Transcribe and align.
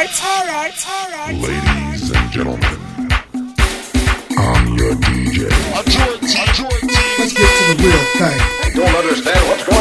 right, 0.00 0.24
all 0.24 0.46
right, 0.46 0.86
all 0.88 1.10
right. 1.10 1.34
Ladies 1.36 2.10
and 2.10 2.32
gentlemen, 2.32 2.76
I'm 4.38 4.78
your 4.78 4.94
DJ. 4.94 5.44
Enjoy, 5.76 6.14
enjoy. 6.24 6.76
Let's 7.18 7.34
get 7.34 7.50
to 7.58 7.74
the 7.74 7.84
real 7.84 8.04
thing. 8.16 8.40
I 8.64 8.70
don't 8.74 8.96
understand 8.96 9.48
what's 9.48 9.64
going 9.64 9.76
on. 9.76 9.79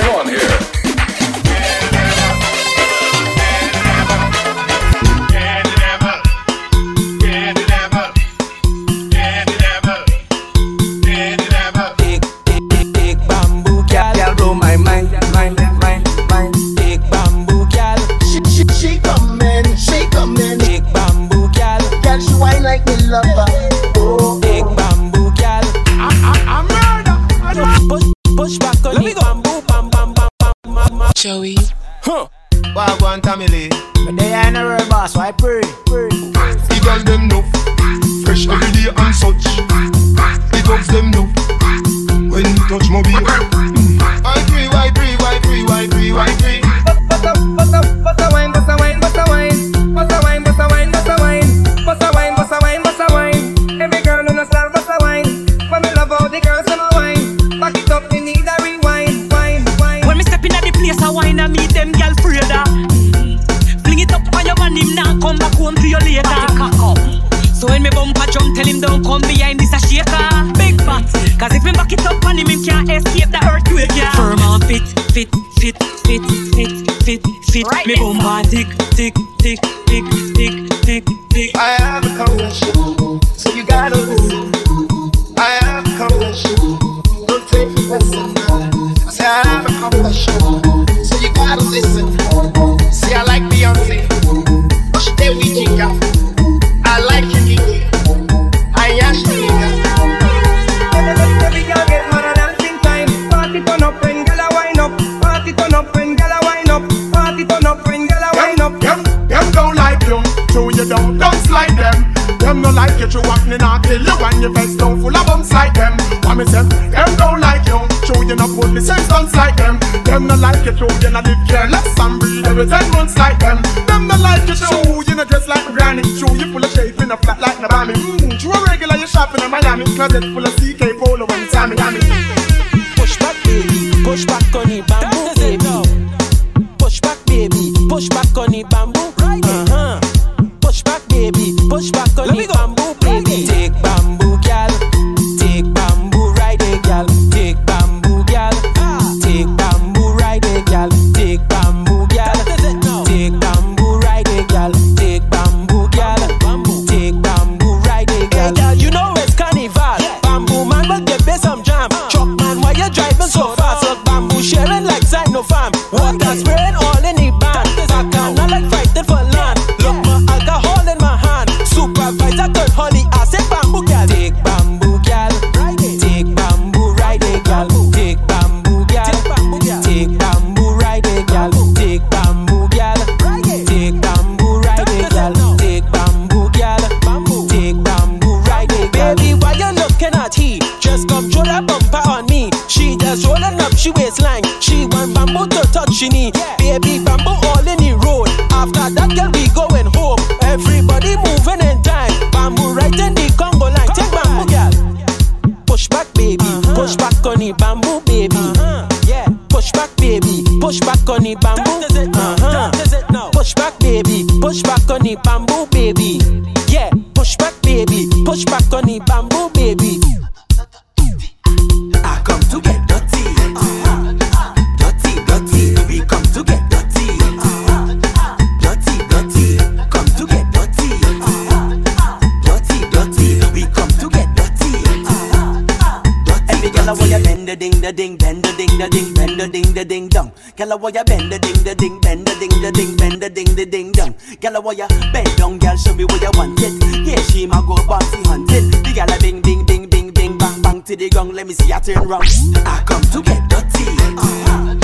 the 242.72 242.78
ding, 242.78 242.98
bend 242.98 243.22
the 243.22 243.30
ding, 243.30 243.56
the 243.56 243.66
ding 243.66 243.92
dong. 243.92 244.16
Girl, 244.42 244.58
I 244.58 244.60
want 244.60 244.78
ya 244.78 244.88
bend 245.12 245.38
down, 245.38 245.58
girl, 245.60 245.76
show 245.78 245.94
me 245.94 246.06
what 246.06 246.22
you 246.22 246.30
want 246.36 246.60
it. 246.62 247.08
Yeah, 247.08 247.22
she 247.24 247.46
my 247.48 247.62
go 247.62 247.76
bossy 247.88 248.22
hunted. 248.24 248.72
The 248.72 248.94
girl, 248.94 249.10
I 249.10 249.18
bing, 249.20 249.42
bing, 249.42 249.66
bing, 249.66 249.88
bing, 249.90 250.12
bing, 250.12 250.38
bang, 250.38 250.62
bang 250.62 250.82
to 250.84 250.96
the 250.96 251.10
gong. 251.10 251.34
Let 251.34 251.48
me 251.48 251.54
see 251.54 251.70
ya 251.70 251.80
turn 251.80 252.08
round. 252.08 252.26
I 252.66 252.84
come 252.86 253.02
to 253.02 253.22
get 253.22 253.42
dirty, 253.50 253.86
uh-huh. 254.18 254.76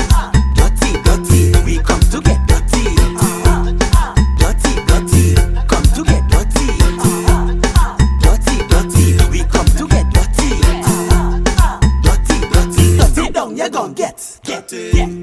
dirty, 0.55 0.91
dirty. 1.03 1.63
We 1.65 1.77
come 1.79 2.01
to 2.11 2.21
get 2.21 2.41
dirty, 2.47 2.85
uh-huh. 3.21 3.73
dirty, 4.39 4.73
dirty. 4.89 5.35
Come 5.69 5.85
to 5.93 6.01
get 6.03 6.23
dirty, 6.29 6.67
uh-huh. 6.81 7.53
dirty, 8.21 8.55
dirty. 8.65 9.05
We 9.29 9.43
come 9.45 9.69
to 9.77 9.87
get 9.87 10.05
dirty, 10.09 10.49
uh-huh. 10.73 11.79
dirty, 12.01 12.37
dirty. 12.49 12.97
Dirty 12.97 13.31
down, 13.31 13.57
you 13.57 13.69
gon' 13.69 13.93
get, 13.93 14.39
get, 14.43 14.69
get 14.69 15.14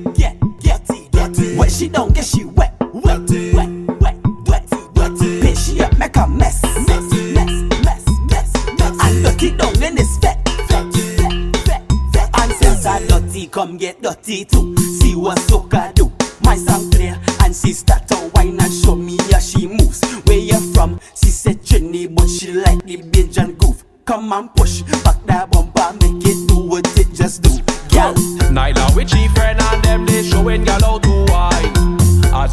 she 1.83 1.89
don't 1.89 2.15
get 2.15 2.25
she 2.25 2.45
wet, 2.45 2.73
wet, 2.93 3.29
wet, 3.29 3.69
wet, 4.01 4.17
wet, 4.47 4.71
wet. 4.95 5.13
Bitch, 5.43 5.67
she 5.67 5.83
up, 5.83 5.99
make 5.99 6.17
a 6.17 6.29
mess, 6.29 6.63
mess, 6.63 7.11
mess, 7.35 7.51
mess, 7.83 8.05
mess. 8.31 8.55
mess. 8.79 8.97
I 9.01 9.11
look 9.25 9.43
it 9.43 9.59
down 9.59 9.83
and 9.83 9.99
it's 9.99 10.17
fat, 10.19 10.39
fat, 10.47 10.93
fat, 10.93 11.57
fat, 11.67 11.83
fat. 12.15 12.31
And 12.41 12.53
since 12.53 12.87
I 12.87 13.05
dirty, 13.09 13.49
come 13.49 13.77
get 13.79 14.01
dirty 14.01 14.45
too. 14.45 14.77
See 15.01 15.17
what 15.17 15.39
soca 15.39 15.93
do. 15.93 16.13
My 16.45 16.55
song 16.55 16.89
clear, 16.93 17.19
and 17.43 17.53
she 17.53 17.73
start 17.73 18.07
to 18.09 18.17
whine 18.33 18.61
and 18.61 18.73
show 18.73 18.95
me 18.95 19.17
how 19.33 19.41
she 19.41 19.67
moves. 19.67 20.05
Where 20.27 20.39
you 20.39 20.61
from? 20.75 21.01
She 21.17 21.31
said 21.31 21.65
Jenny, 21.65 22.07
but 22.07 22.29
she 22.29 22.53
like 22.53 22.85
the 22.85 22.99
Benjamin 22.99 23.57
groove. 23.57 23.85
Come 24.05 24.33
and 24.33 24.55
push 24.55 24.83
back 25.03 25.27
that 25.27 25.51
bumper, 25.51 25.93
make 25.95 26.25
it 26.29 26.49
do 26.49 26.61
what 26.63 26.87
it 26.97 27.13
just 27.13 27.43
do, 27.43 27.51
girl. 27.93 28.15
Nyla 28.55 28.95
with 28.95 29.11
she 29.11 29.27
friend 29.35 29.59
and 29.61 29.83
them 29.83 30.07
they 30.07 30.23
showing 30.23 30.63
girl 30.63 30.81
how 30.81 30.99
to 30.99 31.32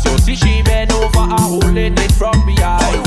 you 0.05 0.17
see 0.19 0.35
she 0.35 0.61
bend 0.63 0.91
over 0.91 1.19
and 1.19 1.39
holding 1.39 1.97
it 1.97 2.11
from 2.11 2.45
behind. 2.45 3.05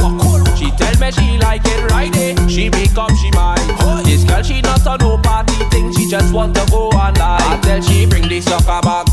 She 0.57 0.71
tell 0.73 0.95
me 1.01 1.11
she 1.13 1.39
like 1.39 1.63
it 1.65 1.91
right 1.91 2.15
eh? 2.17 2.35
She 2.47 2.69
make 2.71 2.97
up 2.97 3.11
she 3.17 3.31
mind. 3.33 3.61
This 4.05 4.25
girl 4.25 4.43
she 4.43 4.61
not 4.61 4.87
on 4.87 4.99
no 5.01 5.19
party 5.19 5.55
thing, 5.71 5.93
she 5.93 6.09
just 6.09 6.33
want 6.33 6.55
to 6.57 6.67
go 6.71 6.89
online. 6.91 7.41
I 7.43 7.59
tell 7.63 7.81
she 7.81 8.07
bring 8.07 8.29
the 8.29 8.41
sucker 8.41 8.81
back, 8.83 9.07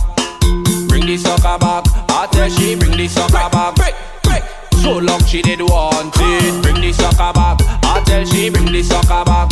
bring 0.90 1.06
the 1.06 1.18
sucker 1.18 1.58
back. 1.58 1.86
I 2.10 2.28
tell 2.32 2.50
she 2.50 2.76
bring 2.76 2.98
the 2.98 3.08
sucker 3.08 3.50
back. 3.50 3.76
Break, 3.76 3.96
break. 4.24 4.44
So 4.82 4.98
long 4.98 5.24
she 5.26 5.42
did 5.42 5.62
want 5.62 6.14
it, 6.18 6.62
bring 6.62 6.82
the 6.82 6.92
sucker 6.94 7.34
back. 7.34 7.60
I 7.84 8.04
tell 8.06 8.26
she 8.26 8.50
bring 8.50 8.72
the 8.72 8.84
sucker 8.84 9.24
back, 9.26 9.50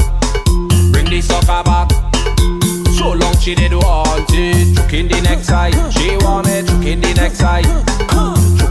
bring 0.91 1.05
the 1.05 1.21
sucker 1.21 1.63
back. 1.63 1.91
So 2.97 3.11
long 3.11 3.37
she 3.37 3.55
did 3.55 3.73
want 3.73 4.29
it. 4.29 4.75
Chook 4.75 4.93
in 4.93 5.07
the 5.07 5.21
next 5.21 5.47
side. 5.47 5.73
She 5.93 6.17
want 6.17 6.47
me. 6.47 6.63
Chook 6.63 6.85
in 6.85 6.99
the 6.99 7.13
next 7.13 7.37
side. 7.37 7.65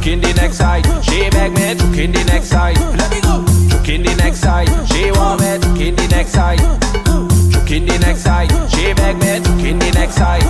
Chook 0.06 0.12
in 0.12 0.20
the 0.20 0.34
next 0.34 0.58
side. 0.58 0.86
She 1.02 1.28
beg 1.30 1.50
me. 1.50 1.74
Chook 1.74 1.98
in 1.98 2.12
the 2.12 2.22
next 2.26 2.46
side. 2.46 2.78
Let 2.96 3.10
me 3.10 3.20
go. 3.22 3.44
Chook 3.68 3.88
in 3.88 4.04
the 4.04 4.14
next 4.14 4.38
side. 4.38 4.68
She 4.86 5.10
want 5.10 5.40
me. 5.40 5.58
Chook 5.58 5.80
in 5.80 5.96
the 5.96 6.06
next 6.06 6.30
side. 6.30 6.60
Chook 7.50 7.70
in 7.72 7.86
the 7.86 7.98
next 7.98 8.20
side. 8.20 8.48
She 8.70 8.94
beg 8.94 9.16
me. 9.16 9.42
Chook 9.42 9.66
in 9.66 9.80
the 9.80 9.90
next 9.98 10.14
side. 10.14 10.46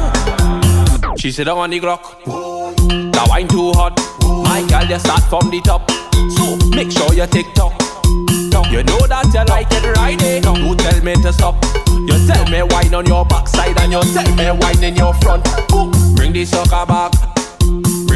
She 1.19 1.33
sit 1.33 1.45
down 1.45 1.57
on 1.57 1.71
the 1.71 1.81
Glock. 1.81 2.23
The 2.27 3.27
wine 3.31 3.49
too 3.49 3.73
hot. 3.73 3.97
My 4.45 4.61
girl 4.69 4.85
just 4.87 5.07
start 5.07 5.23
from 5.25 5.49
the 5.49 5.63
top. 5.63 5.91
So 6.37 6.59
make 6.77 6.93
sure 6.93 7.15
you 7.15 7.27
take 7.27 7.49
top. 7.55 7.73
You 8.71 8.85
know 8.85 9.07
that 9.09 9.25
you 9.33 9.45
like 9.49 9.73
it 9.73 9.97
right 9.97 10.23
eh? 10.23 10.41
Don't 10.41 10.77
tell 10.77 11.03
me 11.03 11.15
to 11.15 11.33
stop. 11.33 11.65
You 11.89 12.27
tell 12.29 12.45
me 12.51 12.63
wine 12.63 12.93
on 12.93 13.07
your 13.07 13.25
backside 13.25 13.81
and 13.81 13.91
you 13.91 14.03
tell 14.13 14.35
me 14.37 14.51
wine 14.61 14.85
in 14.85 14.97
your 14.97 15.15
front. 15.15 15.49
Bring 16.15 16.35
the 16.35 16.45
sucker 16.45 16.85
back. 16.85 17.13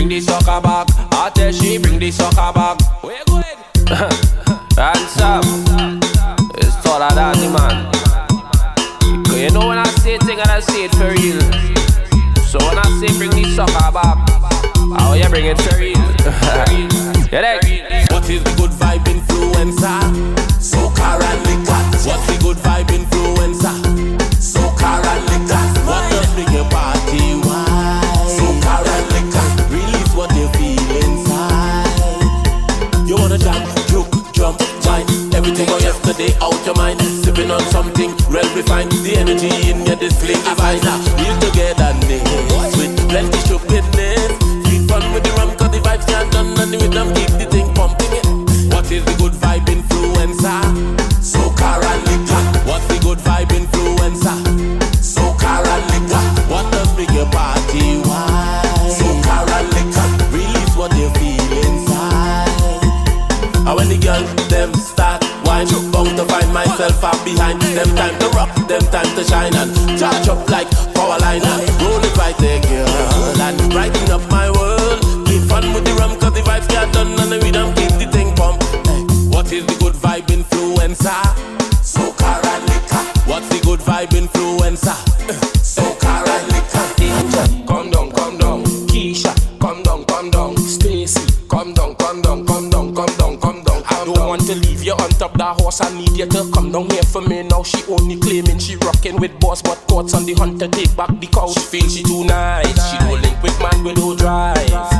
Bring 0.00 0.08
the 0.08 0.20
sucker 0.20 0.62
back. 0.62 0.88
I 1.12 1.28
tell 1.28 1.52
she 1.52 1.76
bring 1.76 1.98
the 1.98 2.10
sucker 2.10 2.52
back. 2.54 2.80
Where 3.04 3.18
you 3.18 3.24
going? 3.28 3.44
Hands 4.80 5.20
up. 5.20 5.44
It's 6.56 6.72
taller 6.80 7.12
than 7.12 7.36
the 7.36 7.52
man. 7.52 7.84
Because 9.22 9.40
you 9.42 9.50
know 9.50 9.68
when 9.68 9.76
I 9.76 9.84
say 10.00 10.14
it, 10.14 10.22
thing 10.22 10.40
and 10.40 10.48
I 10.48 10.60
say 10.60 10.84
it 10.84 10.92
for 10.92 11.12
real. 11.12 11.36
So 12.48 12.56
when 12.64 12.78
I 12.80 12.88
say 12.96 13.12
bring 13.18 13.28
the 13.28 13.44
sucker 13.52 13.92
back, 13.92 14.16
how 14.98 15.12
you 15.12 15.28
bring 15.28 15.44
it 15.44 15.60
for 15.60 15.76
real? 15.76 15.92
you 16.72 16.88
dig? 17.28 18.10
What 18.10 18.24
is 18.30 18.42
the 18.42 18.54
good 18.56 18.70
vibe 18.70 19.04
influencer? 19.04 20.00
Soca 20.64 21.20
and 21.20 21.44
liquor. 21.44 22.08
What's 22.08 22.26
the 22.26 22.38
good 22.40 22.56
vibe 22.56 22.86
influencer? 22.86 23.19
Yesterday 36.20 36.44
out 36.44 36.66
your 36.66 36.74
mind. 36.74 37.00
Sipping 37.00 37.50
on 37.50 37.60
something 37.72 38.10
real 38.28 38.44
refined. 38.54 38.92
The 38.92 39.16
energy 39.16 39.70
in 39.70 39.86
your 39.86 39.96
display 39.96 40.34
divine. 40.34 40.80
Real 41.16 41.38
togetherness 41.40 42.04
with 42.04 42.49
behind 67.34 67.60
them. 67.62 67.88
Time 67.96 68.18
to 68.18 68.28
rock, 68.30 68.54
them 68.68 68.82
time 68.90 69.10
to 69.16 69.24
shine 69.24 69.54
and 69.54 69.98
charge 69.98 70.28
up 70.28 70.48
like 70.50 70.79
want 94.30 94.46
to 94.46 94.54
leave 94.54 94.84
you 94.84 94.92
on 94.92 95.10
top 95.10 95.32
that 95.36 95.60
horse. 95.60 95.80
I 95.80 95.92
need 95.98 96.16
you 96.16 96.24
to 96.24 96.48
come 96.54 96.70
down 96.70 96.88
here 96.90 97.02
for 97.02 97.20
me 97.20 97.42
now. 97.42 97.64
She 97.64 97.82
only 97.88 98.16
claiming 98.16 98.60
she 98.60 98.76
rocking 98.76 99.16
with 99.16 99.38
boss, 99.40 99.60
but 99.60 99.76
thoughts 99.88 100.14
on 100.14 100.24
the 100.24 100.34
hunter 100.34 100.68
take 100.68 100.94
back 100.96 101.18
the 101.18 101.26
cow. 101.26 101.48
She 101.48 101.58
feel 101.58 101.88
she 101.88 102.02
too 102.04 102.24
nice. 102.24 102.90
She 102.90 102.96
don't 102.98 103.20
link 103.20 103.42
with 103.42 103.58
man 103.58 103.82
with 103.82 103.96
no 103.98 104.16
drive. 104.16 104.99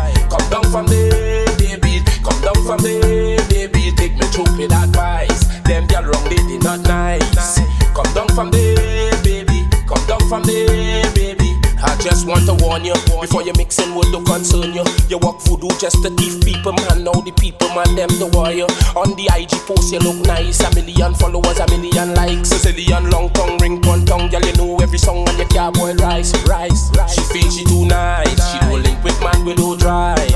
Warn 12.81 12.85
you 12.85 13.21
before 13.21 13.43
you 13.43 13.53
mixing 13.57 13.95
would 13.95 14.07
to 14.13 14.23
concern 14.25 14.73
you. 14.73 14.85
You 15.09 15.19
walk 15.19 15.43
voodoo 15.43 15.69
just 15.79 16.03
to 16.03 16.11
thief 16.11 16.43
people, 16.45 16.73
man. 16.73 17.05
Now 17.05 17.13
the 17.13 17.33
people, 17.33 17.69
man, 17.69 17.95
them 17.95 18.09
the 18.19 18.27
warrior. 18.33 18.67
On 18.97 19.15
the 19.17 19.29
IG 19.35 19.51
post, 19.67 19.93
you 19.93 19.99
look 20.01 20.17
nice. 20.27 20.61
A 20.61 20.75
million 20.75 21.15
followers, 21.15 21.59
a 21.59 21.67
million 21.69 22.15
likes. 22.15 22.51
Zillion 22.51 23.11
long 23.11 23.31
tongue, 23.31 23.59
ring 23.59 23.81
one 23.83 24.05
tongue. 24.05 24.29
Girl, 24.29 24.41
you 24.43 24.53
know 24.55 24.79
every 24.79 24.99
song 24.99 25.29
on 25.29 25.37
your 25.37 25.49
car, 25.49 25.73
boy, 25.73 25.95
rise, 25.95 26.33
rise, 26.47 26.91
rise. 26.97 27.15
She 27.15 27.23
feels 27.33 27.57
she 27.57 27.65
too 27.65 27.87
nice. 27.87 28.53
She 28.53 28.59
don't 28.61 28.83
link 28.83 29.03
with 29.05 29.21
man 29.21 29.45
with 29.45 29.59
no 29.59 29.77
drive. 29.77 30.31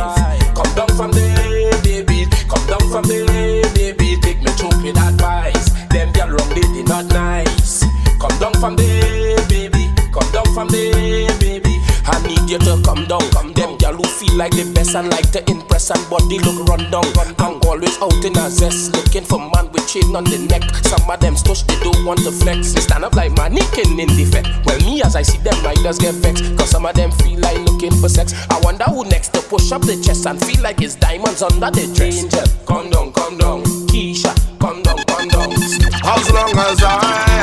Like 14.35 14.51
the 14.51 14.67
best 14.75 14.97
and 14.97 15.09
like 15.11 15.31
to 15.31 15.49
impress 15.49 15.91
and 15.91 16.11
body 16.11 16.41
look 16.41 16.67
run 16.67 16.91
down. 16.91 17.07
I'm 17.39 17.63
always 17.63 17.97
out 18.03 18.19
in 18.25 18.37
a 18.37 18.51
zest, 18.51 18.93
looking 18.93 19.23
for 19.23 19.39
man 19.39 19.71
with 19.71 19.87
chain 19.87 20.11
on 20.17 20.25
the 20.25 20.39
neck. 20.51 20.63
Some 20.85 21.09
of 21.09 21.21
them 21.21 21.35
stush, 21.35 21.65
they 21.67 21.79
don't 21.79 22.05
want 22.05 22.19
to 22.27 22.33
flex. 22.33 22.73
They 22.73 22.81
stand 22.81 23.05
up 23.05 23.15
like 23.15 23.31
mannequin 23.37 23.95
in 23.95 24.09
the 24.11 24.25
fete. 24.27 24.47
Well, 24.67 24.79
me 24.81 25.03
as 25.03 25.15
I 25.15 25.23
see 25.23 25.39
them, 25.39 25.55
I 25.65 25.77
just 25.77 26.01
get 26.01 26.15
vexed. 26.17 26.45
Cause 26.59 26.71
some 26.71 26.85
of 26.85 26.97
them 26.97 27.13
feel 27.13 27.39
like 27.39 27.59
looking 27.63 27.95
for 27.95 28.09
sex. 28.09 28.35
I 28.51 28.59
wonder 28.61 28.85
who 28.85 29.05
next 29.05 29.33
to 29.35 29.41
push 29.41 29.71
up 29.71 29.83
the 29.83 29.95
chest 30.03 30.27
and 30.27 30.43
feel 30.45 30.61
like 30.63 30.83
it's 30.83 30.97
diamonds 30.97 31.41
under 31.41 31.71
the 31.71 31.87
dress. 31.95 32.25
Angel, 32.25 32.45
come 32.67 32.91
down, 32.91 33.13
come 33.13 33.39
down. 33.39 33.63
Keisha, 33.87 34.35
come 34.59 34.83
down, 34.83 34.99
come 35.07 35.29
down. 35.29 35.53
As 35.55 36.27
long 36.35 36.51
as 36.59 36.83
I 36.83 37.34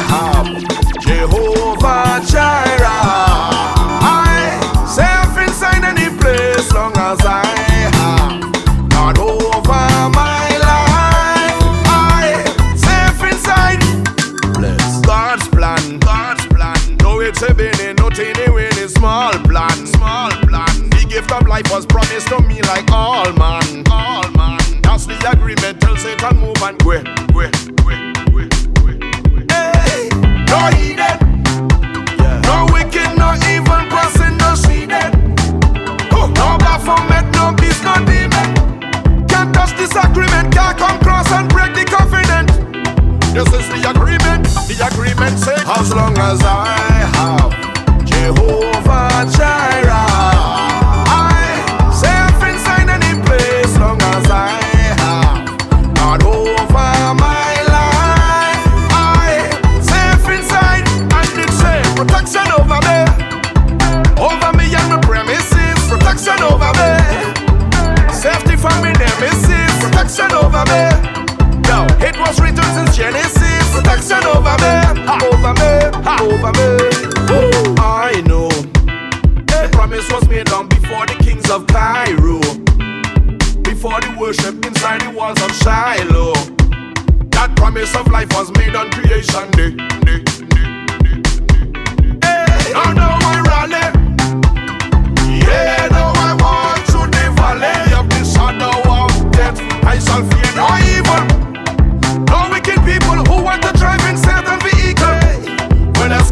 life 21.62 21.72
was 21.72 21.86
promised 21.86 22.28
to 22.28 22.40
me 22.42 22.62
like 22.64 22.90
all 22.92 23.32
man, 23.34 23.84
all 23.92 24.30
man. 24.32 24.60
That's 24.82 25.06
the 25.06 25.18
agreement. 25.30 25.82
Tell 25.82 25.96
Satan 25.98 26.38
move 26.40 26.62
and 26.62 26.78
go, 26.80 27.02
go, 27.02 27.12
go, 27.28 27.46
go, 27.74 27.86
go. 27.86 28.48
Hey, 29.52 30.10
no 30.50 30.60
heathen, 30.78 31.18
no 32.48 32.66
wicked, 32.72 33.10
no 33.18 33.34
evil 33.50 33.84
person, 33.90 34.38
no 34.38 34.56
seeded. 34.56 35.12
Oh, 36.12 36.32
no 36.36 36.58
Baphomet, 36.58 37.26
no 37.36 37.54
beast, 37.54 37.84
no 37.84 37.96
demon. 38.06 39.28
Can't 39.28 39.54
touch 39.54 39.76
this 39.78 39.96
agreement, 39.96 40.54
can't 40.54 40.78
come 40.78 41.00
cross 41.00 41.32
and 41.32 41.50
break 41.50 41.74
the 41.74 41.86
covenant. 41.86 42.50
This 43.34 43.48
is 43.54 43.68
the 43.70 43.90
agreement. 43.90 44.46
The 44.68 44.88
agreement 44.92 45.38
says, 45.40 45.64
as 45.68 45.94
long 45.94 46.18
as 46.18 46.42
I 46.44 46.91
Jackson 74.02 74.26
over 74.30 74.58
me, 74.58 74.74
over 75.30 75.54
me, 75.62 75.72
over 76.10 76.52
me. 76.58 76.68
I 77.78 78.24
know. 78.26 78.50
The 79.46 79.70
promise 79.72 80.12
was 80.12 80.28
made 80.28 80.50
long 80.50 80.68
before 80.70 81.06
the 81.06 81.14
kings 81.24 81.48
of 81.52 81.68
Cairo, 81.68 82.40
before 83.62 84.02
the 84.02 84.16
worship 84.20 84.66
inside 84.66 85.02
the 85.02 85.12
walls 85.12 85.40
of 85.44 85.52
Shiloh. 85.58 86.34
That 87.30 87.56
promise 87.56 87.96
of 87.96 88.08
life 88.08 88.30
was 88.34 88.52
made 88.58 88.76
on 88.76 88.90
creation 88.90 89.52
day. 89.52 89.76
hey, 92.24 92.74
I 92.74 92.94
know 92.96 93.20
I 93.22 93.42
rally. 93.52 93.86
Yeah. 95.46 96.01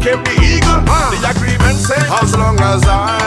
Escape 0.00 0.24
the 0.24 0.32
eagle. 0.42 0.82
Ah. 0.88 1.10
The 1.12 1.30
agreement 1.30 1.78
says, 1.78 2.10
as 2.22 2.36
long 2.36 2.58
as 2.60 2.82
I 2.86 3.19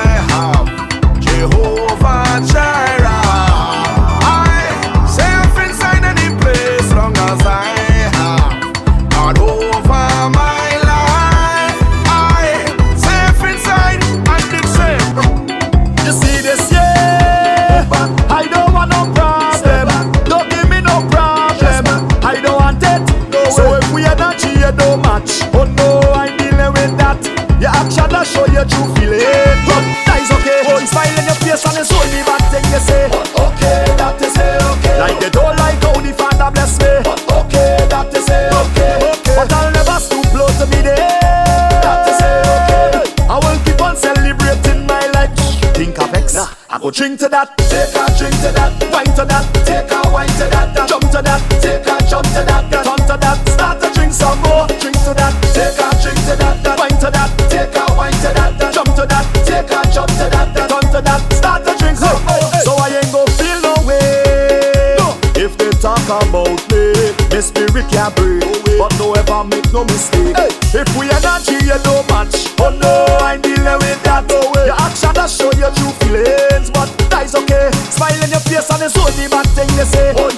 that 28.64 28.72
show 28.72 28.88
your 28.88 28.96
true 28.96 28.96
feeling. 28.96 29.20
But 29.68 29.84
eh? 29.84 30.04
that 30.08 30.20
is 30.24 30.32
okay. 30.32 30.60
Oh, 30.68 30.80
you 30.80 30.88
smile 30.88 31.18
in 31.20 31.26
your 31.28 31.40
face 31.44 31.64
and 31.68 31.78
it's 31.78 31.92
only 31.92 32.22
bad 32.24 32.44
thing 32.52 32.66
you 32.72 32.80
say. 32.80 33.08
But 33.12 33.28
okay, 33.36 33.84
that 34.00 34.22
is 34.22 34.36
it, 34.36 34.62
okay. 34.64 34.96
Like 35.00 35.20
they 35.20 35.30
don't 35.30 35.56
like 35.58 35.80
how 35.84 36.00
the 36.00 36.14
father 36.14 36.50
bless 36.52 36.80
me. 36.80 36.92
But 37.04 37.22
okay, 37.44 37.88
that 37.90 38.10
is 38.14 38.28
it, 38.28 38.52
okay. 38.52 38.94
okay. 39.04 39.36
But 39.36 39.52
I'll 39.52 39.72
never 39.72 39.98
stoop 40.00 40.28
low 40.34 40.48
to 40.48 40.66
be 40.68 40.80
there. 40.82 41.20
That 41.84 42.08
is 42.08 42.20
it, 42.20 42.44
okay. 42.56 43.28
I 43.28 43.36
will 43.40 43.60
keep 43.68 43.80
on 43.82 43.96
celebrating 43.98 44.88
my 44.88 45.04
life. 45.12 45.34
Think 45.76 46.00
of 46.00 46.14
X. 46.14 46.36
I 46.38 46.80
go 46.80 46.90
drink 46.90 47.20
to 47.20 47.30
that, 47.30 47.54
take 47.70 47.94
a 47.94 48.04
drink 48.18 48.36
to 48.42 48.50
that, 48.56 48.72
wine 48.92 49.12
to 49.14 49.26
that, 49.26 49.46
take 49.68 49.92
a 49.92 50.02
wine 50.10 50.32
to 50.42 50.46
that, 50.50 50.74
jump 50.90 51.06
to 51.12 51.22
that, 51.22 51.42
take 51.62 51.86
a 51.86 51.96
jump 52.10 52.26
to 52.34 52.42
that, 52.50 52.63
jump 59.94 60.10
to 60.18 60.26
that, 60.34 60.50
turn 60.58 60.86
to 60.90 61.00
that, 61.06 61.22
start 61.32 61.62
to 61.70 61.78
drink 61.78 62.02
more. 62.02 62.18
So 62.66 62.74
I 62.82 62.98
ain't 62.98 63.12
go 63.14 63.26
feel 63.38 63.62
no 63.62 63.78
way. 63.86 64.98
If 65.38 65.54
they 65.58 65.70
talk 65.78 66.02
about 66.10 66.58
me, 66.74 67.14
my 67.30 67.40
spirit 67.40 67.86
can't 67.94 68.10
break. 68.18 68.42
But 68.74 68.90
no 68.98 69.14
ever 69.14 69.46
make 69.46 69.70
no 69.72 69.86
mistake. 69.86 70.34
If 70.74 70.90
we 70.98 71.06
are 71.14 71.22
not 71.22 71.46
here, 71.46 71.78
no 71.86 72.02
match. 72.10 72.50
Oh 72.58 72.74
no, 72.74 73.06
I'm 73.22 73.40
dealing 73.42 73.78
with 73.86 74.02
that. 74.04 74.26
No 74.26 74.50
way. 74.58 74.66
Your 74.66 74.80
action 74.82 75.14
that 75.14 75.30
show 75.30 75.54
your 75.62 75.70
true 75.78 75.94
feelings, 76.02 76.74
but 76.74 76.90
that 77.14 77.30
is 77.30 77.36
okay. 77.38 77.70
Smile 77.94 78.18
in 78.18 78.34
your 78.34 78.42
face 78.50 78.66
and 78.74 78.82
it's 78.82 78.98
only 78.98 79.30
bad 79.30 79.46
thing 79.54 79.70
they 79.78 79.86
say. 79.86 80.10
Oh, 80.18 80.34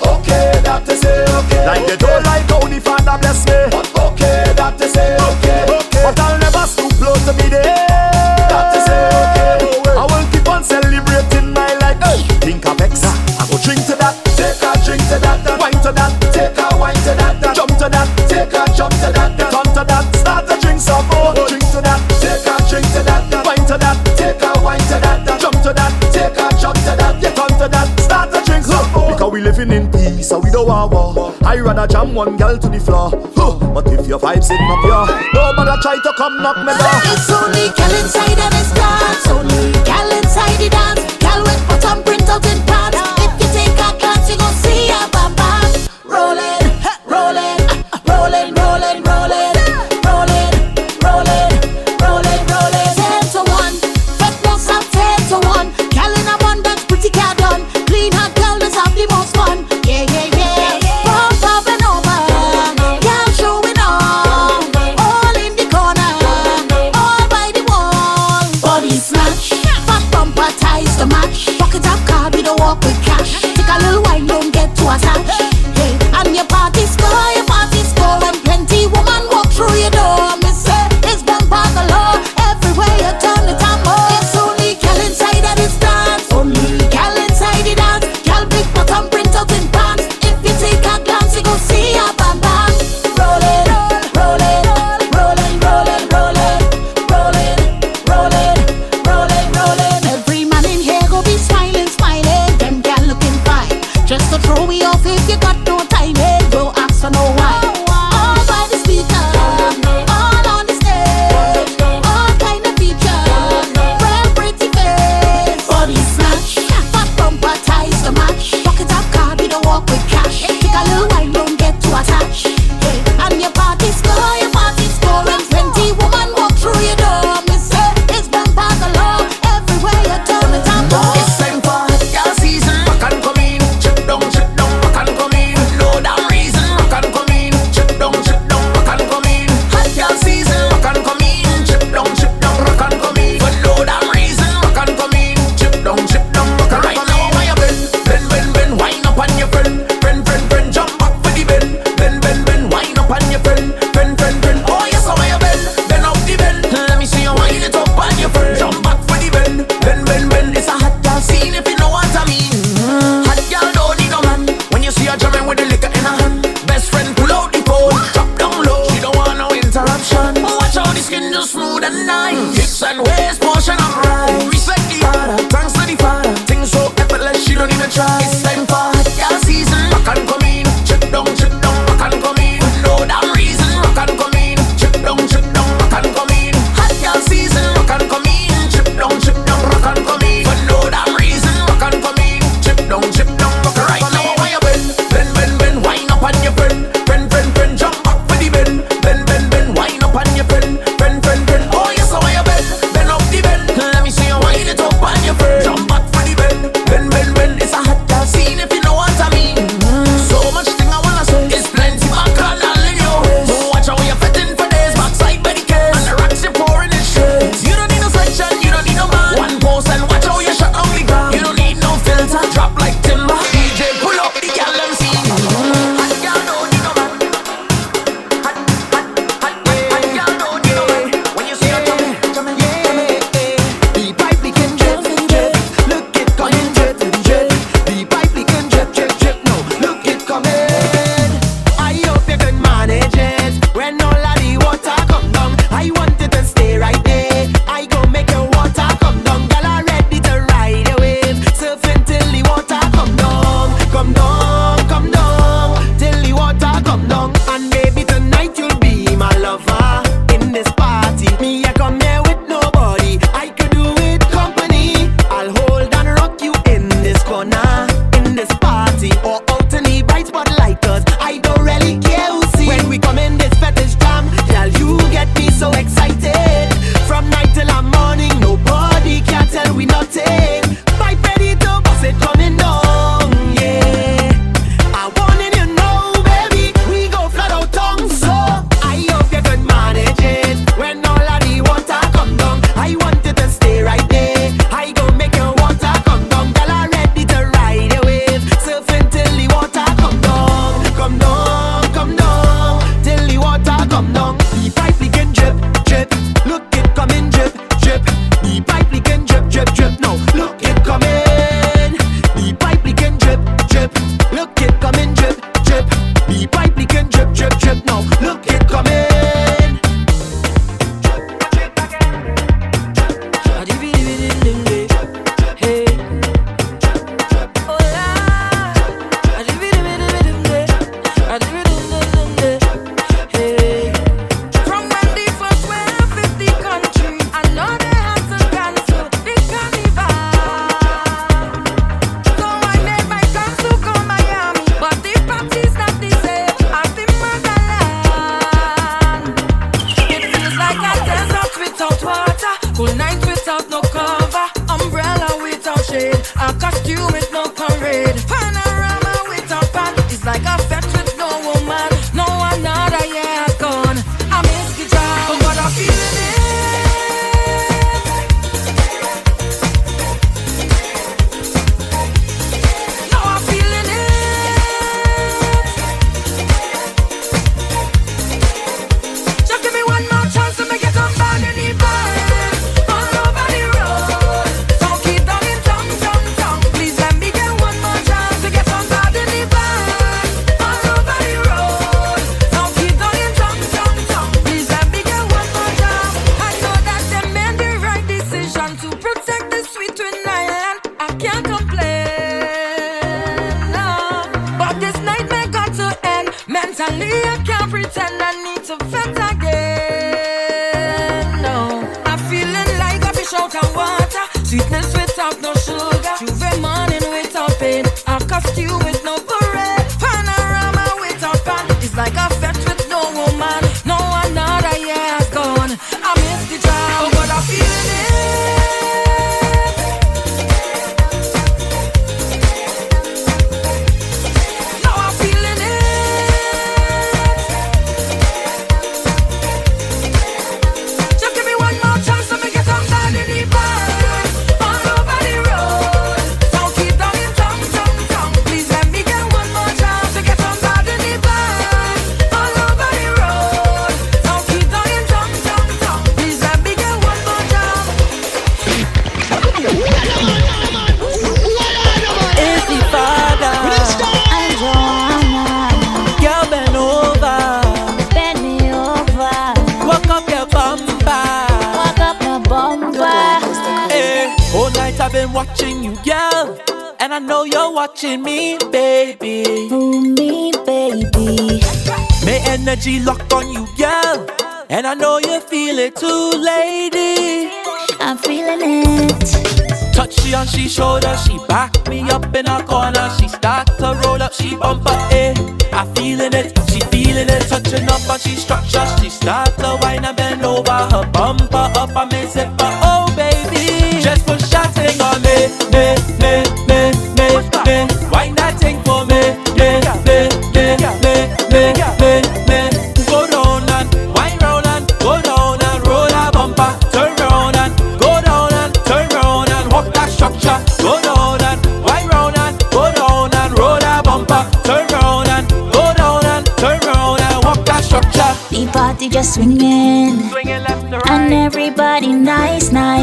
wine 24.66 24.82
to 24.90 24.98
that. 24.98 25.22
Jump 25.40 25.62
to 25.62 25.72
that. 25.78 25.94
Take 26.10 26.34
a 26.42 26.50
jump 26.58 26.76
to 26.90 26.94
that. 26.98 27.22
Turn 27.22 27.54
to 27.62 27.68
that. 27.70 27.88
Start 28.02 28.34
to 28.34 28.42
drink 28.42 28.66
some 28.66 28.90
more. 28.92 29.14
Because 29.14 29.32
we 29.32 29.40
living 29.42 29.72
in 29.72 29.92
peace, 29.92 30.28
so 30.28 30.40
we 30.40 30.50
don't 30.50 30.68
want 30.68 30.92
war. 30.92 31.34
I 31.46 31.60
rather 31.60 31.86
jam 31.86 32.16
one 32.16 32.36
girl 32.36 32.58
to 32.58 32.68
the 32.68 32.80
floor. 32.80 33.14
Huh. 33.38 33.54
But 33.74 33.88
if 33.94 34.08
your 34.08 34.20
vibes 34.20 34.50
in 34.50 34.58
up 34.74 34.82
here, 34.82 35.06
nobody 35.38 35.76
try 35.86 35.96
to 36.02 36.12
come 36.18 36.42
knock 36.42 36.58
me 36.66 36.74
door. 36.74 36.98
It's 37.14 37.30
only 37.30 37.70
gal 37.78 37.94
inside 38.02 38.42
it's 38.58 38.72
dance. 38.74 39.28
Only 39.30 39.72
gal 39.86 40.10
inside 40.18 40.58
the 40.58 40.70
dance. 40.74 41.04
Gal 41.22 41.42
with 41.46 41.62
bottom 41.70 42.04
print 42.04 42.28
out 42.28 42.46
in 42.50 42.65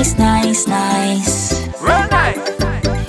nice, 0.02 0.18
nice, 0.18 0.66
nice. 0.66 1.66
Real 1.80 2.08
nice. 2.10 2.38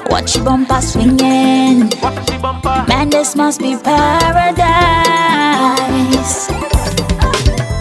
Watch 0.09 0.35
your 0.35 0.45
bumper 0.45 0.79
swinging. 0.81 1.89
Watch 2.01 2.29
your 2.29 2.39
bumper. 2.39 2.85
Man, 2.87 3.09
this 3.09 3.35
must 3.35 3.59
be 3.59 3.75
paradise. 3.75 4.91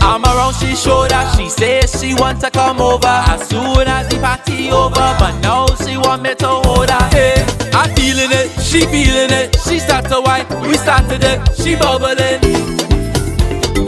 I'm 0.01 0.25
around, 0.25 0.55
she 0.55 0.75
showed 0.75 1.13
up. 1.13 1.37
She 1.37 1.51
says 1.51 2.01
she 2.01 2.15
wants 2.15 2.43
to 2.43 2.51
come 2.51 2.81
over 2.81 3.07
as 3.07 3.47
soon 3.49 3.87
as 3.87 4.09
the 4.09 4.19
party 4.19 4.71
over, 4.71 4.95
but 4.95 5.39
now 5.41 5.67
she 5.85 5.99
want 5.99 6.23
me 6.23 6.35
to 6.35 6.49
hold 6.49 6.89
her. 6.89 7.09
Hey, 7.11 7.45
I'm 7.73 7.95
feeling 7.95 8.31
it, 8.31 8.49
she 8.63 8.81
feeling 8.87 9.31
it. 9.31 9.57
She 9.69 9.79
start 9.79 10.07
to 10.07 10.21
whine, 10.23 10.47
we 10.63 10.75
started 10.75 11.23
it, 11.23 11.41
she 11.55 11.77
bubbling. 11.77 12.41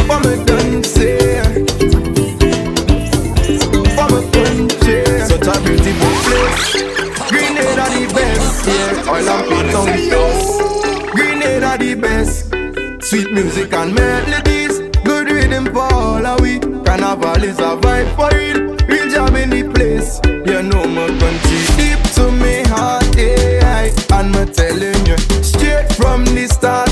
Woman, 0.06 0.44
don't 0.44 0.84
say. 0.84 1.63
oil 9.14 9.28
and 9.28 9.48
paint 9.48 9.74
on 9.74 9.86
the 9.86 9.98
face. 10.12 11.12
Grenada 11.14 11.78
the 11.78 11.94
best. 11.94 13.08
Sweet 13.08 13.30
music 13.32 13.72
and 13.72 13.94
melodies. 13.94 14.78
Good 15.04 15.30
rhythm 15.30 15.66
for 15.72 15.92
all 15.92 16.26
of 16.26 16.40
we. 16.40 16.58
Carnival 16.58 17.42
is 17.44 17.58
a 17.58 17.76
vibe 17.82 18.10
for 18.16 18.30
real. 18.36 18.60
Real 18.86 19.08
job 19.10 19.34
in 19.34 19.50
the 19.50 19.62
place. 19.74 20.20
You 20.48 20.62
know 20.62 20.84
my 20.86 21.06
country 21.20 21.58
deep 21.78 22.02
to 22.16 22.30
me 22.30 22.62
heart, 22.72 23.16
yeah. 23.16 23.90
And 24.12 24.32
me 24.32 24.44
telling 24.52 25.06
you, 25.06 25.18
straight 25.42 25.92
from 25.92 26.24
the 26.24 26.46
start. 26.48 26.83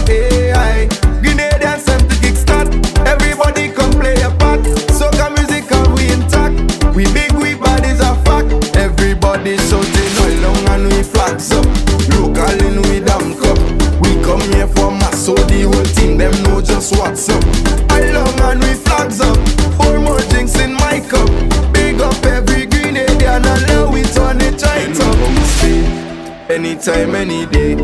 anytime, 26.88 27.14
any 27.14 27.46
day. 27.46 27.74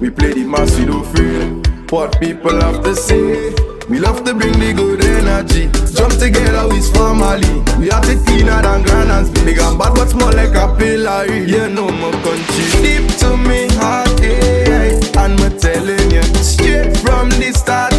We 0.00 0.10
play 0.10 0.32
the 0.32 0.44
mass, 0.44 0.78
we 0.78 0.86
don't 0.86 1.04
fear 1.16 1.48
what 1.90 2.18
people 2.20 2.60
have 2.60 2.82
to 2.84 2.94
say. 2.94 3.54
We 3.88 3.98
love 3.98 4.24
to 4.24 4.34
bring 4.34 4.58
the 4.58 4.72
good 4.72 5.04
energy. 5.04 5.68
Jump 5.94 6.14
together 6.18 6.68
with 6.68 6.92
family. 6.94 7.48
We 7.78 7.90
are 7.90 8.00
the 8.00 8.22
cleaner 8.26 8.62
than 8.62 8.82
grand 8.82 9.10
and 9.10 9.34
big 9.44 9.58
and 9.58 9.78
bad, 9.78 9.94
but 9.94 10.14
more 10.14 10.32
like 10.32 10.54
a 10.54 10.74
pillar. 10.76 11.26
You 11.26 11.68
no 11.68 11.90
more 11.90 12.12
country 12.12 12.64
deep 12.82 13.08
to 13.18 13.36
me 13.36 13.68
heart, 13.76 14.20
eh, 14.20 15.00
and 15.18 15.36
me 15.40 15.58
telling 15.58 16.10
you 16.10 16.22
straight 16.42 16.96
from 16.98 17.28
the 17.30 17.52
start. 17.54 17.91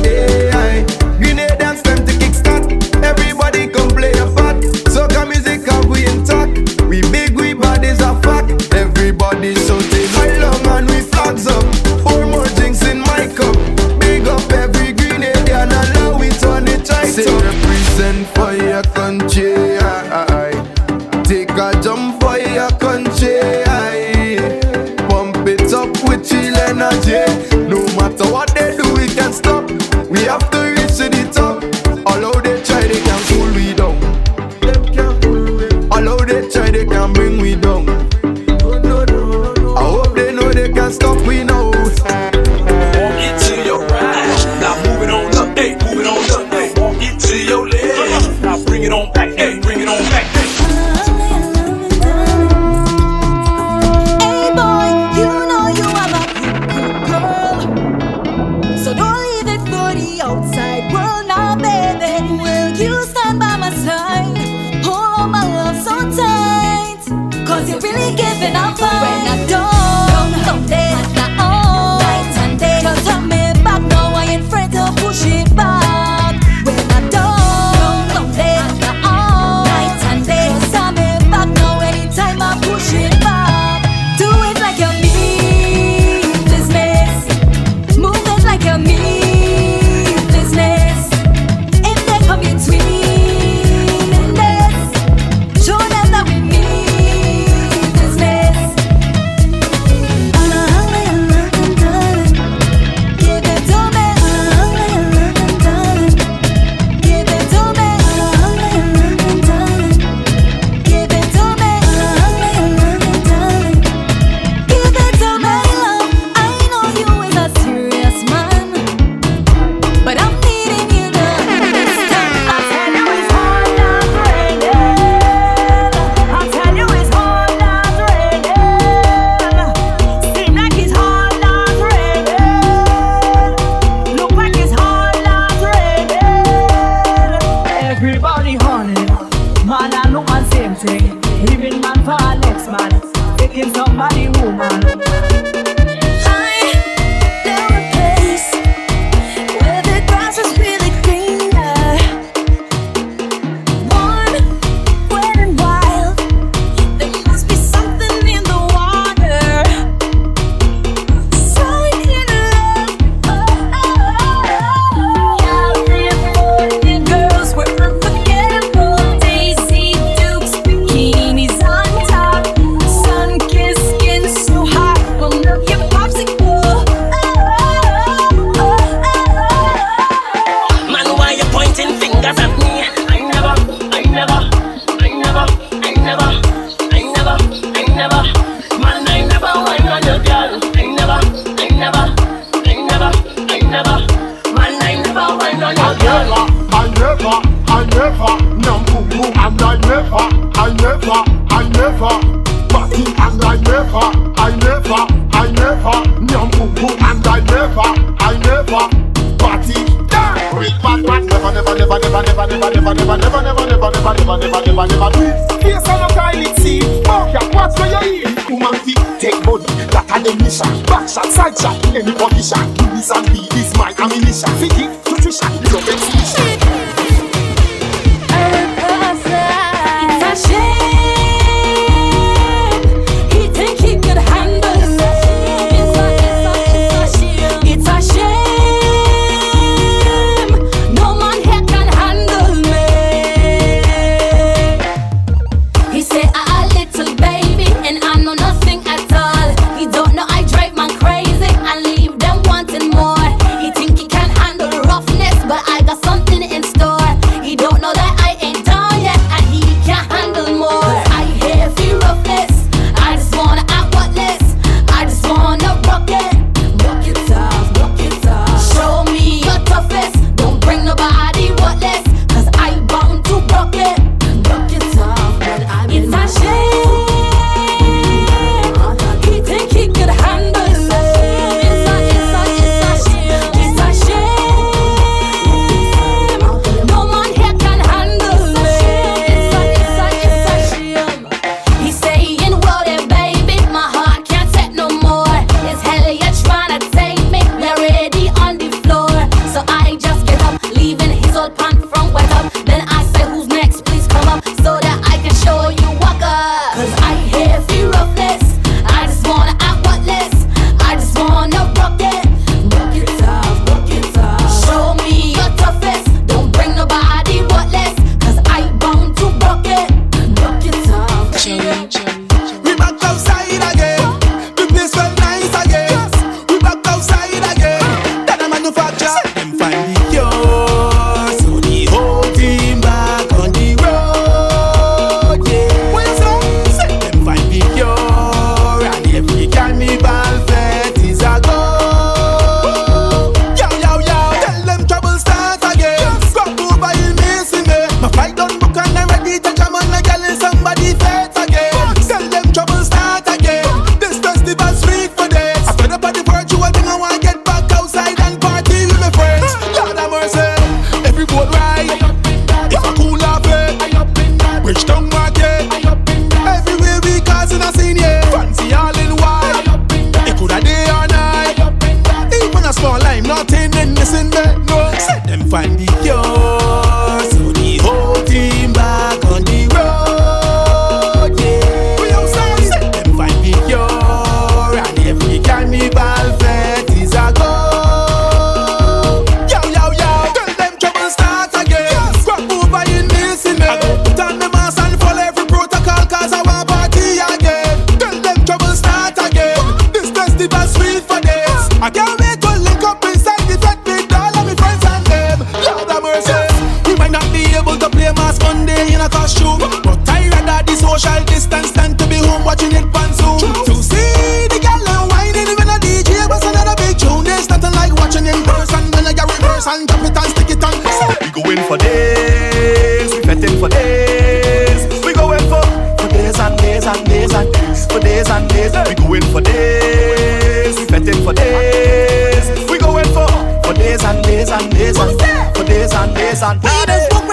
a 408.40 408.44
Monday 408.44 408.94
in 408.94 409.02
a 409.02 409.10
costume. 409.10 409.60
But 409.60 410.10
I 410.10 410.30
rather 410.30 410.64
the 410.66 410.76
social 410.76 411.20
distance 411.26 411.72
than 411.72 411.98
to 411.98 412.06
be 412.08 412.18
home 412.18 412.44
watching 412.44 412.72
it 412.72 412.86
on 412.86 413.10
Zoom. 413.14 413.40
To 413.40 413.76
see 413.84 414.48
the 414.50 414.60
girl 414.62 414.80
and 414.80 415.10
whining 415.12 415.50
even 415.50 415.70
a 415.70 415.78
DJ 415.82 416.28
was 416.30 416.44
another 416.44 416.76
big 416.78 416.98
tune. 416.98 417.24
There's 417.24 417.50
nothing 417.50 417.74
like 417.74 417.94
watching 418.00 418.26
in 418.26 418.42
person 418.44 418.84
when 418.94 419.06
I 419.06 419.14
get 419.14 419.28
reverse 419.28 419.68
and 419.68 419.88
drop 419.88 420.06
it 420.06 420.18
and 420.18 420.30
stick 420.32 420.50
it 420.50 420.64
on. 420.64 420.74
So 420.74 421.42
we 421.44 421.58
in 421.58 421.64
for 421.68 421.78
days, 421.78 423.12
we 423.14 423.22
betting 423.22 423.60
for 423.60 423.70
days. 423.70 424.82
We 425.06 425.14
go 425.14 425.32
in 425.34 425.44
for 425.52 425.64
for 426.00 426.08
days 426.10 426.40
and 426.40 426.58
days 426.58 426.86
and 426.86 427.04
days 427.06 427.34
and 427.34 427.50
days 427.54 427.86
for 427.92 428.00
days 428.00 428.30
and 428.30 428.50
days. 428.50 428.72
We 428.88 428.96
go 428.96 429.14
in 429.14 429.26
for 429.34 429.42
days, 429.42 430.78
we 430.80 430.86
betting 430.88 431.22
for 431.24 431.34
days. 431.34 432.46
We 432.70 432.78
go 432.80 432.98
in 432.98 433.10
for 433.14 433.28
for 433.66 433.74
days 433.74 434.04
and 434.04 434.24
days 434.24 434.50
and 434.50 434.72
days 434.72 434.98
and 434.98 435.12
for 435.56 435.64
days 435.66 435.94
and 435.94 436.16
days 436.16 436.42
and 436.42 436.62
days. 436.62 437.33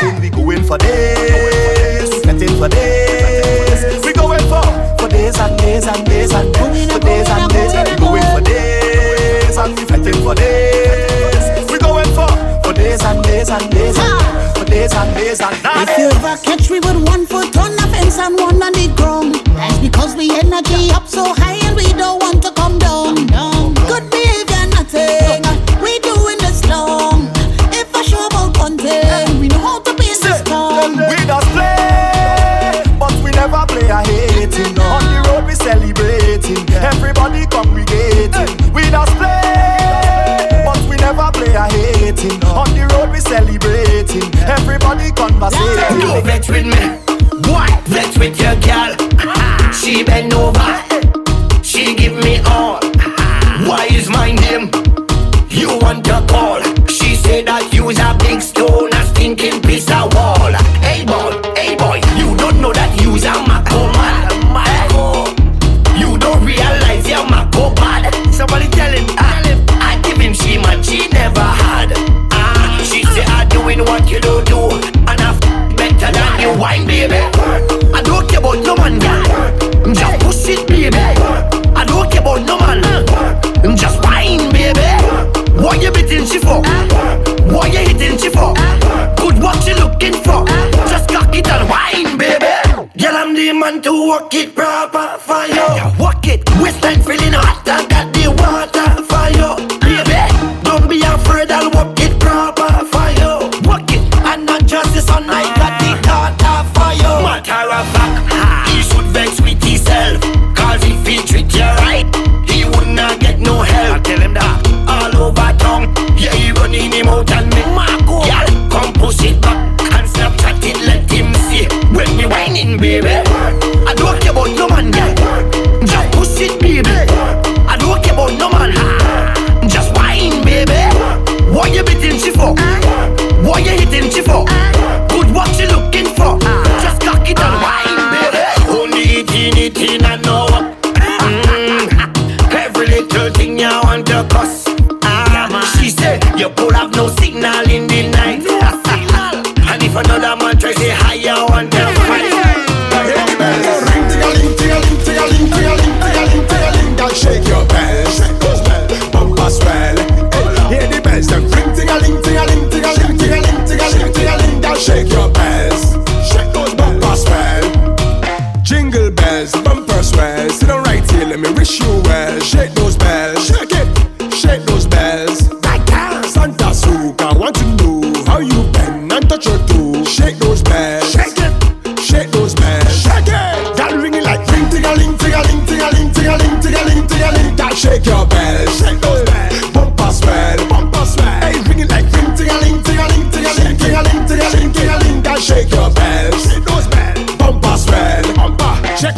for 0.71 0.77
days, 0.77 2.23
nothing 2.23 2.55
for 2.57 2.69
days, 2.69 4.05
We 4.05 4.13
going 4.13 4.39
for 4.47 4.63
for 4.97 5.09
days 5.09 5.37
and 5.37 5.57
days 5.57 5.85
and 5.85 6.05
days 6.05 6.31
and 6.31 6.53
days, 6.53 6.91
for 6.93 6.99
days 6.99 7.27
and 7.27 7.51
days. 7.51 7.73
We 7.75 7.95
going 7.99 8.23
for 8.31 8.39
days 8.39 9.57
and 9.57 9.77
we 9.77 9.83
fighting 9.83 10.23
for 10.23 10.33
days. 10.33 11.69
We 11.69 11.77
going 11.77 12.07
for 12.15 12.31
for 12.63 12.71
days 12.71 13.03
and 13.03 13.21
days 13.21 13.49
and 13.49 13.69
days 13.69 13.97
and 13.97 14.57
for 14.57 14.63
days 14.63 14.93
and 14.93 15.13
days 15.13 15.41
and. 15.41 15.53
If 15.61 15.97
you 15.97 16.07
ever 16.07 16.37
catch 16.41 16.71
me 16.71 16.79
with 16.79 17.05
one 17.05 17.25
foot 17.25 17.57
on 17.57 17.75
the 17.75 17.87
fence 17.91 18.17
and 18.17 18.39
one 18.39 18.63
on 18.63 18.71
the 18.71 18.93
ground, 18.95 19.35
that's 19.57 19.77
because 19.79 20.15
we 20.15 20.31
energy 20.39 20.89
up. 20.91 21.00
Go 46.11 46.21
fete 46.23 46.49
with 46.49 46.65
me. 46.65 47.41
Boy, 47.41 47.65
fete 47.85 48.17
with 48.17 48.41
your 48.41 48.55
gal. 48.57 49.00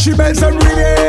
She 0.03 0.11
bends 0.13 0.43
and 0.43 0.59
reggae. 0.59 1.02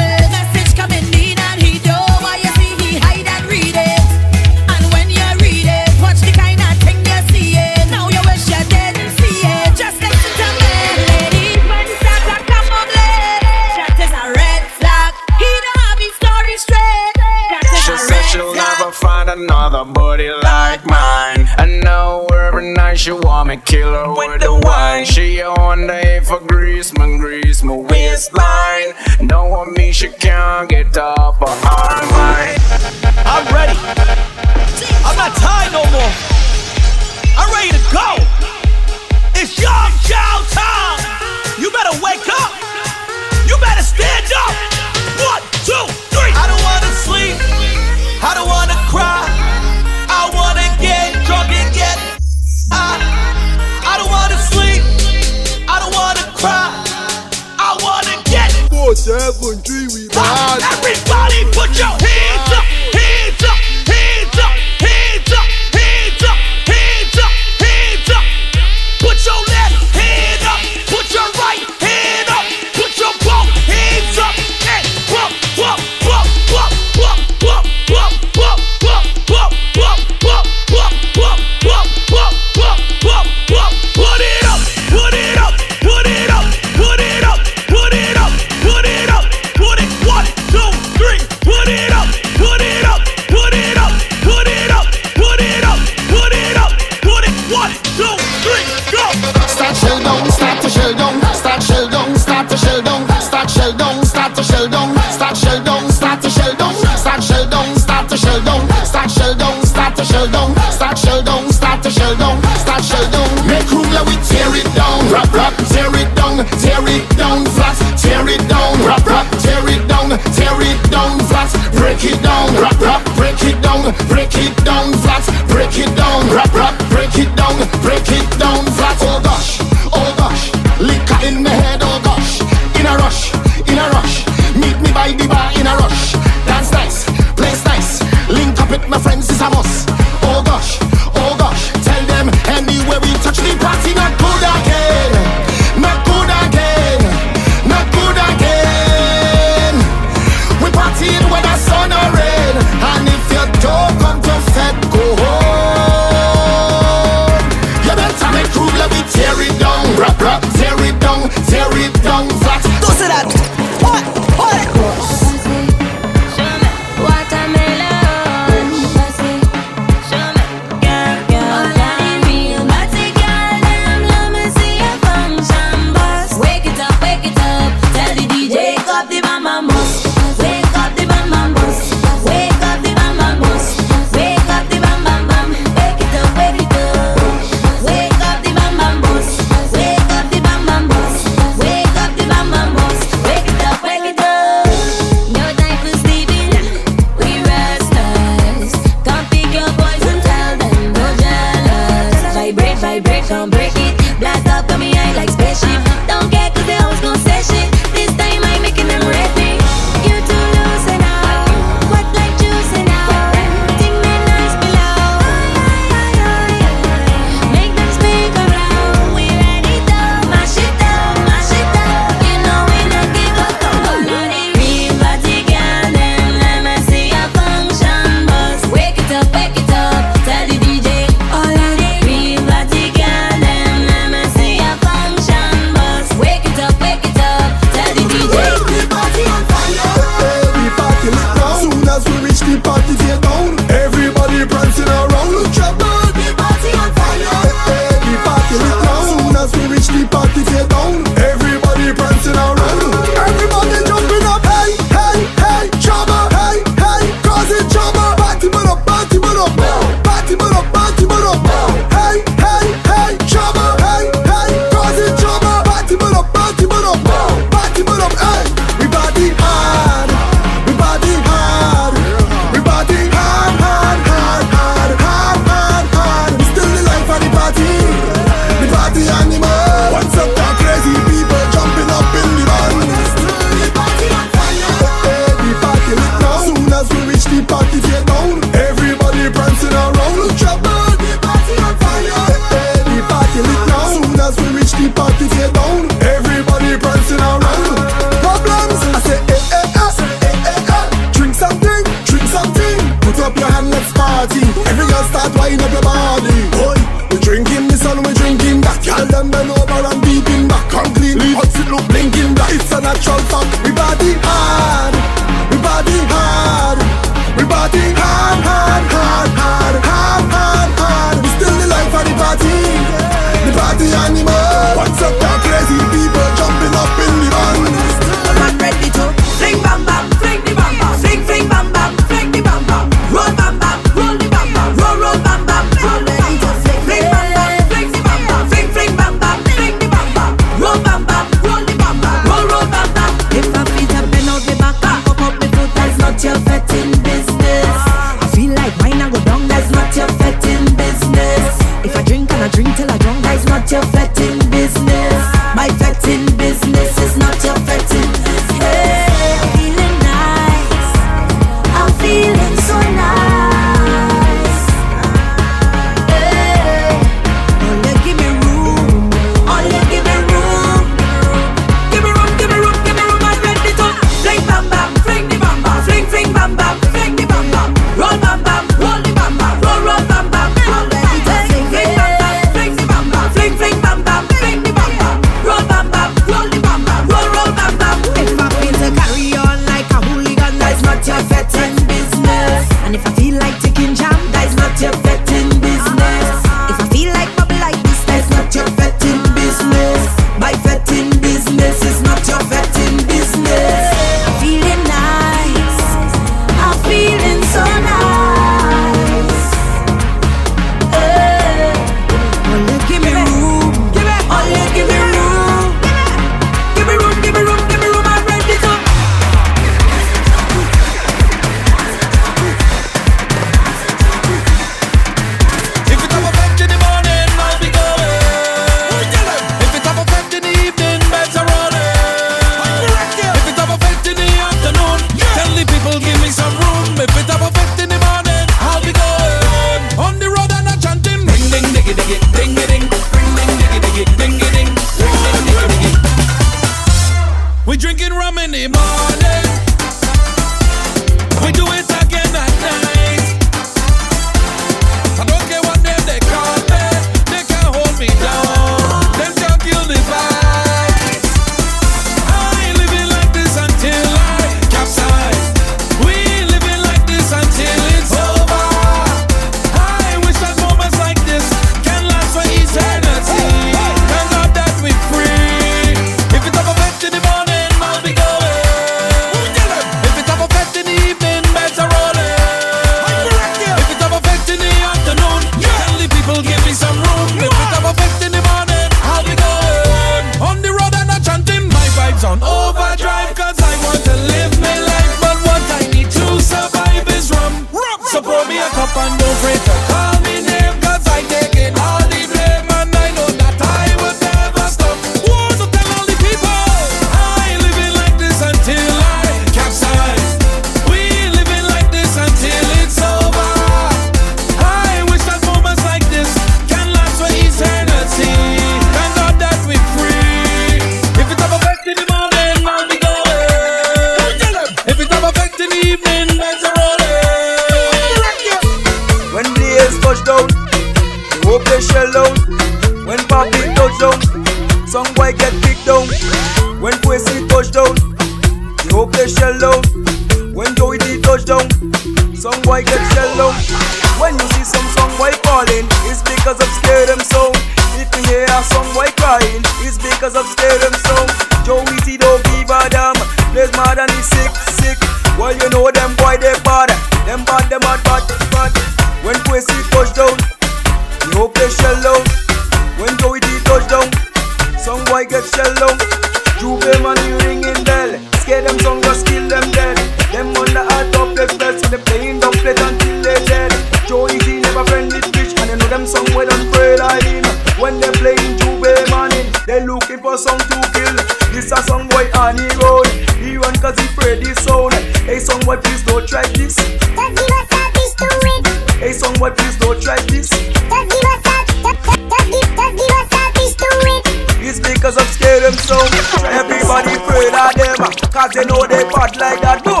Everybody 596.61 597.15
afraid 597.17 597.53
of 597.57 597.73
them, 597.73 597.97
cause 598.29 598.51
they 598.53 598.65
know 598.65 598.85
they 598.85 599.03
bad 599.09 599.35
like 599.37 599.61
that. 599.61 599.83
Boom. 599.83 600.00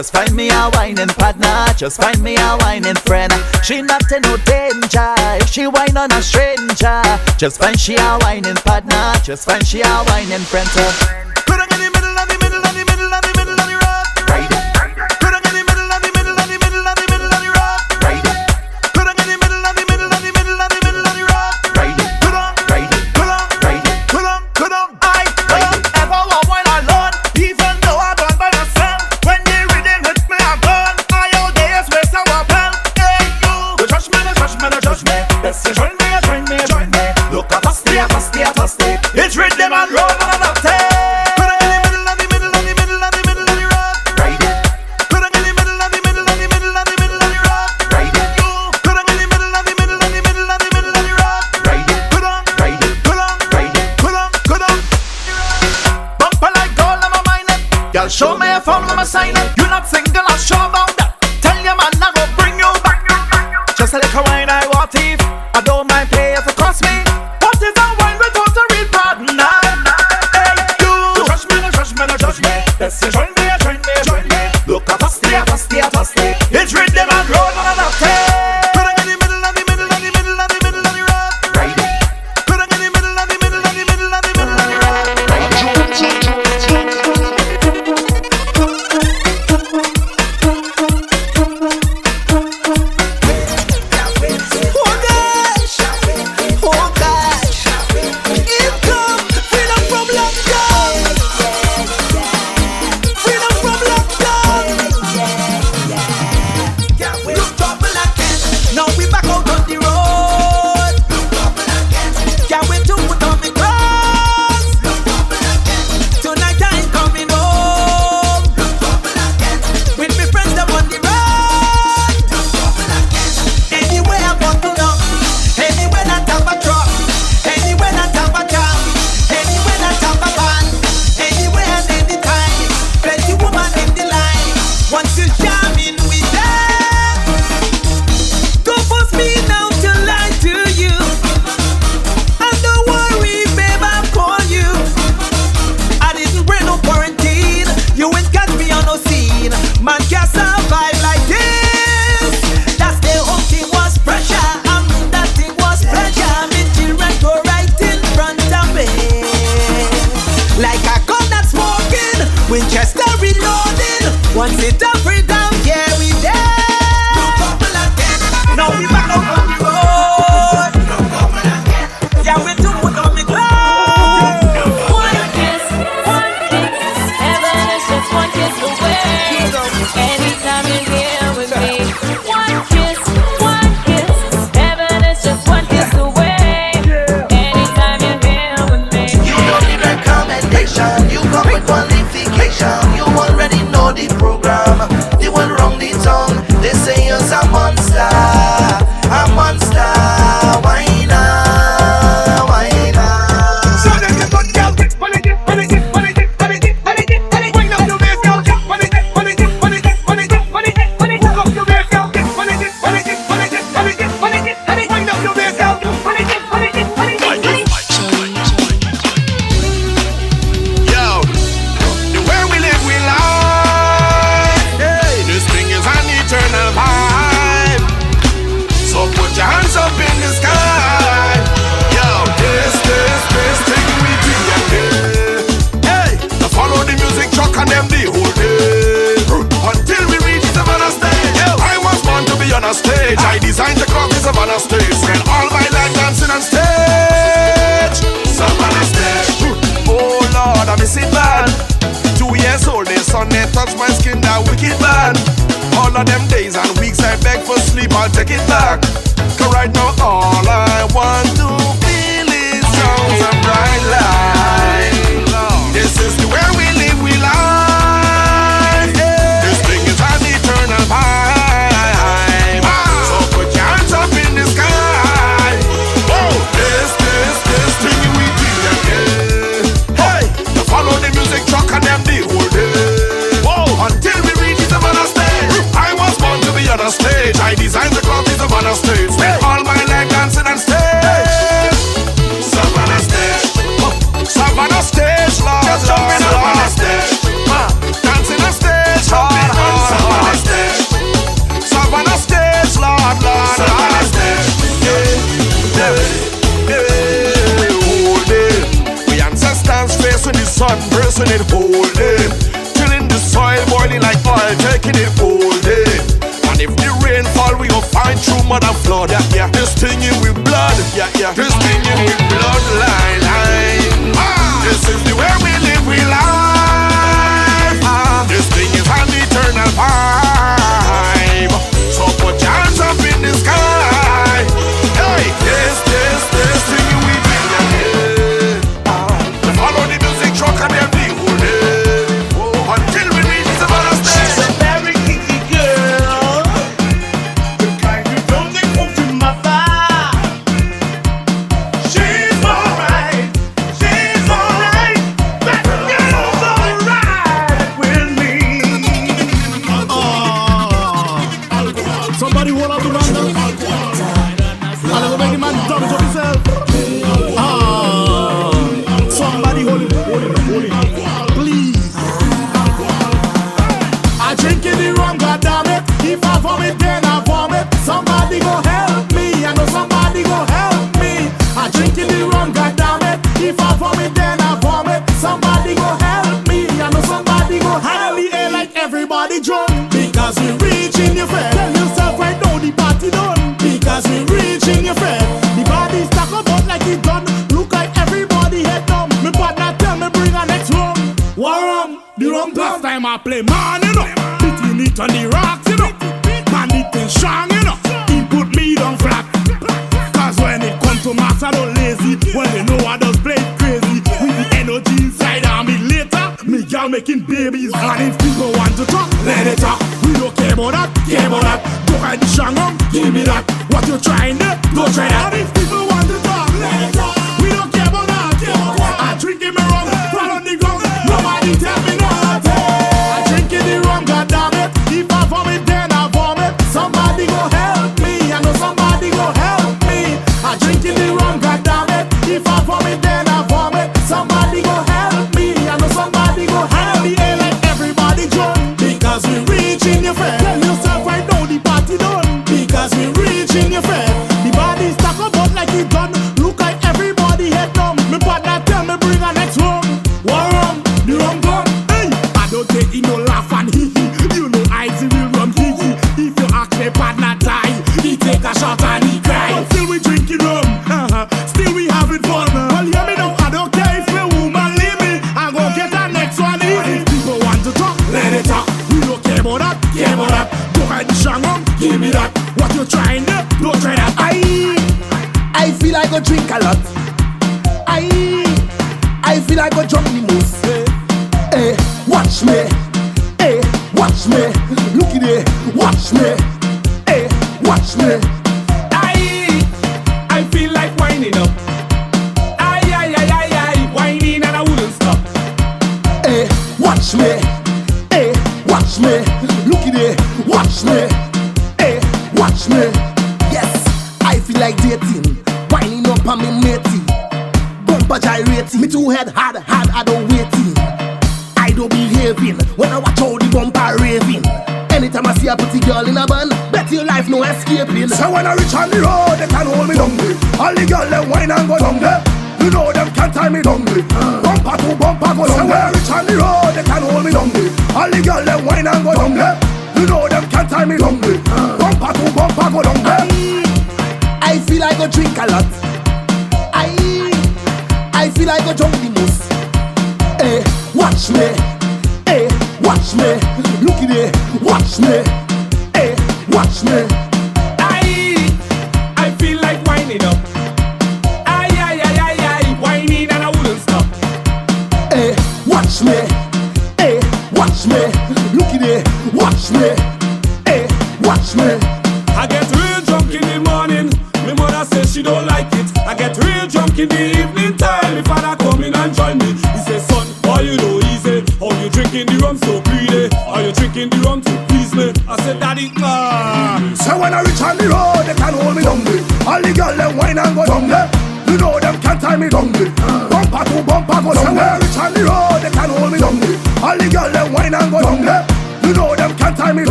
Just 0.00 0.14
find 0.14 0.34
me 0.34 0.48
a 0.48 0.70
wining 0.72 1.08
partner, 1.08 1.66
just 1.76 2.00
find 2.00 2.22
me 2.22 2.34
a 2.34 2.56
wining 2.60 2.94
friend. 2.94 3.30
She 3.62 3.82
not 3.82 4.10
in 4.10 4.22
no 4.22 4.38
danger 4.46 5.14
if 5.36 5.50
she 5.50 5.66
wine 5.66 5.94
on 5.94 6.10
a 6.10 6.22
stranger. 6.22 7.02
Just 7.36 7.60
find 7.60 7.78
she 7.78 7.96
a 7.96 8.16
wining 8.22 8.54
partner, 8.54 9.12
just 9.22 9.44
find 9.44 9.62
she 9.66 9.82
a 9.82 10.04
wining 10.08 10.40
friend. 10.40 10.66
So 10.68 11.09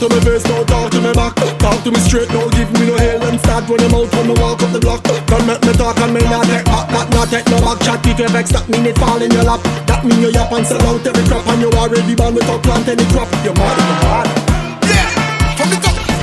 to 0.00 0.08
me 0.08 0.20
face, 0.24 0.42
don't 0.44 0.66
talk 0.66 0.90
to 0.90 1.00
me 1.00 1.12
back. 1.12 1.34
Talk 1.60 1.84
to 1.84 1.90
me 1.92 2.00
straight, 2.00 2.28
don't 2.28 2.50
give 2.54 2.72
me 2.72 2.86
no 2.86 2.96
hell 2.96 3.22
and 3.28 3.40
sad 3.40 3.68
when 3.68 3.80
I'm 3.80 3.94
out 3.94 4.08
when 4.14 4.28
me 4.28 4.34
walk 4.40 4.62
up 4.62 4.72
the 4.72 4.80
block. 4.80 5.02
Don't 5.04 5.46
make 5.46 5.60
me 5.60 5.72
talk 5.74 5.98
and 6.00 6.14
me 6.14 6.20
not 6.24 6.46
take 6.46 6.64
back, 6.64 6.88
not 6.90 7.10
not 7.12 7.28
take 7.28 7.46
no 7.52 7.60
back 7.60 7.78
chat. 7.84 8.00
If 8.06 8.18
you 8.18 8.28
vex, 8.28 8.50
that 8.52 8.68
mean 8.68 8.86
it 8.86 8.96
fall 8.96 9.20
in 9.20 9.30
your 9.30 9.44
lap. 9.44 9.60
That 9.86 10.04
mean 10.04 10.20
you 10.20 10.30
yap 10.32 10.52
and 10.52 10.66
sell 10.66 10.80
out 10.88 11.06
every 11.06 11.24
crop 11.28 11.46
and 11.48 11.60
you 11.60 11.70
already 11.76 12.14
born 12.14 12.34
without 12.34 12.62
plant 12.62 12.88
any 12.88 13.04
crop. 13.12 13.28
You're 13.44 13.52
mad, 13.52 13.76
you're 13.76 14.00
mad. 14.08 14.26
Yeah, 14.88 15.20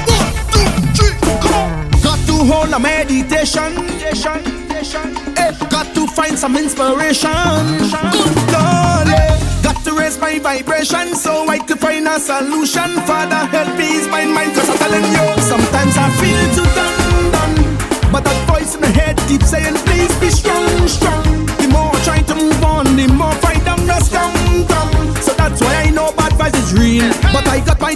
one, 0.10 0.26
two, 0.50 0.66
three, 0.98 1.14
come. 1.46 1.86
Got 2.02 2.20
to 2.26 2.36
hold 2.50 2.74
a 2.74 2.80
meditation. 2.80 3.78
meditation. 3.78 5.14
Hey, 5.38 5.54
got 5.70 5.94
to 5.94 6.08
find 6.18 6.38
some 6.38 6.58
inspiration. 6.58 7.30
Good 8.10 8.47
increase 10.18 10.42
my 10.44 10.58
vibration 10.58 11.16
so 11.16 11.48
I 11.48 11.60
could 11.60 11.80
find 11.80 12.08
a 12.08 12.20
solution. 12.20 12.90
Father, 13.06 13.46
help 13.48 13.78
me 13.78 13.98
ease 13.98 14.08
my 14.08 14.26
mind, 14.26 14.54
cause 14.56 14.70
I'm 14.70 14.78
telling 14.78 15.04
you, 15.04 15.42
sometimes 15.42 15.96
I 15.98 16.10
feel 16.20 16.44
too 16.56 16.70
done, 16.76 17.32
done. 17.32 18.12
But 18.12 18.24
that 18.24 18.48
voice 18.48 18.76
in 18.76 18.82
my 18.82 18.88
head 18.88 19.18
keeps 19.28 19.50
saying, 19.50 19.76
please 19.86 20.14
be 20.20 20.30
strong, 20.30 20.88
strong. 20.88 21.24
The 21.58 21.68
more 21.72 21.92
I 21.94 22.04
try 22.04 22.22
to 22.22 22.36
move 22.36 22.64
on, 22.64 22.86
the 22.96 23.08
more 23.08 23.34
fight 23.44 23.68
I'm 23.68 23.86
just 23.86 24.12
come, 24.12 24.68
come. 24.68 25.16
So 25.22 25.34
that's 25.34 25.62
why 25.62 25.84
I 25.86 25.90
know 25.90 26.12
bad 26.14 26.34
vibes 26.34 26.58
is 26.58 26.74
real. 26.74 27.10
But 27.34 27.48
I 27.48 27.60
got 27.66 27.80
my 27.80 27.96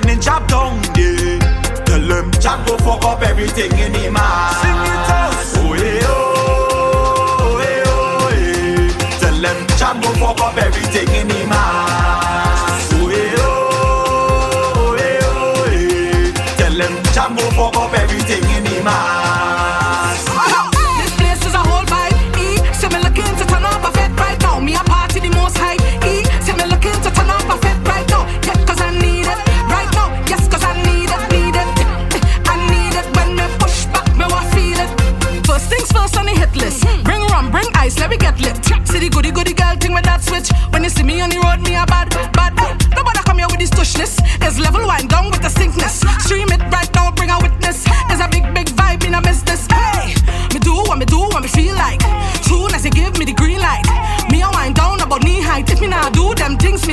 sending 0.00 0.20
Jab 0.20 0.46
down 0.48 0.80
there. 0.94 1.38
Tell 1.84 2.00
them 2.00 2.30
Jab 2.40 2.66
go 2.66 2.76
fuck 2.78 3.04
up 3.04 3.22
everything 3.22 3.72
in 3.78 3.92
the 3.92 4.10
man. 4.10 4.54
Sing 4.62 4.70
it 4.70 5.10
out. 5.10 5.34
Oh 5.56 5.72
hey 5.72 6.00
oh, 6.02 7.36
oh 7.40 7.58
hey 7.58 7.82
oh, 7.86 8.28
yeah. 8.38 9.18
Tell 9.20 9.40
them 9.40 9.66
Jab 9.78 10.02
go 10.02 10.12
fuck 10.14 10.40
up 10.40 10.56
everything 10.56 11.08
in 11.14 11.28
the 11.28 11.46
man. 11.46 11.88
Oh 12.92 13.08
hey 13.08 13.34
oh, 13.38 13.46
oh 14.76 14.96
hey 14.96 15.18
oh, 15.22 15.66
yeah. 15.72 16.56
Tell 16.58 16.74
them 16.76 16.94
Jab 17.14 17.36
go 17.36 17.44
fuck 17.50 17.76
up 17.76 17.94
everything 17.94 18.44
in 18.56 18.64
the 18.64 18.82
man. 18.84 19.17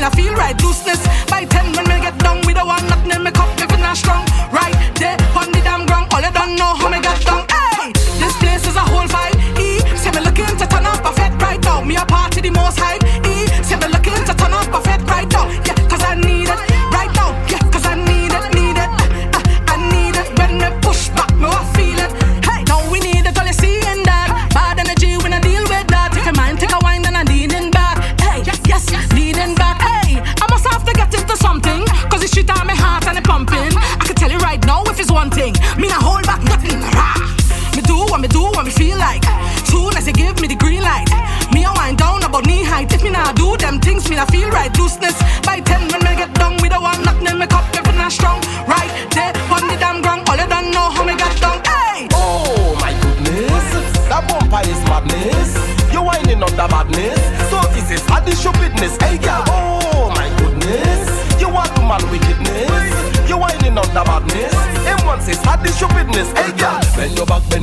I 0.05 0.09
feel 0.11 0.35
right, 0.35 0.55
looseness. 0.61 1.01
By 1.31 1.45
ten 1.45 1.65
when 1.73 1.85
we 1.85 1.99
get 1.99 2.15
down 2.19 2.41
don't 2.53 2.67
want 2.67 2.87
nothing 2.87 3.09
in 3.09 3.23
me 3.23 3.31
cup, 3.31 3.49
me 3.57 3.95
strong. 3.95 4.34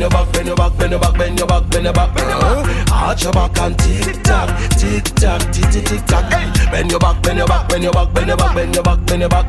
your 0.03 0.11
back, 0.11 0.33
bend 0.33 0.47
your 0.49 0.57
back, 0.57 0.77
bend 0.77 0.91
your 0.91 1.01
back, 1.01 1.17
bend 1.17 1.39
your 1.39 1.47
back, 1.47 1.71
bend 1.71 1.85
your 1.85 1.93
back, 1.93 2.15
bend 2.15 2.29
your 2.29 2.41
back. 2.41 2.93
Arch 2.93 3.23
your 3.23 3.33
back 3.33 3.59
and 3.59 3.79
tick 3.79 4.23
tock, 4.23 4.51
tick 4.75 5.05
tock, 5.15 5.41
tick 5.53 5.71
tick 5.71 5.85
tick 5.87 6.07
tock. 6.07 6.31
Bend 6.73 6.91
your 6.91 6.99
back, 6.99 7.23
bend 7.23 7.39
your 7.39 7.47
back, 7.47 7.69
bend 7.69 7.85
your 7.85 7.93
back, 7.93 8.13
bend 8.13 8.27
your 8.27 8.37
back, 8.37 8.55
bend 8.55 8.75
your 8.75 8.83
back, 8.83 9.07
bend 9.07 9.21
your 9.21 9.29
back. 9.29 9.47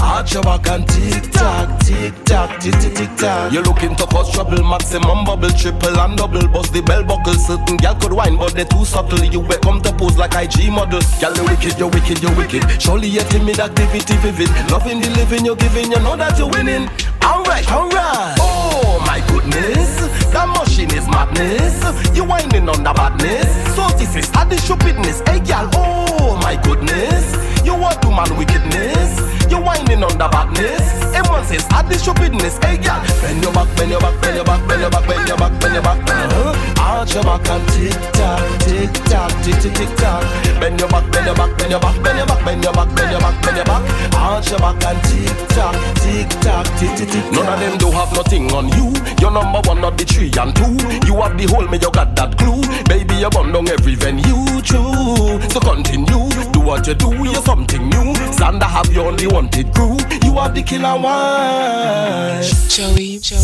Arch 0.00 0.32
your 0.32 0.42
back 0.42 0.66
and 0.68 0.88
tick 0.88 1.30
tock, 1.30 1.68
tick 1.80 2.14
tock, 2.24 2.58
tick 2.58 2.74
tick 2.80 2.94
tick 2.94 3.16
tock. 3.16 3.52
You're 3.52 3.64
looking 3.64 3.94
to 3.96 4.06
cause 4.06 4.32
trouble, 4.32 4.62
maximum 4.64 5.24
bubble, 5.24 5.50
triple 5.50 6.00
and 6.00 6.16
double. 6.16 6.48
Bust 6.48 6.72
the 6.72 6.80
bell 6.80 7.04
buckle, 7.04 7.34
certain 7.34 7.76
gal 7.76 7.96
could 7.96 8.12
wine, 8.12 8.36
but 8.36 8.54
they 8.54 8.64
too 8.64 8.84
subtle. 8.84 9.24
You 9.24 9.40
will 9.40 9.58
come 9.60 9.82
to 9.82 9.92
pose 9.92 10.16
like 10.16 10.34
IG 10.34 10.72
model. 10.72 11.00
Gal, 11.20 11.36
you 11.36 11.44
wicked, 11.44 11.78
you 11.78 11.88
wicked, 11.88 12.22
you 12.22 12.32
wicked. 12.32 12.80
Surely 12.80 13.08
your 13.08 13.24
timid 13.24 13.60
activity 13.60 14.16
vivid. 14.24 14.48
Loving 14.70 15.00
the 15.00 15.10
living 15.10 15.44
you're 15.44 15.56
giving, 15.56 15.92
you 15.92 15.98
know 16.00 16.16
that 16.16 16.38
you're 16.38 16.48
winning. 16.48 16.88
Alright, 17.22 17.70
alright. 17.70 18.55
Oh 18.96 19.00
my 19.00 19.20
goodness, 19.28 20.00
that 20.32 20.48
machine 20.48 20.90
is 20.94 21.06
madness. 21.06 21.84
You 22.16 22.24
wining 22.24 22.66
on 22.66 22.82
the 22.82 22.94
badness. 22.94 23.44
So 23.76 23.86
this 23.98 24.16
is 24.16 24.32
the 24.32 24.56
stupidness. 24.56 25.20
Hey 25.28 25.40
girl, 25.40 25.68
oh 25.74 26.40
my 26.40 26.56
goodness. 26.56 27.36
You 27.62 27.74
want 27.74 28.00
to 28.00 28.08
man 28.08 28.34
wickedness. 28.38 29.35
You 29.50 29.60
wining 29.60 30.02
on 30.02 30.18
the 30.18 30.28
badness. 30.28 30.82
M1 31.14 31.44
says, 31.46 31.66
add 31.70 31.88
this 31.88 32.02
stupidness. 32.02 32.58
Hey, 32.58 32.76
girl, 32.78 32.98
bend 33.22 33.42
your 33.42 33.52
back, 33.52 33.68
bend 33.76 33.90
your 33.90 34.00
back, 34.00 34.20
bend 34.20 34.36
your 34.36 34.44
back, 34.44 34.60
bend 34.68 34.80
your 34.82 34.90
back, 34.90 35.06
bend 35.06 35.28
your 35.28 35.36
back, 35.36 35.52
bend 35.60 35.74
your 35.74 35.82
back. 35.82 35.98
Uh-huh. 36.02 36.82
Arch 36.82 37.14
your 37.14 37.22
back 37.22 37.48
and 37.50 37.64
tick 37.70 37.94
tock, 38.12 38.42
tick 38.66 38.92
tock, 39.06 39.30
tick 39.42 39.58
tick 39.62 39.74
tick 39.74 39.92
tock. 39.96 40.22
Bend 40.58 40.80
your 40.80 40.88
back, 40.88 41.06
bend 41.12 41.26
your 41.26 41.34
back, 41.34 41.56
bend 41.58 41.70
your 41.70 41.80
back, 41.80 41.96
bend 42.02 42.18
your 42.18 42.26
back, 42.26 42.44
bend 42.44 42.62
your 42.64 42.72
back, 42.72 42.88
bend 42.96 43.10
your 43.12 43.20
back, 43.20 43.36
bend 43.42 43.56
your 43.56 43.66
back. 43.66 43.82
Arch 44.14 44.50
your 44.50 44.58
back 44.58 44.82
and 44.82 45.00
tick 45.06 45.38
tock, 45.54 45.74
tick 46.02 46.28
tock, 46.42 46.66
tick 46.78 46.92
tick 46.98 47.08
tick. 47.10 47.24
None 47.30 47.46
of 47.46 47.58
them 47.60 47.78
do 47.78 47.90
have 47.94 48.10
nothing 48.12 48.50
on 48.52 48.68
you. 48.74 48.90
You're 49.20 49.30
number 49.30 49.62
one, 49.68 49.80
not 49.80 49.96
the 49.96 50.04
three 50.04 50.30
and 50.34 50.50
two. 50.54 50.74
You 51.06 51.22
have 51.22 51.38
the 51.38 51.46
whole, 51.46 51.66
me 51.68 51.78
you 51.78 51.90
got 51.90 52.16
that 52.16 52.36
clue. 52.36 52.62
Baby, 52.90 53.22
you're 53.22 53.30
born 53.30 53.52
down 53.52 53.68
every 53.68 53.94
venue, 53.94 54.60
true. 54.62 55.38
So 55.50 55.60
continue 55.60 56.26
what 56.66 56.86
you 56.88 56.94
do, 56.94 57.14
you're 57.22 57.34
something 57.42 57.88
new. 57.88 58.12
Zander 58.34 58.64
have 58.64 58.92
your 58.92 59.06
only 59.06 59.28
wanted 59.28 59.72
crew. 59.72 59.96
You 60.24 60.36
are 60.36 60.50
the 60.50 60.62
killer 60.62 60.98
one. 60.98 62.42
Joey, 62.68 63.18
Joey. 63.22 63.40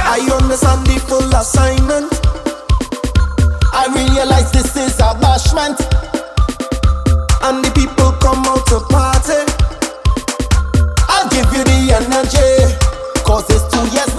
I 0.00 0.24
understand 0.32 0.86
the 0.88 0.96
full 1.04 1.28
assignment. 1.36 2.08
I 3.76 3.92
realize 3.92 4.50
this 4.52 4.74
is 4.74 4.98
a 5.00 5.12
bashment. 5.20 5.76
And 7.44 7.62
the 7.62 7.70
people 7.76 8.12
come 8.24 8.40
out 8.48 8.64
to 8.72 8.80
party. 8.88 9.44
I'll 11.12 11.28
give 11.28 11.52
you 11.52 11.62
the 11.62 11.92
energy. 11.92 12.72
Cause 13.22 13.44
it's 13.50 13.68
two 13.68 13.84
years 13.92 14.13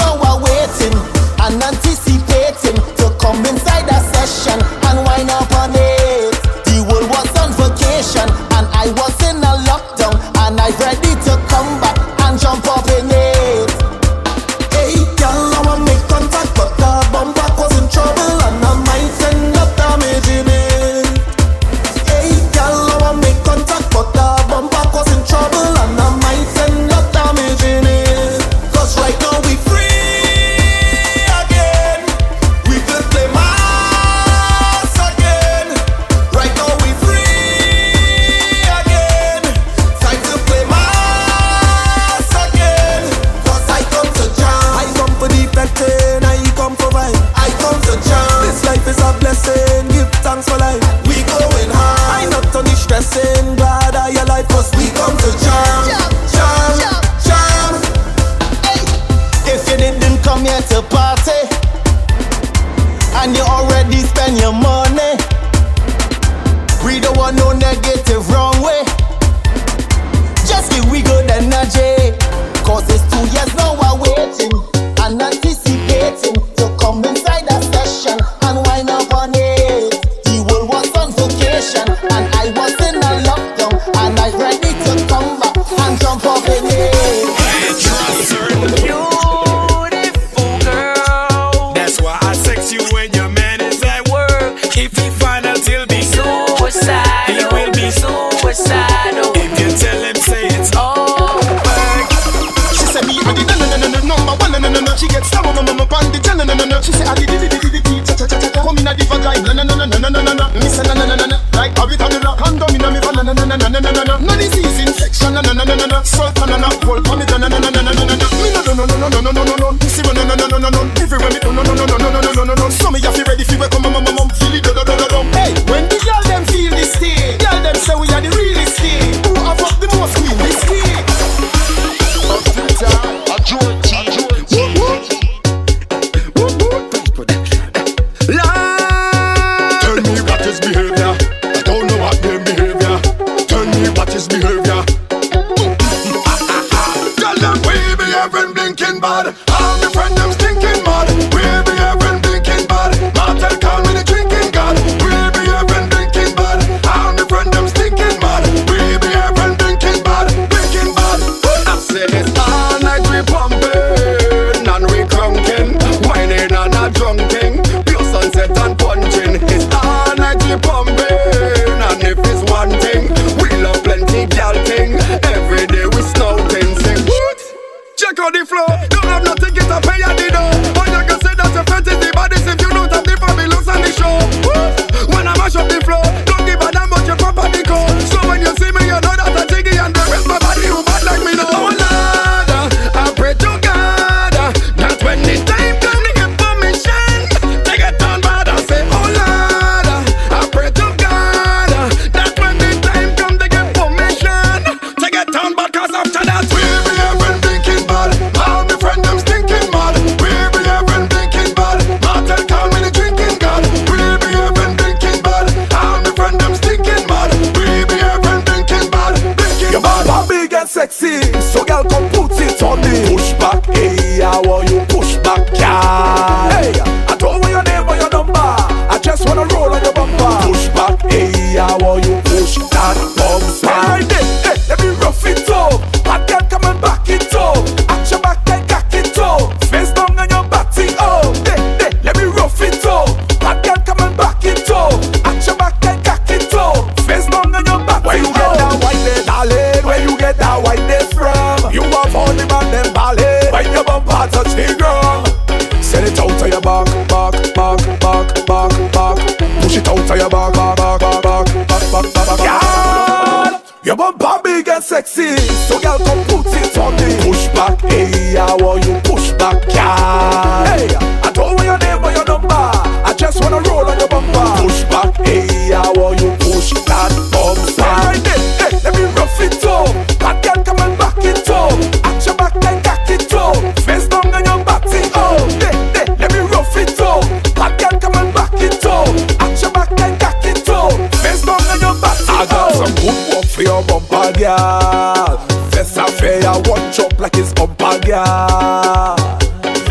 some 292.86 292.95
good 292.95 293.36
work 293.36 293.45
for 293.45 293.62
your 293.62 293.84
bumper 293.84 294.32
girl. 294.38 295.38
First 295.72 295.98
affair, 295.98 296.41
watch 296.66 296.99
up 296.99 297.20
like 297.20 297.36
it's 297.36 297.53
bumper 297.53 297.99
girl. 298.06 299.16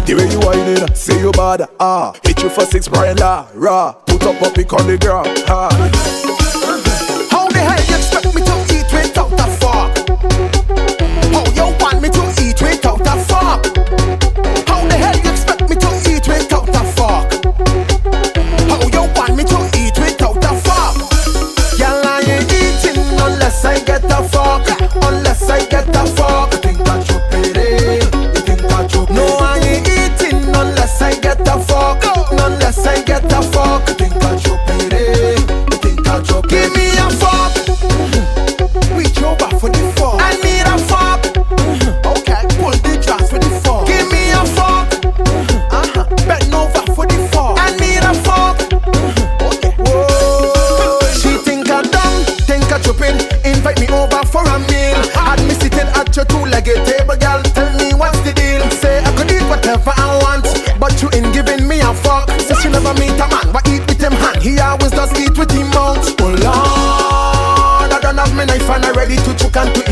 The 0.06 0.14
way 0.16 0.28
you 0.30 0.40
wining, 0.40 0.94
say 0.94 1.18
you 1.18 1.32
bad, 1.32 1.68
ah. 1.80 2.12
Hit 2.22 2.42
you 2.42 2.50
for 2.50 2.64
six, 2.64 2.88
Brian 2.88 3.16
Lara. 3.16 3.96
Put 4.06 4.22
up 4.24 4.40
a 4.42 4.50
pic 4.50 4.72
on 4.72 4.86
the 4.86 4.98
ground, 4.98 5.28
ah. 5.48 5.70
How 7.30 7.48
the 7.48 7.58
hell 7.58 7.84
you 7.88 7.96
expect 7.96 8.26
me 8.34 8.42
to 8.42 8.54
eat 8.74 8.92
without 8.92 9.32
a 9.32 9.50
If 68.64 68.70
I'm 68.70 68.94
ready 68.94 69.16
to 69.16 69.36
chuck 69.36 69.56
and 69.58 69.74
to 69.74 69.83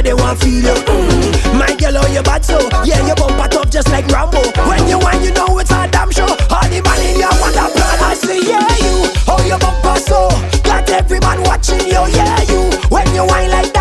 where 0.00 0.14
they 0.14 0.22
want 0.22 0.38
feel 0.40 0.52
you. 0.52 0.74
Mm. 0.84 1.58
My 1.58 1.74
girl, 1.76 1.98
oh 1.98 2.06
you 2.12 2.22
bad 2.22 2.44
so, 2.44 2.58
yeah 2.84 3.06
you 3.06 3.14
bump 3.14 3.44
it 3.44 3.54
up 3.56 3.70
just 3.70 3.88
like 3.90 4.06
Rambo. 4.06 4.40
When 4.68 4.88
you 4.88 4.98
want, 4.98 5.22
you 5.22 5.32
know 5.32 5.58
it's 5.58 5.70
a 5.70 5.88
damn 5.90 6.10
show. 6.10 6.24
All 6.24 6.68
the 6.68 6.80
man 6.84 7.00
in 7.04 7.18
your 7.18 7.34
wonder 7.40 7.68
plan, 7.74 7.98
I 8.00 8.14
say 8.14 8.40
yeah 8.40 8.76
you. 8.84 9.12
Oh 9.28 9.42
you 9.46 9.58
bump 9.58 9.98
so, 9.98 10.28
got 10.64 10.88
every 10.90 11.20
man 11.20 11.42
watching 11.42 11.80
you, 11.80 12.02
yeah 12.16 12.40
you. 12.48 12.70
When 12.88 13.06
you 13.14 13.26
wine 13.26 13.50
like 13.50 13.72
that. 13.74 13.79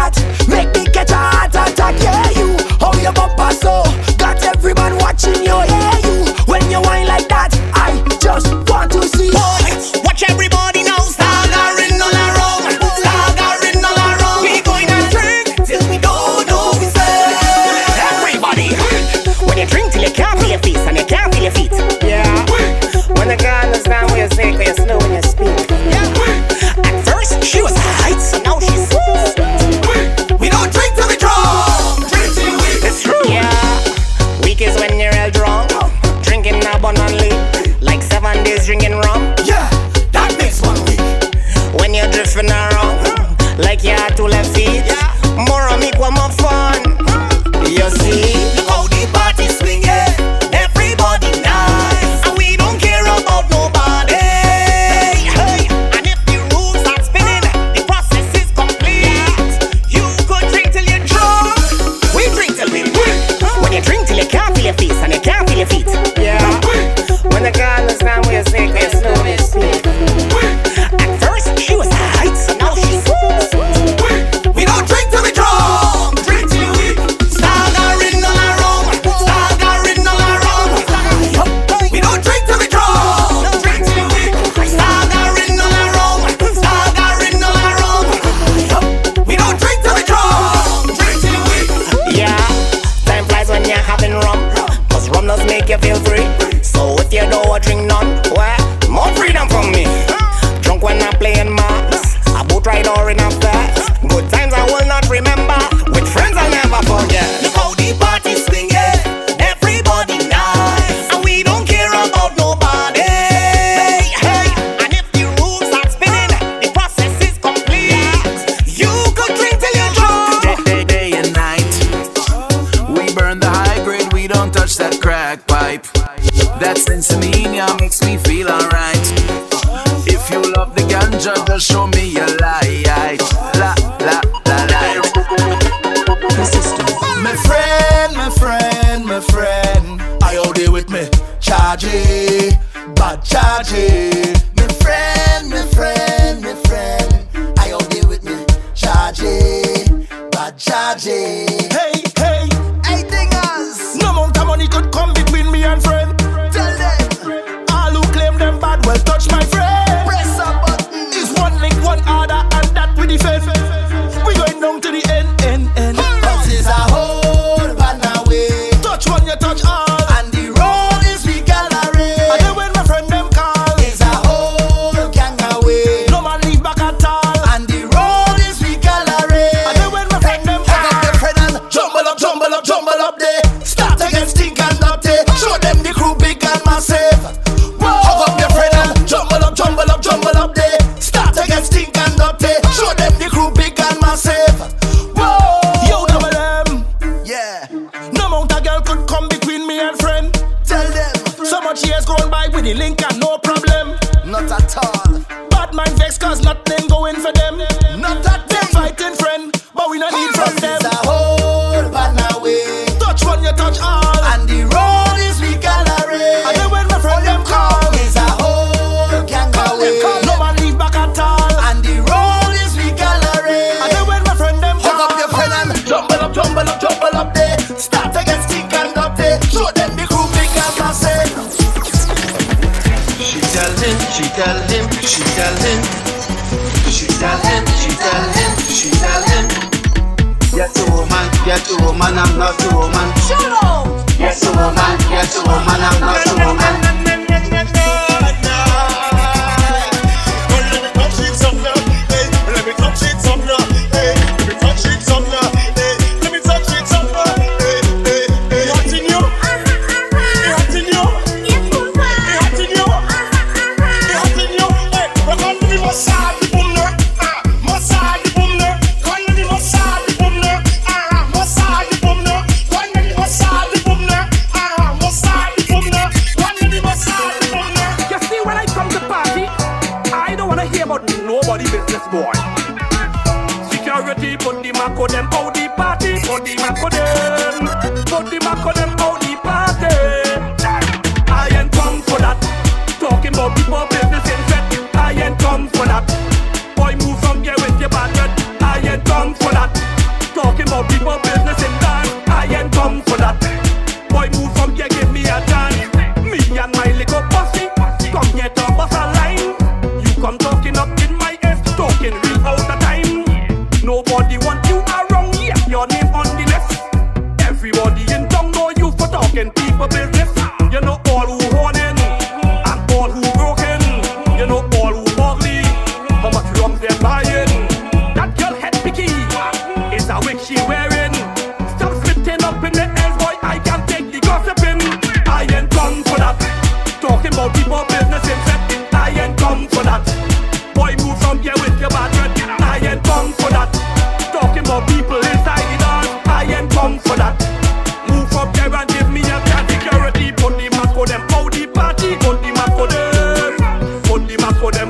for 354.60 354.72
them 354.72 354.89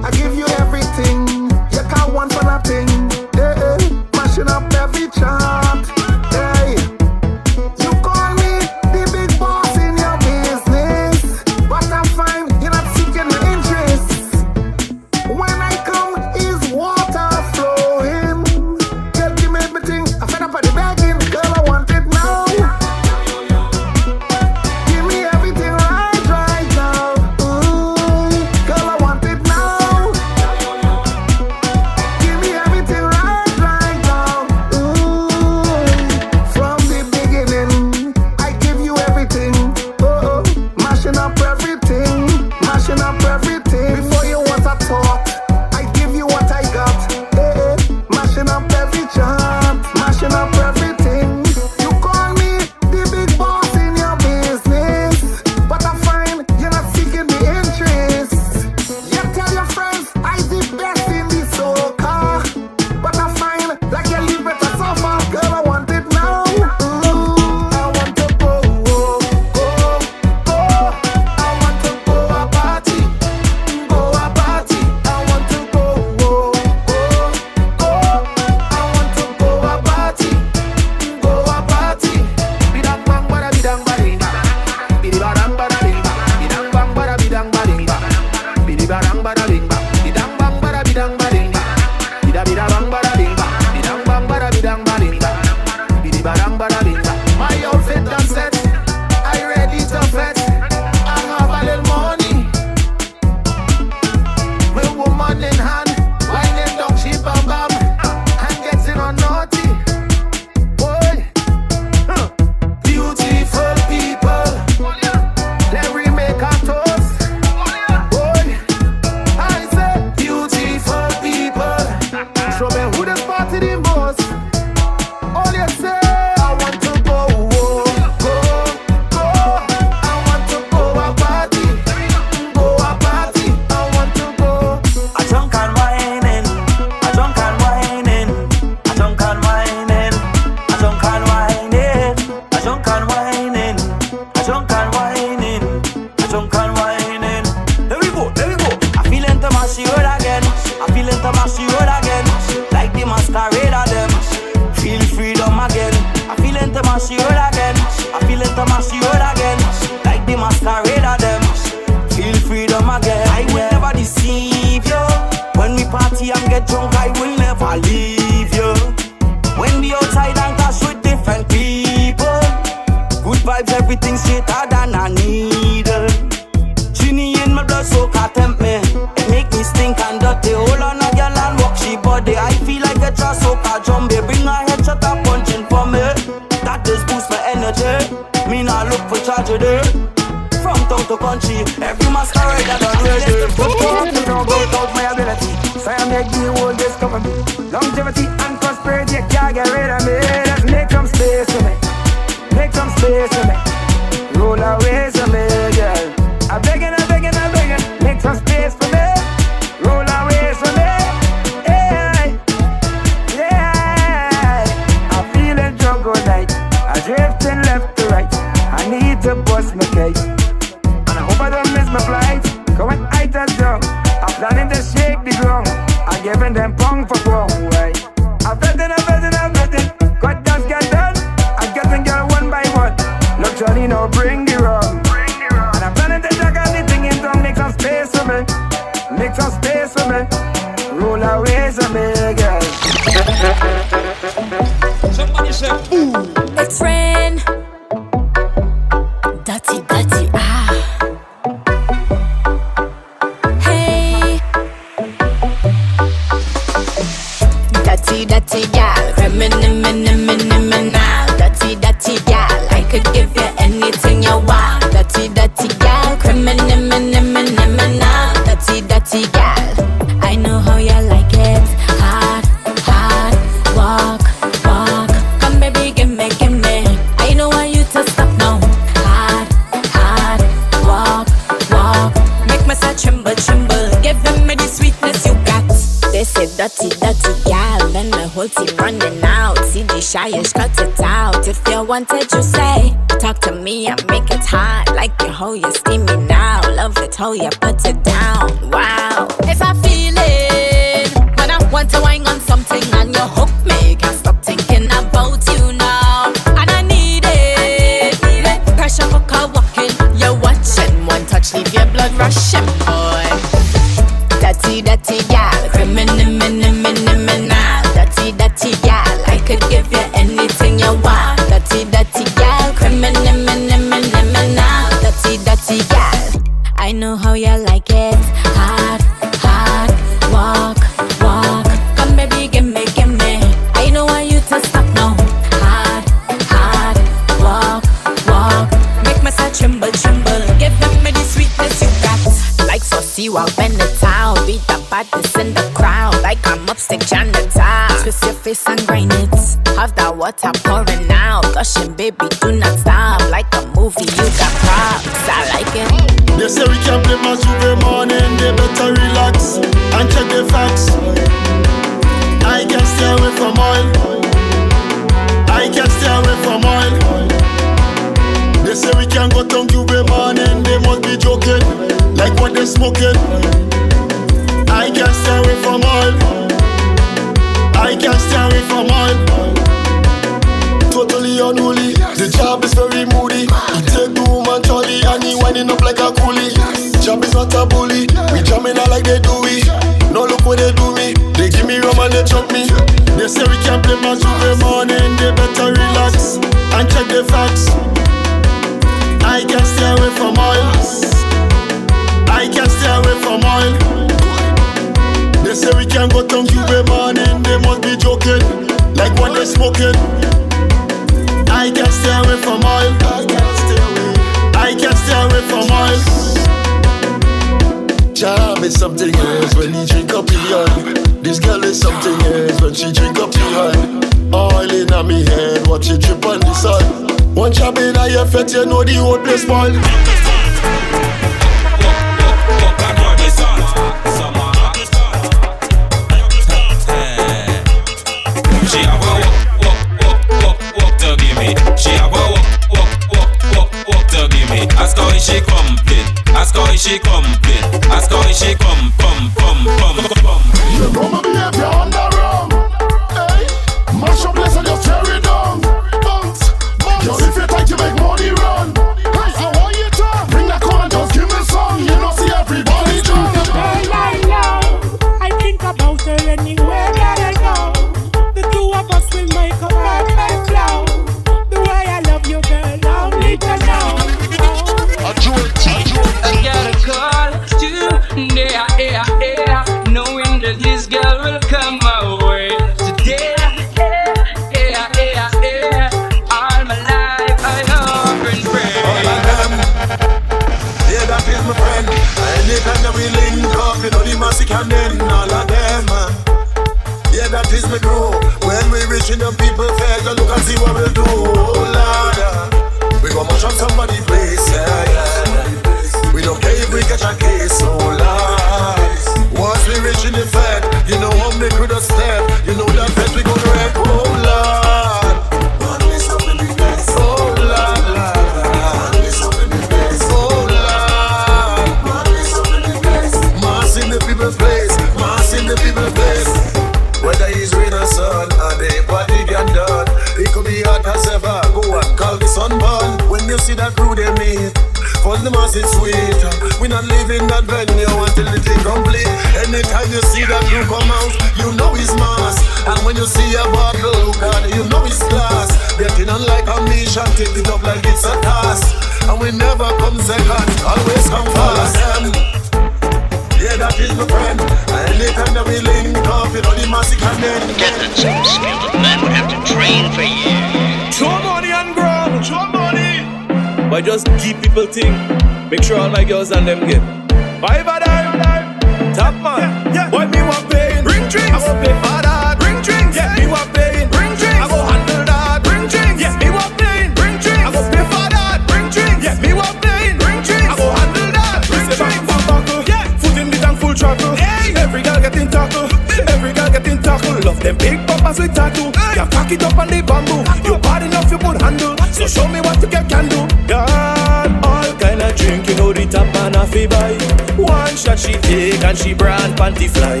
panty 599.42 599.68
fly. 599.68 600.00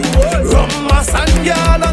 Rum, 0.52 0.68
mas 0.88 1.12
and 1.14 1.44
girl 1.44 1.91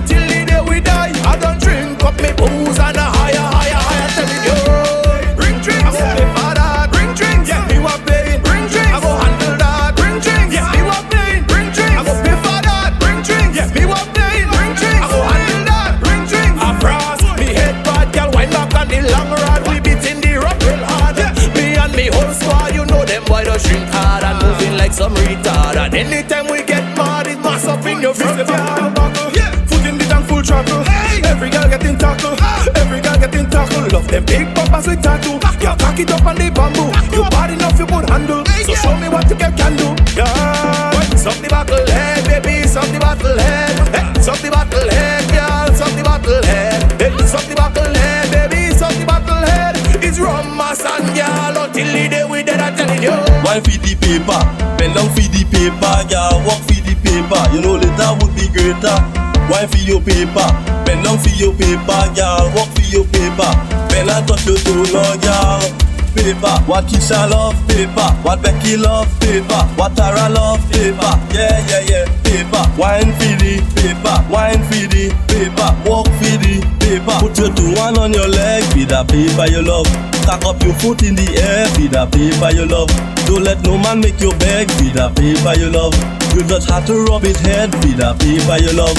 cock 36.00 36.16
it 36.16 36.22
up 36.22 36.26
on 36.26 36.36
the 36.36 36.50
bamboo. 36.52 36.88
You 37.16 37.24
bad 37.30 37.52
enough, 37.52 37.80
you 37.80 37.86
could 37.86 38.10
handle. 38.10 38.46
So 38.66 38.74
show 38.76 38.96
me 38.98 39.10
what 39.10 39.30
you 39.30 39.36
can, 39.36 39.56
can 39.56 39.76
do. 39.76 39.96
Yeah, 40.16 40.92
suck 41.16 41.36
the 41.42 41.48
battle 41.50 41.86
head, 41.88 42.24
baby, 42.26 42.68
suck 42.68 42.88
the 42.88 43.00
battle 43.00 43.38
head. 43.38 43.76
Hey, 43.92 44.22
suck 44.22 44.40
the 44.40 44.50
battle 44.50 44.90
head, 44.90 45.28
girl, 45.32 45.76
suck 45.76 45.92
the 45.96 46.04
battle 46.04 46.44
head. 46.44 47.02
Hey, 47.02 47.12
suck 47.26 47.44
the 47.46 47.56
battle 47.56 47.94
head, 47.94 48.32
baby, 48.32 48.74
suck 48.76 48.94
the 48.94 49.06
battle 49.06 49.44
head. 49.44 49.76
It's 50.04 50.20
rum, 50.20 50.56
mas 50.56 50.84
and 50.86 51.08
girl 51.16 51.64
until 51.64 51.88
the 51.88 52.08
day 52.08 52.24
we 52.24 52.44
dead. 52.44 52.60
I'm 52.60 52.76
telling 52.76 53.04
you. 53.04 53.16
Wine 53.44 53.64
feed 53.64 53.82
the 53.82 53.96
paper, 54.00 54.40
bend 54.78 54.96
down 54.96 55.10
feed 55.16 55.32
the 55.32 55.44
paper, 55.52 55.96
yeah, 56.08 56.32
walk 56.46 56.62
feed 56.68 56.86
the 56.86 56.96
paper. 57.04 57.42
You 57.52 57.62
know 57.62 57.76
later 57.76 58.12
would 58.20 58.34
be 58.36 58.48
greater. 58.52 58.98
Wine 59.50 59.68
for 59.68 59.82
your 59.84 60.02
paper, 60.02 60.48
bend 60.86 61.04
down 61.04 61.18
for 61.18 61.34
your 61.36 61.54
paper, 61.56 62.02
yeah, 62.16 62.48
walk 62.56 62.70
for 62.72 62.88
your 62.88 63.06
paper. 63.12 63.52
Bend 63.90 64.10
and 64.10 64.28
touch 64.28 64.46
your 64.46 64.58
toe, 64.58 64.86
no, 64.94 65.04
yeah. 65.24 65.79
Paper, 66.16 66.56
what 66.68 66.86
Keisha 66.86 67.30
love, 67.30 67.56
paper. 67.68 68.10
What 68.24 68.42
Becky 68.42 68.78
love, 68.78 69.08
paper. 69.20 69.62
What 69.78 69.96
Tara 69.96 70.30
love, 70.30 70.60
paper. 70.72 71.14
Yeah, 71.32 71.60
yeah, 71.70 71.84
yeah, 71.86 72.06
paper. 72.24 72.64
Wine 72.78 73.14
for 73.16 73.34
paper, 73.40 74.18
wine 74.30 74.64
for 74.68 74.88
paper. 74.90 75.70
Walk 75.86 76.08
for 76.20 76.36
paper. 76.38 77.18
Put 77.20 77.38
your 77.38 77.54
two 77.54 77.74
one 77.76 77.98
on 77.98 78.14
your 78.14 78.28
leg, 78.28 78.64
feed 78.74 78.90
the 78.90 79.04
paper 79.06 79.48
you 79.52 79.62
love. 79.62 79.88
Cock 80.26 80.46
up 80.46 80.62
your 80.64 80.74
foot 80.76 81.04
in 81.04 81.16
the 81.16 81.28
air, 81.38 81.68
feed 81.78 81.92
the 81.92 82.06
paper 82.10 82.54
you 82.56 82.66
love. 82.66 82.90
Don't 83.26 83.44
let 83.44 83.62
no 83.64 83.78
man 83.78 84.02
make 84.02 84.20
you 84.20 84.32
beg, 84.42 84.70
feed 84.82 84.94
the 84.94 85.10
paper 85.14 85.54
you 85.60 85.70
love. 85.70 85.94
You 86.36 86.44
just 86.48 86.70
have 86.70 86.86
to 86.88 87.06
rub 87.06 87.22
his 87.22 87.40
head, 87.40 87.72
feed 87.82 87.98
the 87.98 88.14
paper 88.18 88.58
you 88.62 88.74
love. 88.74 88.98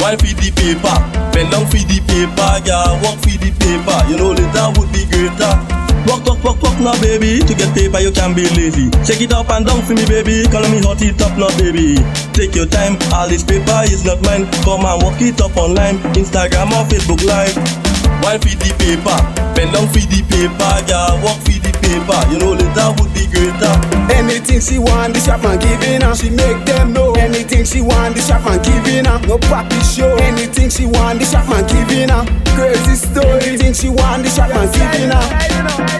Wine 0.00 0.18
feed 0.18 0.36
the 0.38 0.50
paper, 0.54 0.94
bend 1.32 1.50
down 1.50 1.66
feed 1.70 1.88
the 1.88 1.98
paper, 2.06 2.50
yeah, 2.66 2.94
walk 3.02 3.18
feed 3.24 3.40
the 3.40 3.50
paper. 3.58 3.98
You 4.10 4.16
know 4.18 4.30
later 4.32 4.68
would 4.78 4.92
be 4.92 5.06
greater. 5.06 5.77
Walk, 6.08 6.24
walk, 6.24 6.42
walk, 6.42 6.62
walk 6.62 6.78
now, 6.80 6.96
baby. 7.04 7.44
To 7.44 7.52
get 7.52 7.68
paper, 7.76 8.00
you 8.00 8.10
can 8.10 8.32
be 8.34 8.48
lazy. 8.56 8.88
Shake 9.04 9.20
it 9.20 9.32
up 9.32 9.50
and 9.50 9.66
down 9.66 9.84
for 9.84 9.92
me, 9.92 10.08
baby. 10.08 10.48
Call 10.48 10.64
me 10.72 10.80
hot 10.80 11.02
it 11.04 11.20
up 11.20 11.36
now, 11.36 11.52
baby. 11.60 12.00
Take 12.32 12.56
your 12.56 12.66
time, 12.66 12.96
all 13.12 13.28
this 13.28 13.44
paper 13.44 13.84
is 13.84 14.04
not 14.04 14.22
mine. 14.24 14.48
Come 14.64 14.88
and 14.88 15.02
walk 15.04 15.20
it 15.20 15.40
up 15.40 15.56
online, 15.56 16.00
Instagram 16.16 16.72
or 16.72 16.88
Facebook 16.88 17.20
Live. 17.28 17.54
Wine 18.24 18.40
feed 18.40 18.58
the 18.58 18.72
paper, 18.82 19.14
bend 19.54 19.72
down 19.76 19.86
feed 19.92 20.08
the 20.10 20.24
paper, 20.26 20.72
yeah, 20.90 21.14
walk 21.22 21.38
feed 21.46 21.62
the 21.62 21.77
paper. 21.88 22.20
You 22.28 22.38
know 22.38 22.52
later 22.52 22.88
would 23.00 23.12
be 23.16 23.24
greater. 23.32 23.74
Anything 24.12 24.60
she 24.60 24.78
want, 24.78 25.14
the 25.14 25.20
shop 25.20 25.42
man 25.42 25.58
giving 25.58 26.02
her. 26.02 26.14
She 26.14 26.30
make 26.30 26.60
them 26.68 26.92
know. 26.92 27.12
Anything 27.14 27.64
she 27.64 27.80
want, 27.80 28.14
the 28.14 28.20
shop 28.20 28.44
man 28.44 28.60
giving 28.62 29.06
her. 29.08 29.18
No 29.26 29.38
papi 29.48 29.80
show. 29.80 30.16
Anything 30.16 30.68
she 30.68 30.84
want, 30.86 31.18
the 31.18 31.24
shop 31.24 31.48
man 31.48 31.64
giving 31.66 32.10
her. 32.12 32.24
Crazy 32.56 32.94
story. 32.94 33.56
Anything 33.56 33.72
she 33.72 33.88
want, 33.88 34.22
the 34.24 34.30
shop 34.30 34.50
man 34.50 34.68
giving 34.72 35.10
her. 35.10 35.26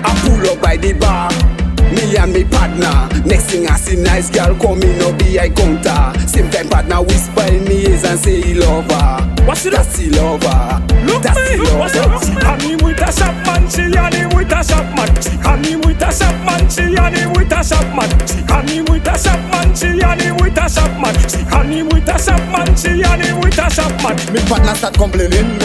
I 0.05 0.10
pull 0.24 0.44
up 0.52 0.60
by 0.60 0.77
the 0.77 0.93
bar. 0.93 1.57
Me 1.98 2.16
and 2.16 2.32
me 2.32 2.44
partner. 2.44 3.10
Next 3.26 3.50
thing 3.50 3.66
I 3.66 3.74
see 3.76 3.96
nice 3.96 4.30
girl 4.30 4.54
coming 4.54 5.02
up 5.02 5.18
be 5.18 5.38
I 5.40 5.50
counter. 5.50 6.14
Same 6.28 6.48
time 6.48 6.68
partner 6.68 7.02
whisper 7.02 7.42
in 7.50 7.64
me 7.64 7.86
ears 7.90 8.04
and 8.04 8.18
say 8.18 8.40
he 8.40 8.54
love 8.54 8.88
her. 8.88 9.18
What's 9.44 9.66
it? 9.66 9.72
That's 9.72 9.98
he 9.98 10.08
love 10.10 10.42
her. 10.44 10.78
Look 11.04 11.22
That's 11.22 11.38
me, 11.50 11.58
love 11.58 11.78
what's 11.80 11.96
up? 11.96 12.22
She 12.22 12.32
her. 12.32 12.86
with 12.86 13.02
a 13.02 13.10
shop 13.10 13.34
man, 13.46 13.68
she 13.68 13.82
and 13.82 14.14
him 14.14 14.30
with 14.30 14.52
a 14.52 14.62
shop 14.62 14.86
man. 14.94 15.10
And 15.42 15.66
him 15.66 15.80
with 15.80 16.02
a 16.02 16.12
shop 16.12 16.36
man, 16.46 16.70
she 16.70 16.82
and 16.82 17.16
him 17.16 17.32
with 17.32 17.52
a 17.52 17.64
shop 17.64 17.88
man. 17.90 18.10
And 18.46 18.70
him 18.70 18.84
with 18.86 19.08
a 19.08 19.18
shop 19.18 19.40
man, 19.50 19.74
she 19.74 19.86
and 19.98 20.22
him 20.22 20.36
with 20.36 20.58
a 20.58 20.68
shop 20.70 20.94
man. 21.02 21.14
She 21.26 21.42
and 21.50 21.92
with 21.92 22.08
a 22.08 22.18
shop 22.18 22.40
man, 22.54 22.76
she 22.76 23.02
and 23.02 23.22
him 23.22 23.40
with 23.40 23.58
a 23.58 23.70
shop 23.70 23.90
man. 24.02 24.16
Me 24.32 24.40
partner 24.46 24.74
start 24.74 24.94
complaining, 24.94 25.58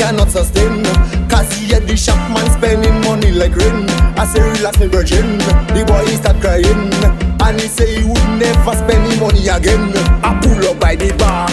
cannot 0.00 0.30
sustain. 0.30 0.82
Cause 1.28 1.52
he 1.52 1.68
had 1.68 1.86
the 1.86 1.96
shop 1.96 2.16
man 2.32 2.48
spending 2.50 2.96
money 3.04 3.30
like 3.30 3.54
rain. 3.54 3.84
I 4.16 4.24
say 4.24 4.40
relax 4.40 4.80
me 4.80 4.86
virgin, 4.86 5.38
the 5.76 5.84
boy 5.86 6.08
he 6.08 6.16
start 6.16 6.40
crying. 6.40 6.88
And 7.44 7.60
he 7.60 7.68
say 7.68 8.00
he 8.00 8.04
would 8.08 8.28
never 8.40 8.72
spend 8.72 9.04
any 9.04 9.20
money 9.20 9.46
again. 9.48 9.92
I 10.24 10.40
pull 10.40 10.64
up 10.68 10.80
by 10.80 10.96
the 10.96 11.12
bar. 11.20 11.48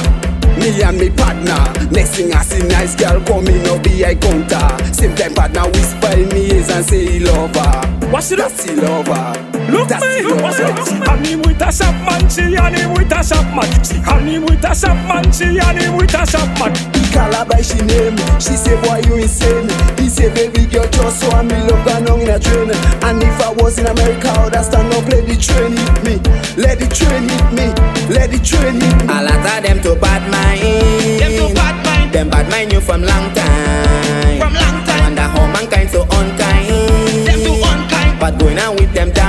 Me 0.57 0.81
and 0.81 0.97
me 0.97 1.11
partner 1.11 1.61
Next 1.91 2.15
thing 2.15 2.33
I 2.33 2.41
see 2.41 2.67
nice 2.67 2.95
girl 2.95 3.21
coming 3.21 3.61
up 3.67 3.83
the 3.83 4.03
eye 4.03 4.15
counter 4.15 4.91
Same 4.91 5.15
time 5.15 5.35
partner 5.35 5.69
whisper 5.69 6.17
in 6.17 6.29
me 6.29 6.51
ears 6.51 6.69
and 6.71 6.83
say 6.83 7.05
he 7.05 7.19
love 7.19 7.53
her 7.55 8.09
What's 8.09 8.31
it? 8.31 8.37
That's 8.37 8.63
he 8.63 8.73
love 8.73 9.05
her 9.05 9.56
Look 9.69 9.87
That's 9.87 10.03
me, 10.03 10.23
he 10.23 10.23
love 10.23 10.41
what's 10.41 10.59
it? 10.59 10.65
her 10.65 10.85
She 10.85 10.95
and 10.95 11.25
him 11.27 11.41
with 11.41 11.61
a 11.61 11.71
shop 11.71 11.95
man, 12.05 12.29
she 12.29 12.55
and 12.55 12.75
him 12.75 12.93
with 12.93 13.11
a 13.11 13.23
shop 13.23 13.47
man. 13.55 13.69
She 13.83 13.97
and 13.99 14.27
him 14.29 14.45
with 14.45 14.63
a 14.63 14.73
shop 14.75 14.97
man, 15.07 15.31
she 15.31 15.45
and 15.59 15.77
him 15.79 15.97
with 15.97 16.13
a 16.13 16.23
shop 16.25 16.49
man. 16.59 16.71
He 16.95 17.01
call 17.13 17.33
her 17.33 17.45
by 17.45 17.61
she 17.61 17.79
name 17.83 18.17
She 18.39 18.53
say 18.55 18.75
boy 18.81 19.01
you 19.07 19.23
insane 19.23 19.69
He 19.97 20.09
say 20.09 20.29
baby 20.33 20.65
girl 20.65 20.87
just 20.87 21.19
so 21.21 21.27
me 21.43 21.55
love 21.67 21.83
gone 21.85 22.07
on 22.09 22.19
in 22.21 22.29
a 22.29 22.39
train 22.39 22.69
And 23.03 23.23
if 23.23 23.39
I 23.41 23.51
was 23.53 23.79
in 23.79 23.85
America 23.87 24.29
I 24.29 24.43
would 24.43 24.55
have 24.55 24.65
stand 24.65 24.93
up 24.93 25.05
let 25.07 25.25
the 25.25 25.35
train 25.35 25.73
hit 25.75 25.97
me 26.03 26.15
Let 26.55 26.79
the 26.79 26.87
train 26.87 27.27
hit 27.27 27.47
me 27.55 27.67
Let 28.13 28.31
the 28.31 28.39
train 28.39 28.79
hit 28.81 28.97
me 29.03 29.13
A 29.13 29.23
lot 29.23 29.39
of 29.39 29.63
them 29.63 29.79
to 29.83 29.95
bad 29.95 30.23
mind. 30.31 30.61
Them 31.19 31.31
to 31.39 31.53
bad 31.55 31.75
mind. 31.85 32.13
Them 32.13 32.29
bad 32.29 32.49
mind 32.49 32.71
you 32.73 32.81
from 32.81 33.01
long 33.03 33.33
time. 33.33 34.39
From 34.39 34.53
long 34.53 34.77
time. 34.85 34.99
I 34.99 35.03
wonder 35.03 35.21
how 35.21 35.47
mankind 35.47 35.89
so 35.89 36.03
unkind. 36.03 36.67
Them 37.27 37.39
too 37.45 37.55
unkind. 37.55 38.19
But 38.19 38.39
going 38.39 38.59
on 38.59 38.75
with 38.75 38.93
them 38.93 39.11
damn 39.11 39.26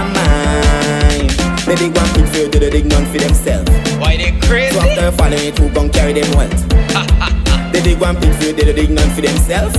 mind. 1.69 1.79
They 1.79 1.87
dig 1.87 1.97
one 1.97 2.09
thing 2.09 2.27
for 2.27 2.37
you, 2.39 2.49
do 2.49 2.59
they 2.59 2.71
dig 2.71 2.87
none 2.87 3.05
for 3.07 3.19
themselves. 3.19 3.71
Why 3.99 4.17
they 4.17 4.39
crazy? 4.41 4.75
So 4.75 4.81
after 4.81 5.13
following 5.17 5.45
it, 5.45 5.59
who 5.59 5.69
gon' 5.71 5.91
carry 5.91 6.13
them 6.13 6.31
wealth? 6.37 6.69
they 7.73 7.83
dig 7.83 8.01
one 8.01 8.17
thing 8.17 8.33
for 8.35 8.45
you, 8.45 8.53
they 8.53 8.73
dig 8.73 8.91
none 8.91 9.11
for 9.11 9.21
themselves. 9.21 9.75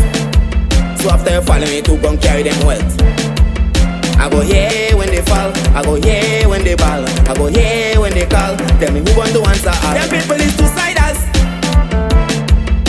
So 1.02 1.10
after 1.10 1.42
following 1.42 1.74
it, 1.74 1.88
who 1.88 1.98
gon' 1.98 2.18
carry 2.18 2.44
them 2.44 2.66
wealth? 2.66 3.02
I 4.20 4.30
go 4.30 4.42
here 4.42 4.98
when 4.98 5.08
they 5.08 5.22
fall, 5.22 5.52
I 5.76 5.82
go 5.84 5.96
here 5.96 6.50
when 6.50 6.64
they 6.64 6.76
ball, 6.76 7.06
I 7.06 7.34
go 7.36 7.48
here 7.48 8.00
when 8.00 8.14
they 8.14 8.26
call. 8.26 8.58
Tell 8.80 8.92
me 8.92 9.00
who 9.00 9.18
want 9.18 9.32
to 9.32 9.42
answer 9.48 9.72
all. 9.72 9.94
Them 9.94 10.10
people 10.10 10.36
is 10.36 10.56
two-siders. 10.58 11.20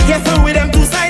Careful 0.07 0.43
with 0.45 0.55
them 0.55 0.73
two-siders. 0.73 1.10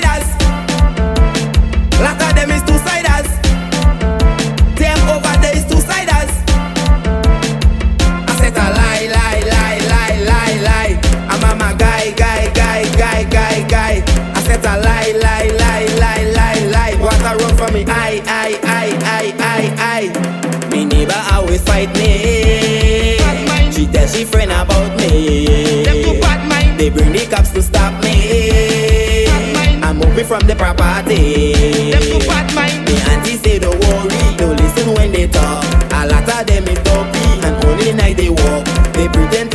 a 14.71 14.77
lie, 14.79 15.11
lie, 15.19 15.49
lie, 15.59 15.87
lie, 15.99 16.23
lie, 16.37 16.65
lie. 16.71 16.95
What 16.99 17.19
a 17.21 17.35
run 17.35 17.55
for 17.57 17.71
me, 17.73 17.83
I, 17.87 18.21
I, 18.25 18.59
I, 18.63 18.87
I, 19.19 19.25
I, 19.55 19.63
I. 19.97 20.69
Me 20.69 20.85
neighbor 20.85 21.21
always 21.31 21.61
fight 21.61 21.93
me. 21.95 23.17
She 23.71 23.85
tell 23.87 24.07
she 24.07 24.23
friend 24.23 24.51
about 24.51 24.97
me. 24.97 25.83
Them 25.83 26.03
too 26.03 26.21
fat, 26.21 26.47
mind. 26.47 26.79
They 26.79 26.89
bring 26.89 27.11
the 27.11 27.25
cops 27.27 27.51
to 27.51 27.61
stop 27.61 28.01
me. 28.03 29.27
I'm 29.83 29.97
moving 29.97 30.25
from 30.25 30.41
the 30.47 30.55
property. 30.55 31.91
The 31.91 32.95
auntie 33.11 33.37
say 33.37 33.59
don't 33.59 33.77
worry, 33.79 34.37
don't 34.37 34.57
listen 34.57 34.93
when 34.93 35.11
they 35.11 35.27
talk. 35.27 35.63
A 35.91 36.07
lot 36.07 36.27
of 36.29 36.45
them 36.47 36.67
is 36.67 36.79
dopey 36.79 37.25
and 37.45 37.65
only 37.65 37.93
night 37.93 38.17
they 38.17 38.29
walk. 38.29 38.65
They 38.93 39.07
pretend 39.09 39.50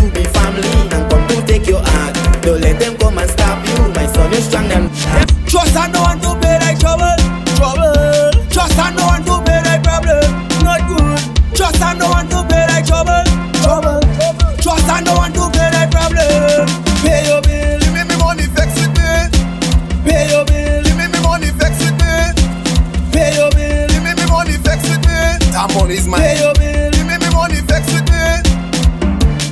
money's 25.77 26.09
mine. 26.09 26.25
Pay 26.25 26.41
your 26.41 26.55
bill. 26.57 26.91
Give 26.97 27.07
me 27.07 27.17
me 27.21 27.29
money, 27.37 27.61
vex 27.69 27.85
with 27.93 28.09
me. 28.09 28.25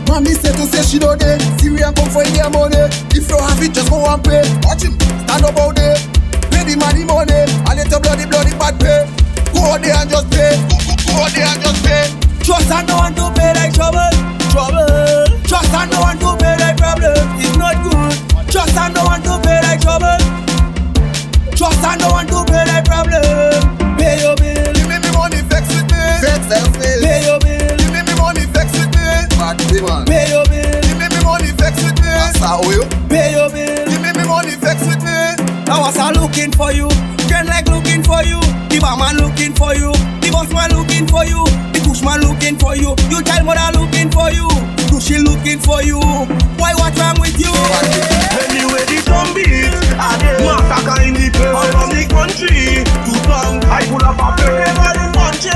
Mommy 0.08 0.32
said 0.32 0.56
to 0.56 0.64
say 0.66 0.82
she 0.82 0.98
know 0.98 1.14
dead. 1.16 1.40
See 1.60 1.70
we 1.70 1.78
come 1.78 2.08
for 2.08 2.24
their 2.24 2.48
money. 2.48 2.88
If 3.12 3.28
you 3.28 3.36
have 3.36 3.60
it, 3.60 3.72
just 3.76 3.90
go 3.90 4.00
and 4.08 4.22
pay. 4.24 4.42
Watch 4.64 4.82
him, 4.84 4.96
stand 5.28 5.44
up 5.44 5.56
out 5.60 5.76
there. 5.76 5.96
Pay 6.48 6.64
the 6.64 6.74
money, 6.80 7.04
money. 7.04 7.44
And 7.68 7.76
let 7.76 7.88
the 7.92 8.00
bloody, 8.00 8.24
bloody 8.24 8.56
bad 8.56 8.80
pay. 8.80 9.04
Go 9.52 9.60
out 9.68 9.80
there 9.84 9.96
and 9.96 10.08
just 10.08 10.28
pay. 10.32 10.56
Go 11.08 11.12
out 11.20 11.32
there 11.36 11.46
and 11.46 11.60
just 11.60 11.80
pay. 11.84 12.04
Trust 12.44 12.70
and 12.70 12.88
no 12.88 12.96
one 12.96 13.14
to 13.16 13.32
pay 13.36 13.52
like 13.56 13.72
trouble, 13.72 14.12
trouble. 14.52 15.24
Trust 15.48 15.72
and 15.72 15.90
no 15.90 16.00
one 16.00 16.18
to 16.20 16.23
me. 32.60 32.62
Asa 32.62 32.66
oil. 32.66 32.84
Pay 33.08 33.32
your 33.32 33.50
bill. 33.50 33.86
Give 33.86 34.02
me 34.02 34.10
me 34.12 34.24
money, 34.28 34.54
vex 34.56 34.80
with 34.86 35.02
me. 35.02 35.18
I 35.66 35.80
was 35.80 35.96
a 35.96 36.12
looking 36.20 36.52
for 36.52 36.72
you. 36.72 36.88
Girl 37.28 37.44
like 37.46 37.66
looking 37.68 38.02
for 38.02 38.22
you. 38.22 38.40
The 38.70 38.78
barman 38.80 39.16
looking 39.16 39.54
for 39.54 39.74
you. 39.74 39.92
The 40.20 40.30
boss 40.30 40.52
man 40.52 40.70
looking 40.70 41.06
for 41.06 41.24
you. 41.24 41.44
The 41.72 41.80
pushman 41.84 42.20
looking 42.22 42.56
for 42.58 42.76
you. 42.76 42.94
You 43.10 43.22
child 43.22 43.46
mother 43.46 43.78
looking 43.78 44.10
for 44.10 44.30
you. 44.30 44.48
She 45.04 45.18
looking 45.18 45.58
for 45.58 45.82
you. 45.82 46.00
Why 46.56 46.72
what's 46.80 46.96
wrong 46.96 47.20
with 47.20 47.36
you? 47.36 47.52
Anyway, 47.52 48.80
the 48.88 49.02
drum 49.04 49.36
beat, 49.36 49.68
I 50.00 50.16
massacre 50.40 50.96
in 51.04 51.12
the 51.12 51.28
place 51.28 51.68
from 51.76 51.92
the 51.92 52.08
country. 52.08 52.80
Too 53.04 53.18
long, 53.28 53.60
I 53.68 53.84
pull 53.84 54.00
up 54.00 54.16
a 54.16 54.32
pair 54.40 54.64
of 54.64 54.96
the 54.96 55.06
country. 55.12 55.52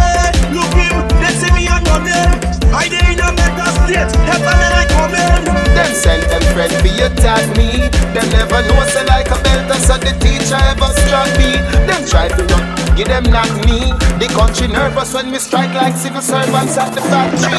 Look 0.52 0.68
him, 0.76 1.00
they 1.24 1.32
see 1.32 1.48
me 1.56 1.64
and 1.64 1.80
love 1.88 2.04
them. 2.04 2.28
I 2.76 2.92
dey 2.92 3.00
in 3.16 3.24
a 3.24 3.32
mental 3.32 3.72
state, 3.88 4.12
heaven 4.28 4.52
and 4.52 4.77
Come. 5.12 5.44
Them 5.74 5.92
send 5.94 6.22
them 6.30 6.42
friend 6.54 6.74
be 6.82 6.90
attack 7.00 7.44
me. 7.56 7.88
Them 8.14 8.28
never 8.30 8.62
know 8.68 8.84
say 8.86 9.04
like 9.06 9.30
a 9.30 9.38
belt 9.42 9.68
so 9.80 9.96
the 9.96 10.12
teacher 10.20 10.60
ever 10.72 10.90
struck 11.02 11.30
me. 11.38 11.56
Them 11.86 12.04
try 12.06 12.28
to 12.28 12.42
run, 12.52 12.96
give 12.96 13.08
them 13.08 13.24
knock 13.24 13.52
me. 13.66 13.92
The 14.18 14.28
country 14.34 14.68
nervous 14.68 15.14
when 15.14 15.30
we 15.30 15.38
strike 15.38 15.74
like 15.74 15.96
civil 15.96 16.22
servants 16.22 16.76
at 16.76 16.94
the 16.94 17.00
factory. 17.00 17.58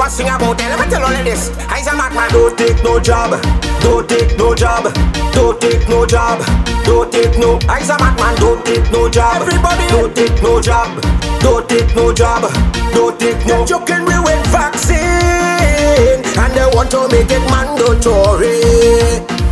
One 0.00 0.08
that 0.08 0.08
I 0.08 0.08
was 0.08 0.12
sing 0.16 0.28
about. 0.28 0.58
Let 0.58 0.80
me 0.80 0.86
tell 0.88 1.04
all 1.04 1.12
of 1.12 1.24
this. 1.24 1.50
I's 1.68 1.86
a 1.86 1.94
madman. 1.94 2.30
Don't 2.32 2.56
take 2.56 2.82
no 2.82 3.00
job, 3.00 3.36
don't 3.80 4.08
take 4.08 4.36
no 4.38 4.54
job, 4.54 4.88
don't 5.32 5.60
take 5.60 5.88
no 5.88 6.06
job, 6.06 6.40
don't 6.84 7.12
take 7.12 7.38
no. 7.38 7.58
I's 7.68 7.90
a 7.90 7.98
madman. 7.98 8.34
Don't 8.40 8.64
take 8.64 8.90
no 8.90 9.08
job. 9.08 9.42
Everybody. 9.42 9.88
Don't 9.88 10.14
take 10.16 10.42
no 10.42 10.60
job. 10.60 10.88
Don't 11.40 11.68
take 11.68 11.94
no 11.94 12.12
job. 12.12 12.42
Don't 12.92 13.18
take 13.20 13.44
no. 13.46 13.64
They're 13.64 13.78
joking 13.78 14.04
me 14.08 14.16
with 14.24 14.42
vaccine 14.48 16.24
and 16.40 16.52
they 16.56 16.66
want 16.74 16.90
to 16.92 17.08
make 17.08 17.30
it 17.30 17.44
mandatory. 17.50 18.60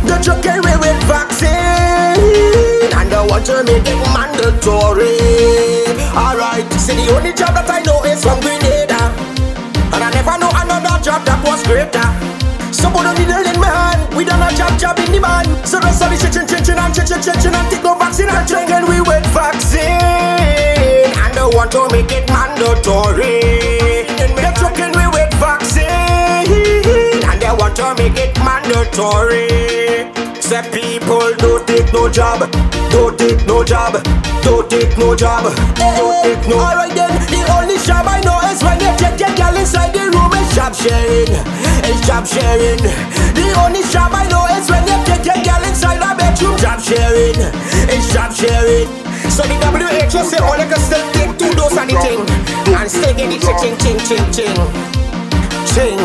They're 0.05 0.21
joking 0.21 0.61
me 0.65 0.73
with 0.81 0.99
vaccine 1.05 2.89
and 2.97 3.07
they 3.11 3.23
want 3.29 3.45
to 3.47 3.63
make 3.63 3.85
it 3.85 3.99
mandatory. 4.13 5.15
Alright, 6.15 6.67
see 6.73 6.95
the 6.95 7.13
only 7.15 7.33
job 7.33 7.53
that 7.55 7.69
I 7.69 7.81
know 7.81 8.03
is 8.03 8.23
from 8.23 8.39
Grenada, 8.41 8.98
job 11.01 11.25
that 11.25 11.39
was 11.43 11.63
greater. 11.63 12.05
So 12.71 12.89
put 12.91 13.05
a 13.05 13.13
needle 13.17 13.41
in 13.41 13.59
my 13.59 13.67
hand, 13.67 14.13
we 14.15 14.25
done 14.25 14.41
a 14.43 14.51
job 14.55 14.77
job 14.79 14.99
in 14.99 15.11
the 15.11 15.19
man. 15.19 15.45
So 15.65 15.79
rest 15.79 16.03
of 16.03 16.11
the 16.11 16.17
chin 16.19 16.45
chin 16.45 16.63
chin 16.63 16.77
and 16.77 16.93
chin 16.93 17.05
chin 17.07 17.21
chin 17.21 17.35
chin 17.41 17.55
and 17.55 17.67
take 17.71 17.83
no 17.83 17.95
vaccine 17.95 18.29
and 18.29 18.47
joking 18.47 18.85
we 18.87 19.01
with 19.01 19.25
vaccine 19.33 21.09
and 21.09 21.31
they 21.33 21.47
want 21.55 21.71
to 21.73 21.87
make 21.91 22.11
it 22.11 22.27
mandatory. 22.29 24.05
They're 24.37 24.53
joking 24.59 24.93
we 24.93 25.05
with 25.09 25.33
vaccine 25.41 25.87
and 27.25 27.37
they 27.41 27.53
want 27.57 27.75
to 27.81 27.95
make 27.97 28.19
it 28.19 28.37
mandatory. 28.43 29.49
Say 30.41 30.61
people 30.69 31.33
don't 31.41 31.65
take 31.65 31.91
no 31.93 32.09
job, 32.09 32.45
don't 32.91 33.17
take 33.17 33.45
no 33.47 33.63
job, 33.63 33.97
don't 34.43 34.69
take 34.69 34.97
no 34.97 35.15
job, 35.15 35.49
don't 35.75 36.23
take 36.23 36.43
no. 36.47 36.59
Alright 36.59 36.93
then, 36.93 37.11
the 37.33 37.41
only 37.57 37.77
job 37.81 38.05
I 38.05 38.21
know 38.21 38.39
is 38.49 38.61
when 38.61 38.79
you 38.79 38.93
sharing, 40.79 41.27
it's 41.83 41.99
job 42.07 42.23
sharing. 42.25 42.79
The 43.35 43.47
only 43.59 43.83
job 43.91 44.15
I 44.15 44.23
know 44.31 44.47
is 44.55 44.69
when 44.71 44.87
you 44.87 44.95
take 45.03 45.27
your 45.27 45.35
girl 45.43 45.59
inside 45.67 45.99
a 45.99 46.15
bedroom, 46.15 46.55
job 46.55 46.79
sharing, 46.79 47.35
it's 47.91 48.07
job 48.13 48.31
sharing. 48.31 48.87
So 49.27 49.43
the 49.43 49.55
WHO 49.59 50.23
say 50.23 50.39
all 50.39 50.55
you 50.55 50.67
can 50.71 50.79
still 50.79 51.03
take 51.11 51.35
two 51.35 51.51
doses 51.53 51.77
of 51.77 51.87
the 51.87 51.99
thing 51.99 52.23
and 52.71 52.87
still 52.89 53.13
get 53.13 53.27
the 53.27 53.37
ching 53.43 53.75
ching 53.77 53.99
ching 54.07 54.31
ching 54.31 54.47
ching 55.67 55.99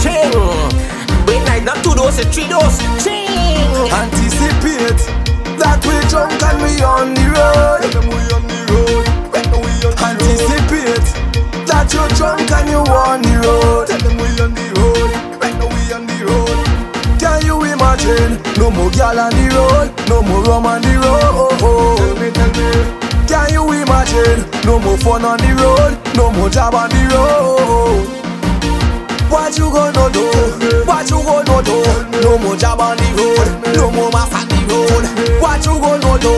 ching. 0.00 0.32
Wait, 1.28 1.44
night 1.44 1.64
not 1.64 1.76
two 1.84 1.94
doses, 1.94 2.24
three 2.32 2.48
doses, 2.48 2.80
ching. 3.04 3.68
Anticipate 3.92 5.04
that 5.60 5.78
we 5.84 5.94
drunk 6.08 6.40
and 6.40 6.56
we 6.64 6.80
on 6.80 7.12
the 7.14 7.24
road. 7.36 7.84
Anticipate 10.00 11.21
that 11.72 11.88
you're 11.88 12.12
drunk 12.12 12.52
and 12.52 12.68
you 12.68 12.84
on 12.84 13.24
the 13.24 13.32
road. 13.40 13.88
Tell 13.88 14.00
them 14.04 14.16
we 14.20 14.28
on 14.44 14.52
the 14.52 14.66
road, 14.76 15.40
right 15.40 15.56
now 15.56 15.72
we 15.72 15.82
on 15.96 16.04
the 16.04 16.18
road. 16.28 16.60
Can 17.16 17.40
you 17.48 17.56
imagine? 17.64 18.36
No 18.60 18.68
more 18.70 18.92
gal 18.92 19.16
on 19.16 19.32
the 19.32 19.48
road, 19.56 19.88
no 20.08 20.20
more 20.20 20.44
rum 20.44 20.68
on 20.68 20.84
the 20.84 20.92
road. 21.00 21.56
Tell 21.96 22.14
me, 22.20 22.28
tell 22.36 22.52
me. 22.52 22.68
Can 23.24 23.48
you 23.56 23.64
imagine? 23.72 24.44
No 24.68 24.78
more 24.78 24.98
fun 25.00 25.24
on 25.24 25.40
the 25.40 25.50
road, 25.56 25.96
no 26.14 26.30
more 26.30 26.50
job 26.52 26.74
on 26.76 26.90
the 26.92 27.02
road. 27.08 28.04
What 29.32 29.56
you 29.56 29.72
gonna 29.72 30.12
do? 30.12 30.28
What 30.84 31.08
you 31.08 31.18
gonna 31.24 31.56
do? 31.64 31.76
No 32.20 32.36
more 32.36 32.56
job 32.56 32.80
on 32.80 33.00
the 33.00 33.08
road, 33.16 33.48
no 33.74 33.90
more 33.90 34.12
mas 34.12 34.28
on 34.36 34.44
the 34.44 34.60
road. 34.68 35.04
What 35.40 35.64
you 35.64 35.80
gonna 35.80 36.20
do? 36.20 36.32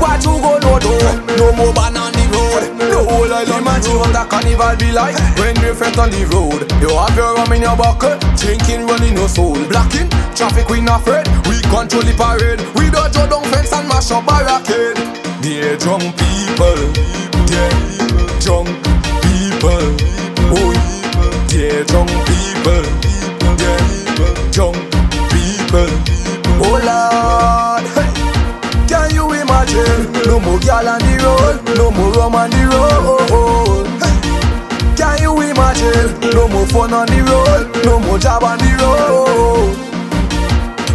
What 0.00 0.24
you 0.24 0.34
gonna 0.40 0.80
do? 0.80 0.94
No 1.36 1.52
more 1.52 1.72
ban 1.74 2.19
on 2.60 2.76
the 2.78 2.84
road. 2.84 2.92
No 2.92 3.04
whole 3.08 3.32
island 3.32 3.60
Imagine 3.60 3.96
what 3.96 4.16
a 4.16 4.24
carnival 4.28 4.76
be 4.76 4.92
like 4.92 5.16
when 5.38 5.54
we're 5.60 5.74
front 5.74 5.98
on 5.98 6.10
the 6.10 6.24
road. 6.32 6.68
You 6.80 6.90
have 6.96 7.16
your 7.16 7.34
rum 7.34 7.52
in 7.52 7.62
your 7.62 7.76
bucket, 7.76 8.20
drinking, 8.36 8.86
running 8.86 9.16
your 9.16 9.28
soul. 9.28 9.56
Blocking, 9.68 10.08
traffic 10.34 10.68
we 10.68 10.80
not 10.80 11.00
afraid. 11.00 11.26
We 11.48 11.60
control 11.68 12.02
the 12.02 12.14
parade. 12.16 12.60
We 12.76 12.90
don't 12.90 13.12
draw 13.12 13.26
down 13.26 13.44
fence 13.52 13.72
and 13.72 13.88
mash 13.88 14.10
up 14.10 14.24
a 14.24 14.26
barricade. 14.26 14.96
Dear 15.40 15.76
drunk 15.76 16.04
people, 16.16 16.80
dear 17.48 17.72
drunk 18.40 18.68
people, 19.24 19.84
oh 20.52 20.72
dear 21.48 21.84
drunk 21.84 22.10
people, 22.28 22.84
dear 23.56 23.80
drunk 24.52 24.76
people. 25.32 25.90
Oh 26.62 26.76
Lord, 26.84 27.84
can 29.50 29.68
you 29.68 29.82
imagine? 29.82 30.12
No 30.26 30.40
more 30.40 30.58
gal 30.60 30.88
on 30.88 30.98
the 31.00 31.14
road, 31.22 31.76
no 31.76 31.90
more 31.90 32.12
rum 32.12 32.34
on 32.34 32.50
the 32.50 32.62
road. 32.70 33.86
Can 34.96 35.22
you 35.22 35.40
imagine? 35.40 36.20
No 36.34 36.48
more 36.48 36.66
fun 36.66 36.92
on 36.92 37.06
the 37.06 37.20
road, 37.22 37.84
no 37.84 37.98
more 37.98 38.18
job 38.18 38.44
on 38.44 38.58
the 38.58 38.70
road. 38.78 39.76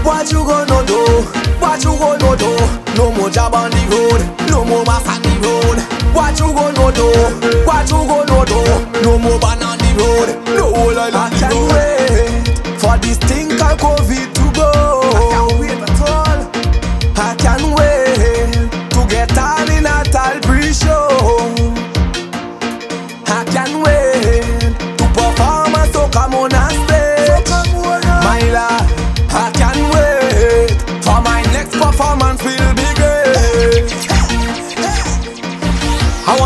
What 0.03 0.31
you 0.31 0.43
gonna 0.45 0.85
do? 0.85 1.23
What 1.59 1.83
you 1.83 1.97
gonna 1.97 2.37
do? 2.37 2.51
No 2.95 3.11
more 3.11 3.29
job 3.29 3.55
on 3.55 3.71
the 3.71 3.81
road, 3.91 4.21
no 4.49 4.63
more 4.63 4.85
mas 4.85 5.07
on 5.07 5.21
the 5.21 5.33
road. 5.43 5.79
What 6.13 6.39
you 6.39 6.53
gonna 6.53 6.91
do? 6.95 7.07
What 7.65 7.89
you 7.89 7.97
gonna 8.07 8.45
do? 8.45 8.61
No 9.03 9.17
more 9.19 9.39
ban 9.39 9.63
on 9.63 9.77
the 9.77 9.89
road, 9.99 10.29
no 10.55 10.73
whole 10.73 10.99
I 10.99 11.29
can't 11.39 11.53
wait 11.73 12.79
for 12.79 12.97
this 12.99 13.17
thing 13.17 13.57
called 13.57 13.79
COVID 13.79 14.33
to 14.33 14.51
go. 14.53 14.71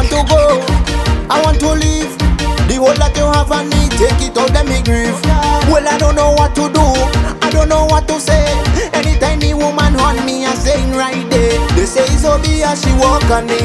To 0.09 0.19
go, 0.27 0.61
I 1.29 1.41
want 1.43 1.59
to 1.61 1.71
leave. 1.73 2.11
The 2.67 2.77
whole 2.77 2.93
that 2.97 3.17
you 3.17 3.25
have 3.25 3.51
on 3.51 3.69
me, 3.69 3.89
take 3.97 4.21
it 4.21 4.37
out, 4.37 4.51
let 4.53 4.65
me 4.65 4.81
grieve. 4.85 5.17
Well, 5.69 5.85
I 5.87 5.97
don't 5.97 6.15
know 6.15 6.31
what 6.33 6.53
to 6.55 6.69
do, 6.69 6.85
I 7.41 7.49
don't 7.49 7.69
know 7.69 7.85
what 7.85 8.07
to 8.09 8.19
say. 8.19 8.45
Anytime 8.93 9.39
the 9.39 9.53
woman 9.53 9.95
on 9.97 10.25
me, 10.25 10.45
I 10.45 10.53
saying 10.55 10.93
right 10.93 11.25
there. 11.29 11.57
They 11.75 11.85
say 11.85 12.05
it's 12.09 12.25
Obi 12.25 12.61
as 12.63 12.81
she 12.81 12.93
walk 12.97 13.25
on 13.29 13.45
me. 13.45 13.61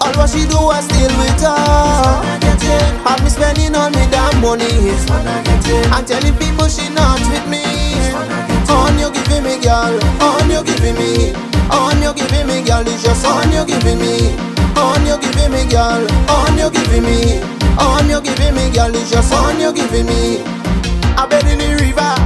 All 0.00 0.12
what 0.16 0.28
she 0.30 0.44
do, 0.48 0.58
I 0.58 0.80
still 0.80 1.12
with 1.20 1.40
her. 1.44 2.42
Me 3.22 3.30
spending 3.30 3.74
all 3.76 3.90
me 3.90 4.02
damn 4.10 4.40
money. 4.40 4.66
And 5.94 6.06
telling 6.06 6.36
people 6.36 6.68
she 6.68 6.88
not 6.90 7.20
with 7.30 7.46
me. 7.48 7.62
On 8.68 8.98
you 8.98 9.12
giving 9.12 9.44
me, 9.44 9.62
girl. 9.62 9.94
On 10.20 10.50
you 10.50 10.64
giving 10.64 10.96
me. 10.96 11.32
On 11.70 12.02
you 12.02 12.12
giving 12.14 12.46
me, 12.46 12.62
girl. 12.66 12.82
It's 12.86 13.02
just 13.02 13.24
on 13.26 13.52
you 13.52 13.64
giving 13.64 13.98
me. 14.00 14.51
On 14.76 15.06
you 15.06 15.18
giving 15.20 15.52
me, 15.52 15.64
girl. 15.70 16.06
On 16.30 16.58
you 16.58 16.70
giving 16.70 17.04
me. 17.04 17.42
On 17.78 18.08
you 18.08 18.20
giving 18.20 18.54
me, 18.54 18.70
girl. 18.70 18.94
It's 18.94 19.10
just 19.10 19.32
on 19.32 19.60
you 19.60 19.72
giving 19.72 20.06
me. 20.06 20.42
I 21.16 21.26
bed 21.28 21.44
in 21.46 21.58
the 21.58 21.82
river. 21.82 22.21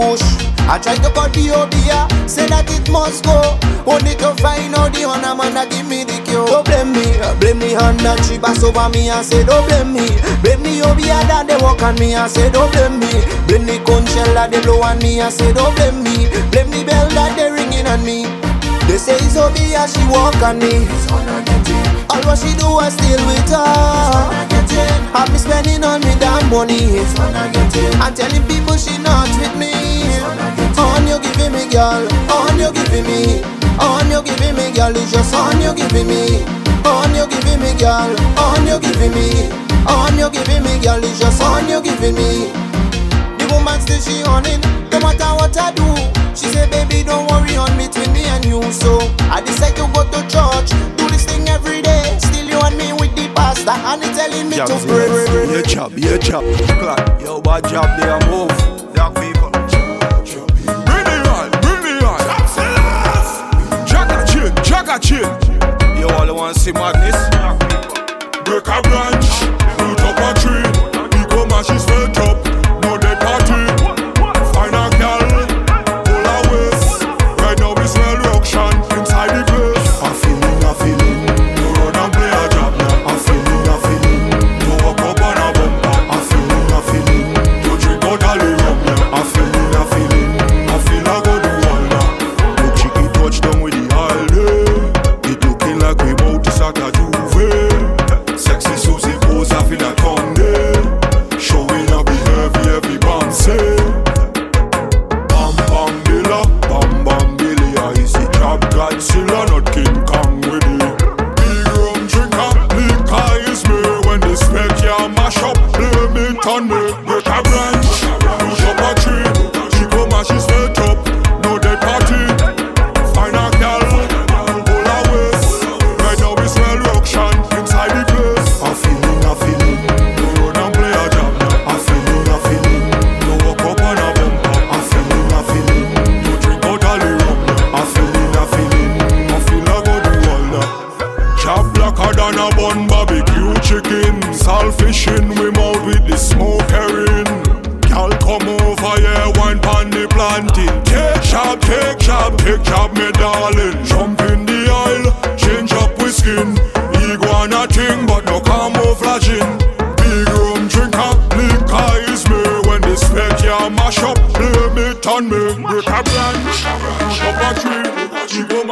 Smoke 0.00 0.20
up 0.20 0.20
with 0.20 0.20
kush. 0.20 0.46
I 0.68 0.78
try 0.78 0.94
to 0.96 1.10
cut 1.10 1.32
the 1.34 1.50
obia, 1.50 2.06
say 2.28 2.46
that 2.46 2.70
it 2.70 2.90
must 2.90 3.24
go. 3.24 3.58
Only 3.86 4.14
to 4.22 4.34
find 4.38 4.74
out 4.74 4.92
the 4.94 5.04
honor 5.04 5.34
man 5.34 5.54
that 5.54 5.70
give 5.70 5.86
me 5.88 6.04
the 6.04 6.20
cure. 6.22 6.46
Don't 6.46 6.64
blame 6.64 6.92
me, 6.92 7.02
blame 7.40 7.58
me 7.58 7.74
hand 7.74 7.98
that 8.06 8.22
she 8.22 8.38
pass 8.38 8.62
over 8.62 8.86
me 8.92 9.10
and 9.10 9.24
say 9.26 9.42
don't 9.42 9.66
blame 9.66 9.92
me. 9.92 10.06
Blame 10.44 10.62
the 10.62 10.86
obia 10.86 11.18
that 11.26 11.48
they 11.48 11.58
walk 11.58 11.82
on 11.82 11.98
me 11.98 12.14
and 12.14 12.30
say 12.30 12.50
don't 12.50 12.70
blame 12.70 13.00
me. 13.02 13.10
Blame 13.50 13.66
the 13.66 13.82
conch 13.82 14.08
shell 14.14 14.30
that 14.38 14.52
they 14.54 14.60
blow 14.62 14.78
on 14.82 14.98
me 15.02 15.18
and 15.18 15.32
say 15.32 15.50
don't 15.52 15.74
blame 15.74 16.04
me. 16.06 16.30
Blame 16.54 16.70
the 16.70 16.84
bell 16.86 17.08
that 17.18 17.34
they 17.34 17.50
ringing 17.50 17.88
on 17.90 18.04
me. 18.06 18.28
They 18.86 18.98
say 18.98 19.18
it's 19.18 19.34
obia 19.34 19.90
she 19.90 20.02
walk 20.06 20.38
on 20.44 20.62
me. 20.62 20.86
All 22.10 22.22
what 22.26 22.38
she 22.38 22.54
do 22.54 22.78
I 22.78 22.90
still 22.94 23.22
with 23.26 23.50
her. 23.50 24.46
Have 25.18 25.32
me 25.32 25.38
spending 25.38 25.82
on 25.82 25.98
me 26.00 26.14
damn 26.22 26.46
money. 26.46 27.02
And 27.98 28.12
telling 28.14 28.46
people 28.46 28.76
she 28.78 28.94
not 29.02 29.26
with 29.40 29.56
me. 29.58 29.79
Girl. 31.70 32.04
On 32.34 32.58
you 32.58 32.70
giving 32.72 33.06
me. 33.06 33.42
On 33.78 34.10
you 34.10 34.20
giving 34.22 34.54
me, 34.58 34.74
girl. 34.74 34.94
It's 34.94 35.12
just 35.12 35.34
on 35.34 35.60
you 35.62 35.72
giving 35.72 36.06
me. 36.06 36.42
On 36.84 37.14
you 37.14 37.26
giving 37.30 37.62
me, 37.62 37.72
girl. 37.78 38.10
On 38.36 38.66
you 38.66 38.78
giving 38.82 39.14
me. 39.14 39.48
On 39.86 40.18
you 40.18 40.28
giving 40.30 40.62
me, 40.62 40.78
girl. 40.82 41.02
It's 41.02 41.18
just 41.18 41.40
on 41.42 41.68
you 41.68 41.80
giving 41.80 42.14
me. 42.14 42.50
The 43.38 43.46
woman 43.54 43.80
still 43.80 44.00
she 44.02 44.22
on 44.24 44.44
it. 44.46 44.60
No 44.90 44.98
matter 45.00 45.30
what 45.38 45.56
I 45.56 45.72
do. 45.72 45.86
She 46.34 46.50
say, 46.50 46.68
baby, 46.68 47.02
don't 47.06 47.30
worry 47.30 47.56
on 47.56 47.70
between 47.78 48.12
me 48.12 48.24
and 48.26 48.44
you. 48.44 48.60
So 48.72 48.98
I 49.30 49.40
decide 49.40 49.76
to 49.76 49.86
go 49.94 50.02
to 50.04 50.20
church. 50.26 50.74
Do 50.98 51.08
this 51.08 51.24
thing 51.24 51.48
every 51.48 51.82
day. 51.82 52.18
Still 52.18 52.46
you 52.46 52.58
and 52.58 52.76
me 52.76 52.92
with 52.92 53.14
the 53.14 53.30
pastor. 53.34 53.70
And 53.70 54.02
he 54.02 54.10
telling 54.10 54.50
me 54.50 54.56
to 54.58 54.76
pray. 54.86 55.54
Yeah, 55.54 55.62
chop, 55.62 55.92
yeah, 55.96 56.18
chop. 56.18 56.44
Clock, 56.82 57.22
yo, 57.22 57.40
bad 57.40 57.64
job 57.68 57.88
there, 57.98 58.18
move. 58.28 58.50
Young 58.96 59.14
people. 59.14 59.39
Jagga 64.90 65.00
chin. 65.00 65.98
You 65.98 66.08
all 66.08 66.34
want 66.34 66.54
to 66.54 66.60
see 66.60 66.72
madness? 66.72 67.16
Break 68.44 68.66
a 68.66 68.82
branch, 68.82 69.59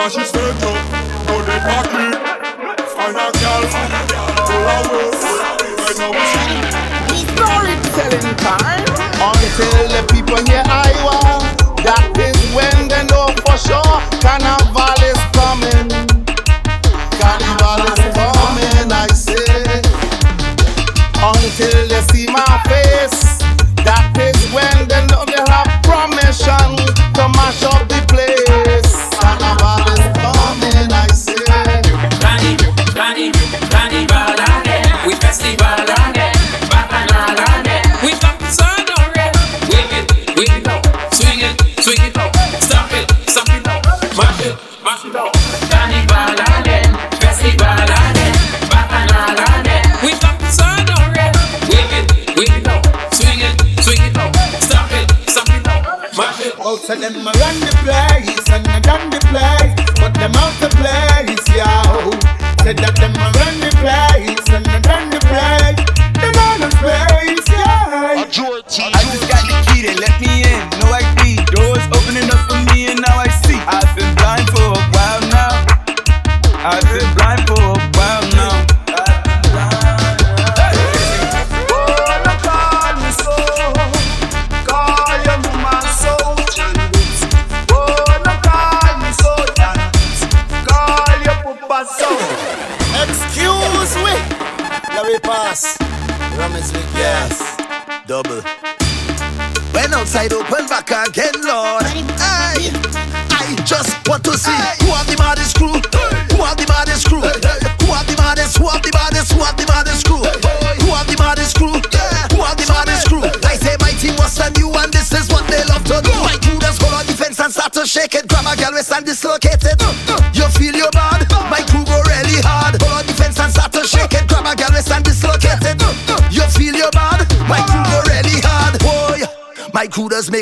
She 0.08 0.16
go 0.32 0.47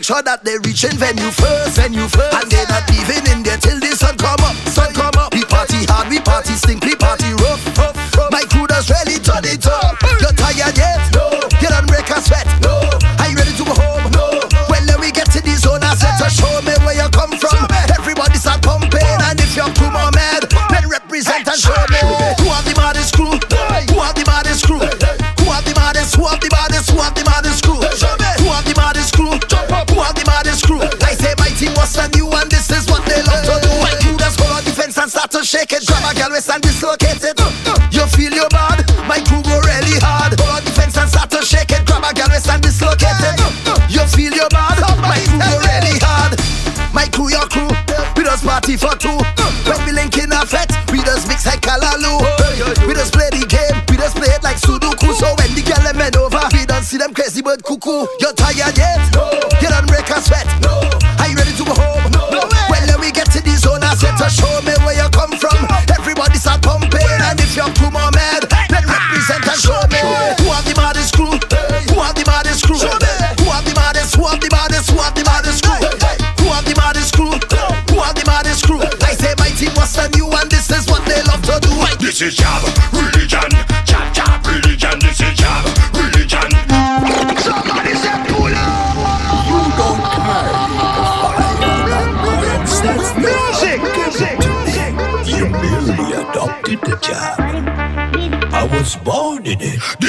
sure 0.06 0.22
that 0.22 0.44
they 0.44 0.54
reach 0.62 0.86
in 0.86 0.94
venue 0.94 1.34
first, 1.34 1.74
venue 1.74 2.06
first. 2.06 2.30
And 2.30 2.46
they 2.46 2.62
not 2.70 2.86
leaving 2.94 3.26
in 3.26 3.42
there 3.42 3.58
till 3.58 3.74
the 3.82 3.90
sun 3.98 4.14
come 4.14 4.38
up, 4.38 4.54
sun 4.70 4.94
come 4.94 5.18
up. 5.18 5.34
We 5.34 5.42
party 5.42 5.82
hard, 5.90 6.06
we 6.06 6.22
party 6.22 6.54
stink, 6.54 6.86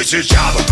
is 0.08 0.12
your 0.14 0.22
job. 0.22 0.67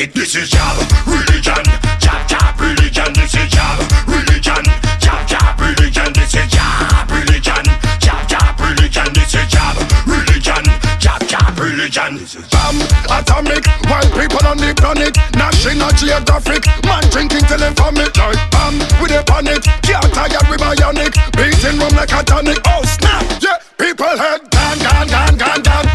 it. 0.00 0.14
This 0.14 0.34
is 0.34 0.50
jab 0.50 0.76
religion. 1.06 1.64
jab 2.00 2.20
jab 2.28 2.60
religion. 2.60 3.12
This 3.12 3.34
is 3.34 3.48
jab 3.52 3.78
religion. 4.08 4.64
jab 4.98 5.26
jab 5.28 5.60
religion. 5.60 6.12
This 6.14 6.34
is 6.34 6.48
jab 6.48 7.10
religion. 7.10 7.64
jab 8.00 8.22
jab 8.28 8.60
religion. 8.60 9.08
This 9.12 9.34
is 9.34 9.46
Java 9.52 9.84
religion. 10.06 10.64
Jab 10.98 11.20
jab 11.28 11.58
religion. 11.58 12.16
Bomb 12.50 12.80
atomic. 13.12 13.64
White 13.90 14.12
people 14.16 14.44
on 14.48 14.56
the 14.56 14.72
planet. 14.76 15.14
National 15.36 15.92
Geographic. 16.00 16.64
Man 16.84 17.04
drinking 17.12 17.44
till 17.44 17.58
they 17.58 17.72
vomit 17.76 18.16
like 18.16 18.40
bomb 18.50 18.78
with 19.00 19.12
a 19.12 19.22
panic. 19.24 19.62
Can't 19.84 20.12
tired 20.16 20.46
with 20.48 20.60
my 20.60 20.72
ionic. 20.80 21.12
Beating 21.36 21.78
room 21.78 21.94
like 21.96 22.12
a 22.12 22.22
tonic. 22.24 22.58
Oh 22.64 22.82
snap! 22.84 23.24
Yeah, 23.40 23.58
people 23.76 24.16
head 24.16 24.40
gone 24.50 24.78
gone 24.78 25.08
gone 25.08 25.36
gone 25.36 25.62
gone. 25.62 25.89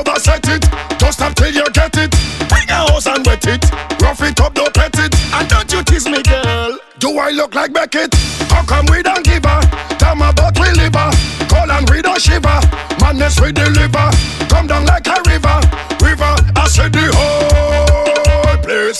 overset 0.00 0.48
it. 0.48 0.64
Don't 0.98 1.12
stop 1.12 1.34
till 1.34 1.52
you 1.52 1.64
get 1.70 1.96
it. 1.96 2.10
Bring 2.48 2.68
a 2.68 2.80
hose 2.88 3.06
and 3.06 3.24
wet 3.26 3.46
it. 3.46 3.64
Rough 4.00 4.22
it 4.22 4.40
up, 4.40 4.54
don't 4.54 4.72
pet 4.72 4.96
it. 4.98 5.12
And 5.34 5.48
don't 5.48 5.70
you 5.72 5.82
tease 5.84 6.08
me, 6.08 6.22
girl. 6.22 6.78
Do 6.98 7.18
I 7.18 7.30
look 7.30 7.54
like 7.54 7.72
Beckett? 7.72 8.14
How 8.52 8.64
come 8.64 8.86
we 8.90 9.02
don't 9.02 9.24
give 9.24 9.44
her? 9.44 9.60
Damn 9.98 10.18
we 10.18 10.68
liver. 10.72 11.10
Call 11.48 11.70
and 11.70 11.88
we 11.90 12.02
don't 12.02 12.20
shiver. 12.20 12.60
Madness 13.00 13.40
we 13.40 13.52
deliver. 13.52 14.10
Come 14.48 14.66
down 14.66 14.86
like 14.86 15.06
a 15.06 15.16
river. 15.28 15.60
River, 16.02 16.34
I 16.56 16.66
said 16.68 16.92
the 16.92 17.10
whole 17.12 17.29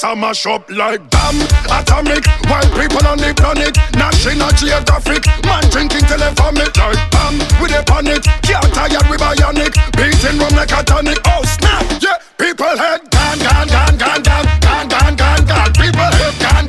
place 0.00 0.12
a 0.12 0.16
mash 0.16 0.46
up 0.46 0.68
like 0.70 1.00
damn 1.10 1.36
atomic. 1.70 2.24
While 2.48 2.68
people 2.76 3.06
on 3.06 3.18
the 3.18 3.32
planet, 3.36 3.76
national 3.94 4.50
geographic. 4.56 5.26
Man 5.44 5.62
drinking 5.70 6.06
till 6.06 6.18
they 6.18 6.32
vomit 6.34 6.76
like 6.76 7.10
bam. 7.10 7.38
With 7.60 7.72
a 7.72 7.82
panic, 7.84 8.22
can't 8.42 8.72
tired 8.74 9.06
with 9.08 9.20
bionic. 9.20 9.74
Beating 9.96 10.38
rum 10.38 10.54
like 10.56 10.72
a 10.72 10.82
tonic. 10.82 11.18
Oh 11.26 11.42
snap, 11.44 11.84
yeah. 12.00 12.18
People 12.38 12.76
head 12.76 13.00
gone, 13.10 13.38
gone, 13.38 13.68
gone, 13.68 13.96
gone, 13.98 14.22
gone, 14.22 14.46
gone, 14.60 14.88
gone, 14.88 15.16
gone, 15.16 15.44
gone. 15.46 15.72
People 15.74 16.10
head 16.18 16.34
gone, 16.40 16.66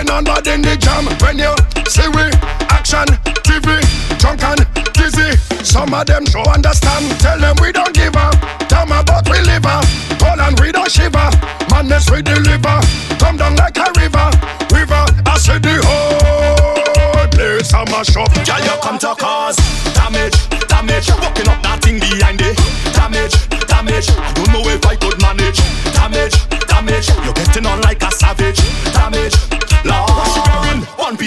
getting 0.00 0.16
on 0.16 0.24
bad 0.24 0.46
in 0.46 0.62
the 0.62 0.76
jam. 0.76 1.04
When 1.20 1.38
you 1.38 1.52
see 1.84 2.08
we 2.16 2.24
action, 2.72 3.04
TV, 3.44 3.80
drunk 4.18 4.42
and 4.44 4.64
dizzy. 4.94 5.36
Some 5.64 5.92
of 5.92 6.06
them 6.06 6.24
don't 6.24 6.48
understand. 6.48 7.04
Tell 7.20 7.38
them 7.38 7.56
we 7.60 7.72
don't 7.72 7.92
give 7.92 8.16
up. 8.16 8.34
Tell 8.68 8.86
me 8.86 8.96
about 8.98 9.28
we 9.28 9.40
live 9.40 9.66
up. 9.66 9.84
Call 10.18 10.40
and 10.40 10.58
we 10.60 10.72
don't 10.72 10.90
shiver. 10.90 11.30
Madness 11.70 12.10
we 12.10 12.22
deliver. 12.22 12.80
Come 13.18 13.36
down 13.36 13.56
like 13.56 13.76
a 13.76 13.92
river. 14.00 14.30
River, 14.72 15.04
I 15.26 15.36
said 15.36 15.62
the 15.62 15.76
whole 15.84 17.28
place 17.28 17.72
a 17.72 17.84
mash 17.92 18.16
up. 18.16 18.32
Girl, 18.32 18.60
you 18.64 18.76
come 18.80 18.98
to 18.98 19.14
cause 19.18 19.56
damage, 19.92 20.36
damage. 20.68 21.08
Walking 21.20 21.48
up 21.48 21.60
that 21.62 21.80
thing 21.82 22.00
behind 22.00 22.40
it. 22.40 22.56
Damage, 22.96 23.36
damage. 23.68 24.08
I 24.08 24.32
don't 24.32 24.48
know 24.52 24.64
if 24.64 24.84
I 24.86 24.96
could 24.96 25.20
manage. 25.20 25.60
Damage, 25.92 26.36
damage. 26.66 27.08
You're 27.24 27.34
getting 27.34 27.66
on 27.66 27.80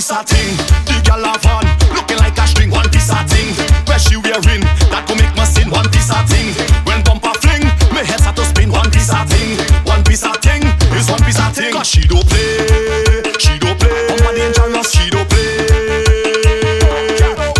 piece 0.03 0.19
of 0.19 0.25
thing. 0.27 0.57
The 0.83 0.99
girl 1.07 1.23
have 1.23 1.45
on, 1.47 1.63
looking 1.95 2.19
like 2.19 2.35
a 2.35 2.45
string. 2.45 2.69
One 2.69 2.89
piece 2.91 3.07
of 3.07 3.23
thing. 3.31 3.55
Where 3.87 3.99
she 3.99 4.19
wearing? 4.19 4.59
That 4.91 5.07
go 5.07 5.15
make 5.15 5.31
my 5.31 5.47
sin. 5.47 5.71
One 5.71 5.87
piece 5.95 6.11
of 6.11 6.27
thing. 6.27 6.51
When 6.83 6.99
bumper 7.07 7.31
fling, 7.39 7.63
me 7.95 8.03
head 8.03 8.19
start 8.19 8.35
to 8.35 8.43
spin. 8.43 8.67
One 8.67 8.91
piece 8.91 9.07
of 9.15 9.23
thing. 9.31 9.55
One 9.87 10.03
piece 10.03 10.27
of 10.27 10.35
thing 10.43 10.67
is 10.99 11.07
one 11.07 11.23
piece 11.23 11.39
of 11.39 11.55
thing. 11.55 11.71
Cause 11.71 11.87
she 11.87 12.03
don't 12.03 12.27
play, 12.27 13.31
she 13.39 13.55
don't 13.55 13.79
play. 13.79 13.95
Bumper 14.11 14.35
dangerous, 14.35 14.91
she 14.91 15.07
don't 15.07 15.23
play. 15.31 15.71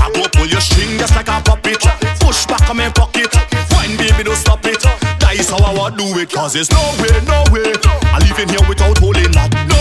I 0.03 0.11
go 0.11 0.27
pull 0.27 0.47
your 0.51 0.59
string 0.59 0.99
just 0.99 1.15
like 1.15 1.31
a 1.31 1.39
puppet. 1.39 1.79
Push 2.19 2.43
back 2.51 2.67
on 2.67 2.75
my 2.75 2.91
pocket. 2.91 3.31
Wine, 3.71 3.95
baby, 3.95 4.27
don't 4.27 4.35
stop 4.35 4.59
it. 4.67 4.83
That 5.23 5.39
is 5.39 5.47
how 5.47 5.63
I 5.63 5.71
would 5.79 5.95
do 5.95 6.11
it. 6.19 6.27
Cause 6.27 6.59
there's 6.59 6.67
no 6.75 6.83
way, 6.99 7.15
no 7.23 7.39
way. 7.55 7.71
I 8.11 8.19
leave 8.19 8.35
in 8.35 8.51
here 8.51 8.67
without 8.67 8.99
holding 8.99 9.31
that. 9.31 9.72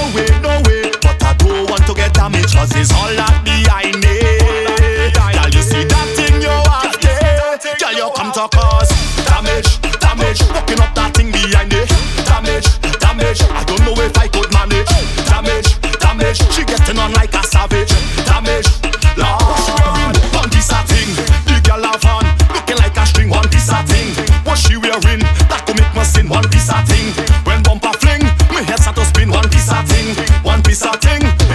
Cause 2.62 2.78
it's 2.78 2.94
all 2.94 3.10
that 3.18 3.42
behind 3.42 3.98
it. 4.06 5.18
Girl, 5.18 5.50
you 5.50 5.66
see 5.66 5.82
that 5.82 6.06
thing 6.14 6.38
you 6.38 6.46
have 6.46 6.94
there. 7.02 7.58
Girl, 7.58 7.90
you 7.90 8.06
come 8.14 8.30
to 8.38 8.46
cause 8.54 8.86
damage, 9.26 9.82
damage. 9.98 10.38
Walking 10.54 10.78
up 10.78 10.94
that 10.94 11.10
thing 11.10 11.34
behind 11.34 11.74
it. 11.74 11.90
Damage, 12.22 12.70
damage. 13.02 13.42
I 13.50 13.66
don't 13.66 13.82
know 13.82 13.98
if 13.98 14.14
I 14.14 14.30
could 14.30 14.46
manage. 14.54 14.86
Damage, 15.26 15.74
damage. 15.98 16.38
She 16.54 16.62
getting 16.62 17.02
on 17.02 17.10
like 17.18 17.34
a 17.34 17.42
savage. 17.42 17.90
Damage, 18.30 18.70
Lord. 19.18 20.14
One 20.30 20.46
piece 20.46 20.70
of 20.70 20.86
thing. 20.86 21.10
The 21.50 21.58
girl 21.66 21.82
have 21.82 22.06
on. 22.06 22.22
Looking 22.54 22.78
like 22.78 22.94
a 22.94 23.02
string. 23.10 23.26
One 23.26 23.50
piece 23.50 23.74
of 23.74 23.82
thing. 23.90 24.14
What 24.46 24.54
she 24.62 24.78
wearing? 24.78 25.26
That 25.50 25.66
could 25.66 25.82
make 25.82 25.90
me 25.98 26.06
sin. 26.06 26.30
One 26.30 26.46
piece 26.46 26.70
of 26.70 26.86
thing. 26.86 27.10
When 27.42 27.58
bumper 27.66 27.90
fling, 27.98 28.22
me 28.54 28.62
head 28.62 28.78
start 28.78 29.02
to 29.02 29.04
spin. 29.10 29.34
One 29.34 29.50
piece 29.50 29.66
of 29.66 29.82
thing. 29.90 30.14
One 30.46 30.62
piece 30.62 30.86
of 30.86 30.94
thing. 31.02 31.11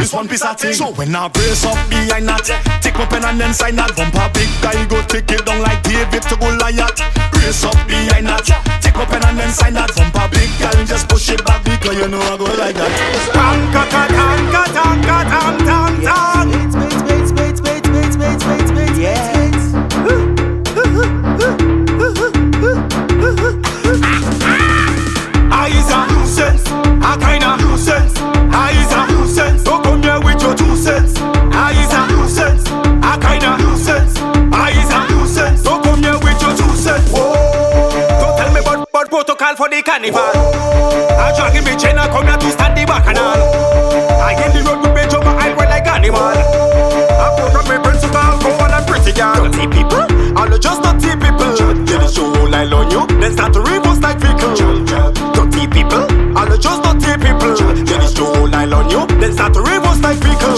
Is 0.08 0.14
one 0.14 0.30
piece 0.30 0.46
of 0.46 0.58
thing. 0.58 0.72
So 0.72 0.94
when 0.94 1.14
I 1.14 1.28
brace 1.28 1.66
up 1.66 1.76
behind 1.90 2.30
that, 2.30 2.48
take 2.80 2.96
my 2.96 3.06
pen 3.08 3.26
and 3.26 3.42
then 3.42 3.54
sign 3.54 3.76
that 3.76 3.92
bumper. 3.92 4.32
Big 4.32 4.48
guy 4.64 4.80
go 4.88 5.04
take 5.04 5.30
it 5.36 5.44
down 5.44 5.60
like 5.60 5.84
David 5.84 6.24
to 6.32 6.38
Goliath. 6.40 6.96
Brace 7.36 7.66
up 7.68 7.76
behind 7.84 8.32
that, 8.32 8.48
take 8.80 8.96
my 8.96 9.04
pen 9.04 9.20
and 9.28 9.38
then 9.38 9.52
sign 9.52 9.74
that 9.74 9.92
bumper. 9.92 10.24
Big 10.32 10.48
guy 10.64 10.72
just 10.88 11.10
push 11.10 11.28
it 11.28 11.44
back 11.44 11.62
because 11.66 11.98
you 12.00 12.08
know 12.08 12.24
I 12.24 12.38
go 12.40 12.48
like 12.56 12.80
that. 12.80 12.88
Tanka, 13.36 13.84
tanka, 13.92 14.64
tanka, 14.72 15.28
tan, 15.28 15.60
tan, 15.68 16.00
tan. 16.08 16.48
Spades, 17.28 17.68
for 39.58 39.68
the 39.70 39.82
carnival. 39.82 40.22
I 40.22 41.34
dragging 41.34 41.66
me 41.66 41.74
chain 41.82 41.98
and 41.98 42.12
come 42.14 42.30
here 42.30 42.38
to 42.38 42.50
stand 42.54 42.78
the 42.78 42.86
bacchanal. 42.86 43.42
I 44.22 44.38
in 44.46 44.54
the 44.54 44.62
road 44.62 44.86
with 44.86 44.94
me 44.94 45.02
jump 45.10 45.26
I 45.26 45.50
ride 45.58 45.74
like 45.74 45.88
animal. 45.90 46.22
I 46.22 47.28
program 47.34 47.66
me 47.66 47.78
principal, 47.82 48.38
go 48.38 48.54
on 48.62 48.70
and 48.70 48.86
pretty 48.86 49.18
girl. 49.18 49.50
Dirty 49.50 49.66
people, 49.74 50.06
all 50.38 50.46
the 50.46 50.62
just 50.62 50.86
dirty 50.86 51.18
people. 51.18 51.50
Get 51.90 51.98
the 51.98 52.08
show 52.08 52.30
line 52.54 52.72
on 52.72 52.94
you, 52.94 53.10
then 53.18 53.34
start 53.34 53.54
to 53.58 53.62
reverse 53.66 53.98
like 54.06 54.22
vehicle. 54.22 54.54
Dirty 55.34 55.66
people, 55.74 56.06
all 56.38 56.46
the 56.46 56.58
just 56.62 56.86
dirty 56.86 57.18
people. 57.18 57.58
Get 57.82 57.98
the 57.98 58.10
show 58.14 58.30
line 58.46 58.72
on 58.72 58.86
you, 58.94 59.10
then 59.18 59.34
start 59.34 59.58
to 59.58 59.62
reverse 59.66 60.00
like 60.06 60.22
vehicle. 60.22 60.54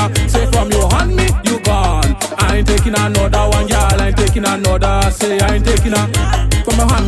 another. 0.00 0.28
Say 0.28 0.46
from 0.50 0.70
your 0.70 0.88
hand 0.90 1.16
me, 1.16 1.26
you 1.44 1.60
gone. 1.60 2.16
I 2.38 2.56
ain't 2.58 2.68
taking 2.68 2.94
another 2.94 3.48
one, 3.50 3.66
girl. 3.66 4.00
I 4.00 4.08
ain't 4.08 4.16
taking 4.16 4.44
another. 4.44 5.10
Say 5.10 5.38
I 5.40 5.54
ain't 5.54 5.64
taking 5.64 5.92
another 5.92 6.49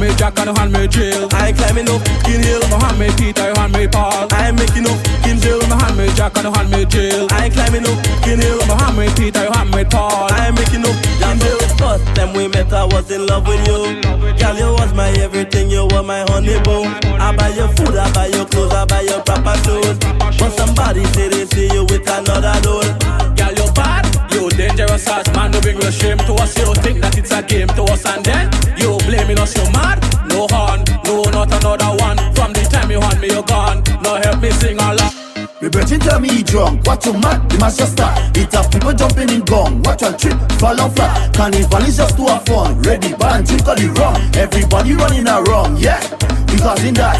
handmade 0.03 0.19
jack 0.19 0.39
and 0.39 0.51
a 0.51 0.59
handmade 0.59 0.91
jill. 0.91 1.29
I 1.33 1.53
climbing 1.53 1.89
up 1.89 2.03
fucking 2.03 2.43
hill. 2.43 2.61
No 2.71 2.79
handmade 2.79 3.17
Peter, 3.17 3.47
you 3.47 3.55
handmade 3.55 3.93
Paul. 3.93 4.27
I 4.33 4.49
am 4.49 4.57
making 4.57 4.87
up 4.87 4.99
fucking 5.07 5.39
jill. 5.39 5.61
No 5.69 5.77
handmade 5.77 6.17
jack 6.17 6.37
and 6.39 6.47
a 6.47 6.51
handmade 6.51 6.91
jill. 6.91 7.29
I 7.31 7.49
climbing 7.49 7.87
up 7.87 8.07
fucking 8.07 8.41
hill. 8.41 8.59
No 8.67 8.75
handmade 8.77 9.15
Peter, 9.17 9.45
you 9.45 9.53
handmade 9.53 9.91
Paul. 9.91 10.27
I 10.33 10.49
am 10.49 10.55
making 10.55 10.83
up 10.83 10.95
fucking 10.95 11.39
jill. 11.39 11.59
First 11.79 12.05
time 12.17 12.35
we 12.35 12.49
met, 12.49 12.73
I 12.73 12.85
was 12.85 13.11
in 13.13 13.27
love 13.27 13.47
with 13.47 13.63
you. 13.69 14.03
Girl, 14.39 14.57
you 14.59 14.71
was 14.75 14.93
my 14.93 15.11
everything. 15.23 15.71
You 15.71 15.87
were 15.87 16.03
my 16.03 16.27
honey 16.29 16.59
boo. 16.67 16.83
I 17.23 17.35
buy 17.37 17.55
your 17.55 17.69
food, 17.69 17.95
I 17.95 18.11
buy 18.13 18.27
your 18.27 18.47
clothes, 18.47 18.73
I 18.73 18.85
buy 18.85 19.03
your 19.03 19.23
proper 19.23 19.55
shoes. 19.63 19.99
But 20.19 20.51
somebody 20.59 21.05
say 21.15 21.29
they 21.29 21.47
see 21.47 21.71
you 21.73 21.85
with 21.85 22.09
another 22.11 22.59
dude. 22.59 22.91
Girl, 23.39 23.55
you 23.55 23.73
bad. 23.73 24.03
You 24.33 24.51
dangerous 24.51 25.07
as 25.07 25.29
man, 25.37 25.53
no 25.53 25.61
bring 25.61 25.79
no 25.79 25.91
shame 25.91 26.19
to 26.19 26.35
us. 26.43 26.59
You 26.59 26.75
think 26.83 27.01
that 27.03 27.17
it's 27.17 27.31
a 27.31 27.43
game 27.43 27.69
to 27.69 27.85
us, 27.85 28.05
and 28.07 28.25
then 28.25 28.51
you 28.77 28.99
me 29.33 29.41
not 29.41 29.49
so 29.49 29.65
mad. 29.71 29.99
No 30.29 30.47
horn, 30.51 30.85
no 31.05 31.23
not 31.31 31.49
another 31.53 31.93
one. 31.97 32.19
From 32.35 32.53
the 32.53 32.67
time 32.71 32.91
you 32.91 33.01
want 33.01 33.21
me, 33.21 33.29
you 33.29 33.43
gone. 33.43 33.83
No 34.03 34.17
help 34.17 34.41
me 34.43 34.51
sing 34.51 34.79
a 34.79 34.95
lot. 34.95 35.15
Rebirth 35.61 35.99
tell 36.01 36.19
me 36.19 36.29
he 36.29 36.43
drunk, 36.43 36.85
what 36.87 37.07
you 37.07 37.13
mad, 37.13 37.49
the 37.49 37.57
master 37.59 37.87
star 37.87 38.11
It 38.35 38.51
have 38.51 38.69
people 38.73 38.93
jumping 38.93 39.31
in 39.31 39.43
gong, 39.43 39.81
what 39.85 40.03
a 40.03 40.11
trip, 40.11 40.35
fall 40.59 40.75
on 40.81 40.91
flat. 40.91 41.33
Carnival 41.35 41.87
is 41.87 41.97
just 41.97 42.17
to 42.17 42.27
have 42.27 42.45
fun, 42.47 42.83
ready, 42.83 43.15
band, 43.15 43.47
drink 43.47 43.69
all 43.69 43.77
the 43.77 43.87
rum. 43.95 44.19
Everybody 44.35 44.95
running 44.95 45.29
around, 45.29 45.79
yeah, 45.79 46.03
because 46.51 46.83
in 46.83 46.95
that 46.99 47.15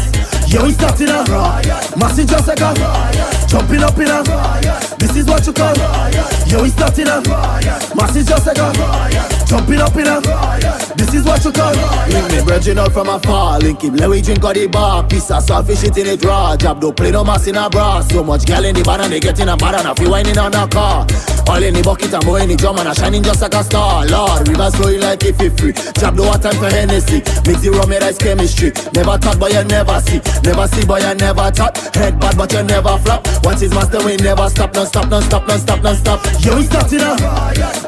Yeah, 0.51 0.61
we 0.61 0.73
starting 0.75 1.07
a 1.07 1.23
riot, 1.23 1.95
massive 1.95 2.27
just 2.27 2.45
like 2.45 2.59
a 2.59 2.75
riot. 2.75 3.47
Jumping 3.47 3.79
up 3.79 3.95
in 3.95 4.11
a 4.11 4.19
riot, 4.27 4.99
this 4.99 5.15
is 5.15 5.25
what 5.25 5.47
you 5.47 5.53
call 5.53 5.71
riot. 5.71 6.27
Yeah, 6.43 6.61
we 6.61 6.67
starting 6.67 7.07
a 7.07 7.23
riot, 7.23 7.95
massive 7.95 8.27
just 8.27 8.45
like 8.45 8.59
a 8.59 8.67
riot. 8.75 9.47
Jumping 9.47 9.79
up 9.79 9.95
in 9.95 10.07
a 10.07 10.19
riot. 10.19 10.92
This 11.03 11.15
is 11.15 11.25
what 11.25 11.43
you 11.43 11.51
call 11.51 11.75
Bring 12.07 12.27
me 12.31 12.43
brethren 12.45 12.79
out 12.79 12.93
from 12.93 13.09
afar. 13.09 13.59
Link 13.59 13.81
him 13.81 13.95
let 13.95 14.09
we 14.09 14.21
drink 14.21 14.41
all 14.41 14.53
the 14.53 14.67
bar. 14.67 15.05
Piece 15.05 15.31
of 15.31 15.43
selfish 15.43 15.81
shit 15.81 15.97
in 15.97 16.07
it 16.07 16.23
raw 16.23 16.55
Job 16.55 16.79
don't 16.79 16.95
play 16.95 17.11
no 17.11 17.25
mas 17.25 17.45
in 17.45 17.57
a 17.57 17.69
bra. 17.69 17.99
So 17.99 18.23
much 18.23 18.45
girl 18.45 18.63
in 18.63 18.73
the 18.73 18.83
band 18.83 19.01
and 19.01 19.11
they 19.11 19.19
getting 19.19 19.49
a 19.49 19.57
bar 19.57 19.75
And 19.75 19.87
a 19.87 19.93
few 19.95 20.09
whining 20.09 20.37
on 20.37 20.55
a 20.55 20.65
car. 20.65 21.05
All 21.51 21.61
in 21.61 21.73
the 21.73 21.81
bucket 21.83 22.13
and 22.13 22.25
more 22.25 22.39
in 22.39 22.47
the 22.47 22.55
drum 22.55 22.79
And 22.79 22.87
a 22.87 22.95
shining 22.95 23.21
just 23.21 23.41
like 23.41 23.53
a 23.53 23.63
star. 23.63 24.07
Lord, 24.07 24.47
rivers 24.47 24.75
flowing 24.75 25.01
like 25.01 25.25
if 25.25 25.35
fifth 25.35 25.59
free 25.59 25.73
Job 25.99 26.15
do 26.15 26.23
what 26.23 26.41
time 26.41 26.55
for 26.55 26.71
Hennessy. 26.71 27.19
Mix 27.43 27.59
the 27.59 27.75
rum 27.75 27.91
and 27.91 28.03
ice 28.03 28.17
chemistry. 28.17 28.71
Never 28.95 29.19
talk 29.19 29.37
but 29.37 29.51
you 29.51 29.63
never 29.67 29.99
see. 30.07 30.23
Never 30.47 30.67
see 30.71 30.87
but 30.87 31.03
you 31.03 31.13
never 31.19 31.51
talk. 31.51 31.75
Head 31.99 32.15
bad 32.15 32.39
but 32.39 32.47
you 32.55 32.63
never 32.63 32.95
flop. 33.03 33.27
Once 33.43 33.59
his 33.59 33.75
master 33.75 33.99
we 34.07 34.15
never 34.23 34.47
stop. 34.47 34.71
Non 34.71 34.87
stop, 34.87 35.11
non 35.11 35.21
stop, 35.21 35.43
non 35.51 35.59
stop, 35.59 35.83
non 35.83 35.95
stop. 35.99 36.23
Yo, 36.39 36.55
we 36.55 36.63
starting 36.63 37.03
up. 37.03 37.19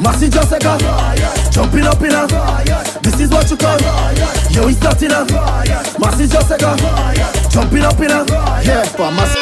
Massive 0.04 0.36
just 0.36 0.52
like 0.52 0.68
a 0.68 0.76
Jumping 1.56 1.88
up 1.88 2.02
in 2.04 2.12
a 2.12 2.28
this 3.18 3.28
is 3.28 3.32
what 3.32 3.50
you 3.50 3.56
call. 3.56 3.80
Yo, 4.52 4.66
we 4.68 4.74
starting 4.74 5.12
a 5.12 5.24
Massive 5.98 6.30
just 6.30 6.50
like 6.50 6.62
a 6.62 6.76
Jumping 7.50 7.84
up 7.84 7.98
in 7.98 8.12
a 8.12 8.26
Yeah, 8.62 8.84
for 8.84 9.10
massive 9.10 9.40